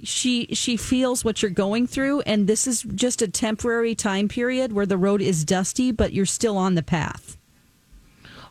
she 0.03 0.47
she 0.53 0.77
feels 0.77 1.25
what 1.25 1.41
you're 1.41 1.51
going 1.51 1.87
through, 1.87 2.21
and 2.21 2.47
this 2.47 2.67
is 2.67 2.83
just 2.95 3.21
a 3.21 3.27
temporary 3.27 3.95
time 3.95 4.27
period 4.27 4.73
where 4.73 4.85
the 4.85 4.97
road 4.97 5.21
is 5.21 5.43
dusty, 5.45 5.91
but 5.91 6.13
you're 6.13 6.25
still 6.25 6.57
on 6.57 6.75
the 6.75 6.83
path. 6.83 7.37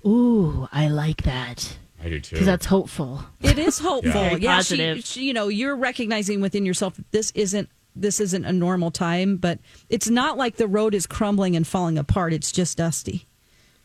Ooh, 0.07 0.69
I 0.73 0.89
like 0.89 1.23
that 1.23 1.77
I 2.03 2.09
do 2.09 2.21
too. 2.21 2.37
because 2.37 2.47
that's 2.47 2.67
hopeful. 2.67 3.25
It 3.43 3.59
is 3.59 3.79
hopeful. 3.81 4.13
Very 4.13 4.41
yeah, 4.41 4.57
positive. 4.57 4.99
She, 4.99 5.03
she, 5.03 5.25
you 5.25 5.33
know, 5.33 5.49
you're 5.49 5.77
recognizing 5.77 6.41
within 6.41 6.65
yourself 6.65 6.97
that 6.97 7.11
this 7.11 7.31
isn't 7.33 7.69
this 7.97 8.21
isn't 8.21 8.45
a 8.45 8.53
normal 8.53 8.91
time, 8.91 9.37
but 9.37 9.59
it's 9.89 10.09
not 10.09 10.37
like 10.37 10.57
the 10.57 10.69
road 10.69 10.95
is 10.95 11.07
crumbling 11.07 11.57
and 11.57 11.67
falling 11.67 11.99
apart. 11.99 12.33
It's 12.33 12.53
just 12.53 12.79
dusty. 12.79 13.27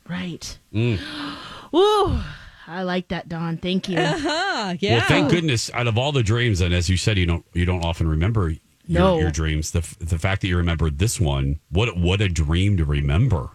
Right. 0.08 0.60
Mm. 0.74 1.00
Ooh, 1.76 2.20
I 2.68 2.84
like 2.84 3.10
that, 3.10 3.28
Dawn. 3.28 3.58
Thank 3.58 3.90
you. 3.90 3.98
Uh-huh, 3.98 4.76
yeah. 4.80 4.98
Well, 4.98 5.08
thank 5.08 5.30
goodness. 5.30 5.72
Out 5.74 5.88
of 5.88 5.98
all 5.98 6.12
the 6.12 6.24
dreams, 6.24 6.62
and 6.62 6.74
as 6.74 6.90
you 6.90 6.98
said, 6.98 7.18
you 7.18 7.26
don't 7.26 7.46
you 7.54 7.66
don't 7.66 7.84
often 7.84 8.08
remember 8.08 8.50
your, 8.50 8.60
No. 8.88 9.20
your 9.20 9.32
dreams. 9.32 9.72
The 9.72 9.82
the 10.00 10.18
fact 10.18 10.42
that 10.42 10.48
you 10.48 10.58
remembered 10.58 11.00
this 11.00 11.20
one, 11.20 11.60
what 11.70 11.98
what 11.98 12.22
a 12.22 12.30
dream 12.30 12.78
to 12.78 12.86
remember. 12.86 13.50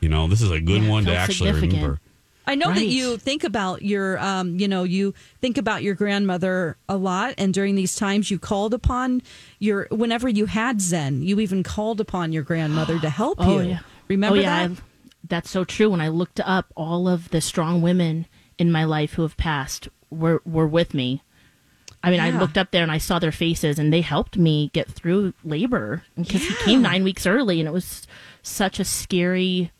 You 0.00 0.08
know, 0.08 0.28
this 0.28 0.40
is 0.40 0.50
a 0.50 0.60
good 0.60 0.82
Yeah, 0.82 0.90
one 0.90 1.04
to 1.06 1.14
actually 1.14 1.52
remember. 1.52 2.00
I 2.46 2.54
know 2.54 2.72
that 2.72 2.86
you 2.86 3.18
think 3.18 3.44
about 3.44 3.82
your, 3.82 4.18
um, 4.20 4.58
you 4.58 4.68
know, 4.68 4.82
you 4.84 5.12
think 5.42 5.58
about 5.58 5.82
your 5.82 5.94
grandmother 5.94 6.78
a 6.88 6.96
lot, 6.96 7.34
and 7.36 7.52
during 7.52 7.74
these 7.74 7.94
times, 7.94 8.30
you 8.30 8.38
called 8.38 8.72
upon 8.72 9.20
your. 9.58 9.86
Whenever 9.90 10.30
you 10.30 10.46
had 10.46 10.80
Zen, 10.80 11.20
you 11.22 11.40
even 11.40 11.62
called 11.62 12.00
upon 12.00 12.32
your 12.32 12.42
grandmother 12.42 12.98
to 13.00 13.10
help 13.10 13.38
you. 13.40 13.44
Oh 13.48 13.60
you. 13.60 13.68
yeah. 13.68 13.78
Remember 14.08 14.38
oh, 14.38 14.40
yeah, 14.40 14.68
that? 14.68 14.78
I- 14.78 14.82
that's 15.28 15.50
so 15.50 15.64
true. 15.64 15.90
When 15.90 16.00
I 16.00 16.08
looked 16.08 16.40
up, 16.40 16.72
all 16.74 17.06
of 17.06 17.28
the 17.30 17.42
strong 17.42 17.82
women 17.82 18.26
in 18.58 18.72
my 18.72 18.84
life 18.84 19.14
who 19.14 19.22
have 19.22 19.36
passed 19.36 19.88
were 20.10 20.42
were 20.44 20.66
with 20.66 20.94
me. 20.94 21.22
I 22.02 22.10
mean, 22.12 22.20
I 22.20 22.30
looked 22.30 22.56
up 22.56 22.70
there 22.70 22.84
and 22.84 22.92
I 22.92 22.98
saw 22.98 23.18
their 23.18 23.32
faces, 23.32 23.78
and 23.78 23.92
they 23.92 24.02
helped 24.02 24.36
me 24.36 24.70
get 24.72 24.88
through 24.88 25.34
labor 25.42 26.04
because 26.16 26.42
he 26.46 26.54
came 26.64 26.80
nine 26.80 27.02
weeks 27.02 27.26
early, 27.26 27.58
and 27.60 27.68
it 27.68 27.72
was 27.72 28.06
such 28.42 28.78
a 28.78 28.84
scary 28.84 29.72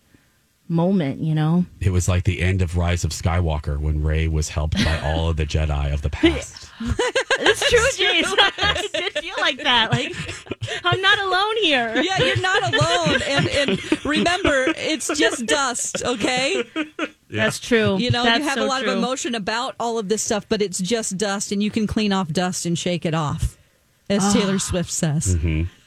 moment. 0.66 1.20
You 1.20 1.34
know. 1.34 1.66
It 1.80 1.90
was 1.90 2.08
like 2.08 2.24
the 2.24 2.40
end 2.42 2.60
of 2.60 2.76
Rise 2.76 3.04
of 3.04 3.12
Skywalker 3.12 3.78
when 3.78 4.02
Rey 4.02 4.26
was 4.26 4.48
helped 4.48 4.84
by 4.84 5.00
all 5.00 5.28
of 5.28 5.36
the 5.36 5.46
Jedi 5.46 5.92
of 5.92 6.02
the 6.02 6.10
past. 6.10 6.70
It's 7.40 7.70
true, 7.70 8.04
James. 8.04 8.26
I 8.38 8.88
did 8.92 9.12
feel 9.12 9.34
like 9.38 9.62
that. 9.62 9.92
Like 9.92 10.12
I'm 10.84 11.00
not 11.00 11.18
alone 11.20 11.56
here. 11.62 12.02
Yeah, 12.02 12.18
you're 12.18 12.40
not 12.40 12.74
alone. 12.74 13.22
and, 13.28 13.48
and 13.48 14.04
remember, 14.04 14.74
it's 14.76 15.06
just 15.16 15.46
dust, 15.46 16.02
okay? 16.04 16.64
That's 17.30 17.58
true. 17.60 17.96
You 17.98 18.10
know, 18.10 18.24
That's 18.24 18.38
you 18.40 18.44
have 18.48 18.58
so 18.58 18.64
a 18.64 18.66
lot 18.66 18.82
true. 18.82 18.92
of 18.92 18.98
emotion 18.98 19.34
about 19.34 19.74
all 19.78 19.98
of 19.98 20.08
this 20.08 20.22
stuff, 20.22 20.46
but 20.48 20.62
it's 20.62 20.78
just 20.78 21.16
dust, 21.18 21.52
and 21.52 21.62
you 21.62 21.70
can 21.70 21.86
clean 21.86 22.12
off 22.12 22.28
dust 22.32 22.64
and 22.66 22.78
shake 22.78 23.04
it 23.04 23.14
off, 23.14 23.58
as 24.08 24.22
Ah. 24.24 24.32
Taylor 24.32 24.58
Swift 24.58 24.90
says. 24.90 25.36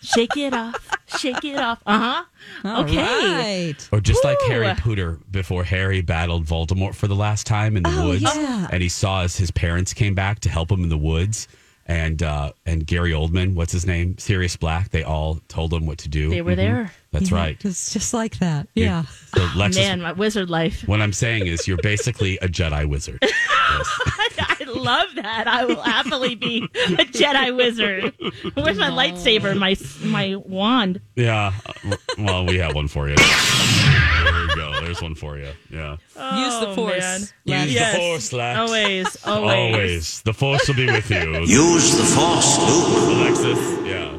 Shake 0.04 0.38
it 0.38 0.54
off. 0.54 0.90
Shake 1.20 1.44
it 1.44 1.58
off. 1.60 1.80
Uh 1.86 2.24
huh. 2.64 2.80
Okay. 2.82 2.98
right. 2.98 3.90
Or 3.92 4.00
just 4.00 4.24
like 4.24 4.38
Harry 4.48 4.74
Potter 4.76 5.20
before 5.30 5.64
Harry 5.64 6.02
battled 6.02 6.46
Voldemort 6.46 6.96
for 6.96 7.08
the 7.08 7.16
last 7.16 7.46
time 7.48 7.76
in 7.78 7.84
the 7.84 7.90
Oh, 8.02 8.08
woods, 8.10 8.22
yeah. 8.24 8.68
and 8.72 8.82
he 8.82 8.90
saw 8.90 9.22
as 9.22 9.36
his 9.38 9.52
parents 9.52 9.94
came 9.94 10.16
back 10.16 10.40
to 10.42 10.50
help 10.50 10.72
him 10.72 10.84
in 10.84 10.90
the 10.90 10.98
woods, 10.98 11.48
and 11.88 12.22
uh, 12.24 12.52
and 12.66 12.86
Gary 12.86 13.12
Oldman, 13.12 13.54
what's 13.56 13.72
his 13.72 13.86
name, 13.86 14.18
Sirius 14.18 14.56
Black, 14.56 14.90
they 14.90 15.04
all 15.04 15.40
told 15.48 15.74
him 15.74 15.86
what 15.86 15.98
to 16.00 16.10
do. 16.10 16.30
They 16.30 16.42
were 16.42 16.54
Mhm. 16.54 16.56
there. 16.58 16.92
That's 17.12 17.30
Yeah, 17.32 17.38
right. 17.38 17.58
It's 17.66 17.92
just 17.94 18.14
like 18.14 18.40
that. 18.40 18.68
You- 18.76 18.86
Yeah. 18.86 19.04
So 19.36 19.42
Lexus, 19.48 19.76
Man, 19.76 20.02
my 20.02 20.12
wizard 20.14 20.50
life. 20.50 20.84
what 20.88 21.02
I'm 21.02 21.12
saying 21.14 21.48
is, 21.48 21.68
you're 21.68 21.78
basically 21.84 22.38
a 22.38 22.48
Jedi 22.48 22.88
wizard. 22.88 23.20
I 23.74 24.64
love 24.68 25.10
that. 25.16 25.48
I 25.48 25.66
will 25.66 25.82
happily 25.82 26.36
be 26.36 26.64
a 26.76 27.06
Jedi 27.06 27.56
wizard. 27.56 28.14
Where's 28.54 28.78
my 28.78 28.90
lightsaber? 28.90 29.58
My 29.58 29.76
my 30.04 30.36
wand. 30.36 31.02
Yeah. 31.16 31.52
uh, 31.66 31.96
Well, 32.18 32.46
we 32.46 32.58
have 32.60 32.76
one 32.76 32.88
for 32.88 33.10
you. 33.10 33.16
There 34.82 34.90
we 34.90 34.94
go. 34.94 35.00
There's 35.00 35.02
one 35.02 35.16
for 35.16 35.38
you. 35.38 35.52
Yeah. 35.70 35.92
Use 35.92 36.60
the 36.60 36.68
Oh, 36.70 36.76
force. 36.76 37.00
man. 37.00 37.22
Use 37.22 37.74
Yes. 37.74 37.94
the 37.94 38.00
force, 38.00 38.34
Lex. 38.34 38.60
Always, 38.60 39.18
always. 39.26 39.76
Always. 39.76 40.22
The 40.22 40.34
force 40.34 40.68
will 40.68 40.76
be 40.76 40.86
with 40.88 41.10
you. 41.10 41.40
Use 41.46 41.96
the 41.98 42.04
force, 42.04 42.58
Luke. 42.60 43.16
Alexis. 43.18 43.88
Yeah. 43.88 44.18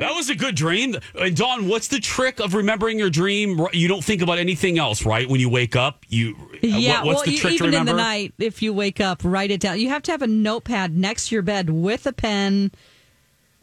That 0.00 0.14
was 0.14 0.30
a 0.30 0.34
good 0.34 0.54
dream. 0.54 0.96
And 1.14 1.36
Dawn, 1.36 1.68
what's 1.68 1.88
the 1.88 2.00
trick 2.00 2.40
of 2.40 2.54
remembering 2.54 2.98
your 2.98 3.10
dream? 3.10 3.66
You 3.74 3.86
don't 3.86 4.02
think 4.02 4.22
about 4.22 4.38
anything 4.38 4.78
else, 4.78 5.04
right? 5.04 5.28
When 5.28 5.40
you 5.40 5.50
wake 5.50 5.76
up, 5.76 6.04
you. 6.08 6.36
Uh, 6.54 6.58
yeah, 6.62 6.98
what- 7.00 7.06
what's 7.06 7.16
well, 7.18 7.24
the 7.26 7.30
you- 7.32 7.38
trick 7.38 7.58
to 7.58 7.64
even 7.66 7.74
in 7.80 7.84
the 7.86 7.92
night, 7.92 8.32
if 8.38 8.62
you 8.62 8.72
wake 8.72 8.98
up, 9.00 9.20
write 9.24 9.50
it 9.50 9.60
down. 9.60 9.78
You 9.78 9.90
have 9.90 10.02
to 10.04 10.10
have 10.12 10.22
a 10.22 10.26
notepad 10.26 10.96
next 10.96 11.28
to 11.28 11.34
your 11.34 11.42
bed 11.42 11.68
with 11.68 12.06
a 12.06 12.12
pen, 12.14 12.70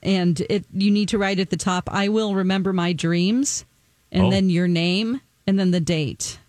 and 0.04 0.40
it 0.42 0.66
you 0.72 0.92
need 0.92 1.10
to 1.10 1.18
write 1.18 1.40
at 1.40 1.50
the 1.50 1.58
top. 1.58 1.90
I 1.92 2.10
will 2.10 2.36
remember 2.36 2.72
my 2.72 2.94
dreams, 2.94 3.66
and 4.12 4.26
Oh. 4.26 4.30
then 4.30 4.52
your 4.52 4.68
name, 4.68 5.22
and 5.48 5.58
then 5.58 5.72
the 5.72 5.80
date. 5.80 6.40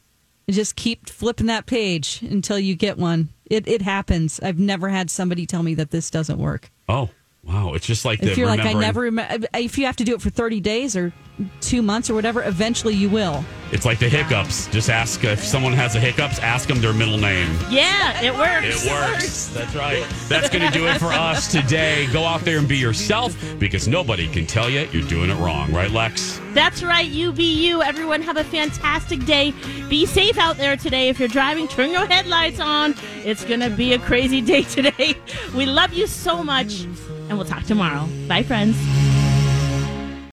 And 0.46 0.54
just 0.54 0.76
keep 0.76 1.08
flipping 1.08 1.46
that 1.46 1.66
page 1.66 2.20
until 2.22 2.58
you 2.58 2.74
get 2.74 2.98
one. 2.98 3.28
It 3.46 3.66
it 3.68 3.82
happens. 3.82 4.40
I've 4.40 4.58
never 4.58 4.88
had 4.88 5.10
somebody 5.10 5.46
tell 5.46 5.62
me 5.62 5.74
that 5.74 5.90
this 5.90 6.10
doesn't 6.10 6.38
work. 6.38 6.70
Oh, 6.88 7.10
wow. 7.48 7.72
It's 7.74 7.86
just 7.86 8.04
like 8.04 8.20
the 8.20 8.30
If 8.30 8.38
you're 8.38 8.46
like, 8.46 8.60
I 8.60 8.72
never 8.74 9.02
remember. 9.02 9.46
If 9.54 9.78
you 9.78 9.86
have 9.86 9.96
to 9.96 10.04
do 10.04 10.14
it 10.14 10.20
for 10.22 10.30
30 10.30 10.60
days 10.60 10.96
or 10.96 11.12
two 11.60 11.82
months 11.82 12.10
or 12.10 12.14
whatever, 12.14 12.42
eventually 12.42 12.94
you 12.94 13.08
will. 13.08 13.44
It's 13.70 13.84
like 13.84 13.98
the 13.98 14.08
hiccups. 14.08 14.66
Just 14.68 14.88
ask 14.88 15.24
if 15.24 15.44
someone 15.44 15.72
has 15.74 15.92
the 15.92 16.00
hiccups, 16.00 16.38
ask 16.38 16.68
them 16.68 16.80
their 16.80 16.94
middle 16.94 17.18
name. 17.18 17.54
Yeah, 17.70 18.20
it 18.22 18.34
works. 18.34 18.84
It 18.84 18.90
works. 18.90 19.48
That's 19.48 19.74
right. 19.74 20.04
That's 20.28 20.48
going 20.48 20.66
to 20.66 20.76
do 20.76 20.86
it 20.86 20.98
for 20.98 21.12
us 21.12 21.52
today. 21.52 22.06
Go 22.12 22.24
out 22.24 22.40
there 22.40 22.58
and 22.58 22.66
be 22.66 22.78
yourself 22.78 23.36
because 23.58 23.86
nobody 23.86 24.26
can 24.26 24.46
tell 24.46 24.70
you 24.70 24.88
you're 24.92 25.06
doing 25.06 25.30
it 25.30 25.36
wrong. 25.36 25.70
Right, 25.72 25.90
Lex? 25.90 26.40
That's 26.54 26.82
right. 26.82 27.06
You 27.06 27.32
be 27.32 27.66
you. 27.68 27.82
Everyone 27.82 28.22
have 28.22 28.38
a 28.38 28.44
fantastic 28.44 29.24
day. 29.26 29.52
Be 29.88 30.06
safe 30.06 30.38
out 30.38 30.56
there 30.56 30.76
today. 30.76 31.08
If 31.10 31.18
you're 31.18 31.28
driving, 31.28 31.68
turn 31.68 31.90
your 31.90 32.06
headlights 32.06 32.60
on. 32.60 32.94
It's 33.24 33.44
going 33.44 33.60
to 33.60 33.70
be 33.70 33.92
a 33.92 33.98
crazy 33.98 34.40
day 34.40 34.62
today. 34.64 35.14
We 35.54 35.66
love 35.66 35.92
you 35.92 36.06
so 36.06 36.42
much, 36.42 36.86
and 37.28 37.38
we'll 37.38 37.46
talk 37.46 37.64
tomorrow. 37.64 38.06
Bye, 38.26 38.42
friends. 38.42 38.76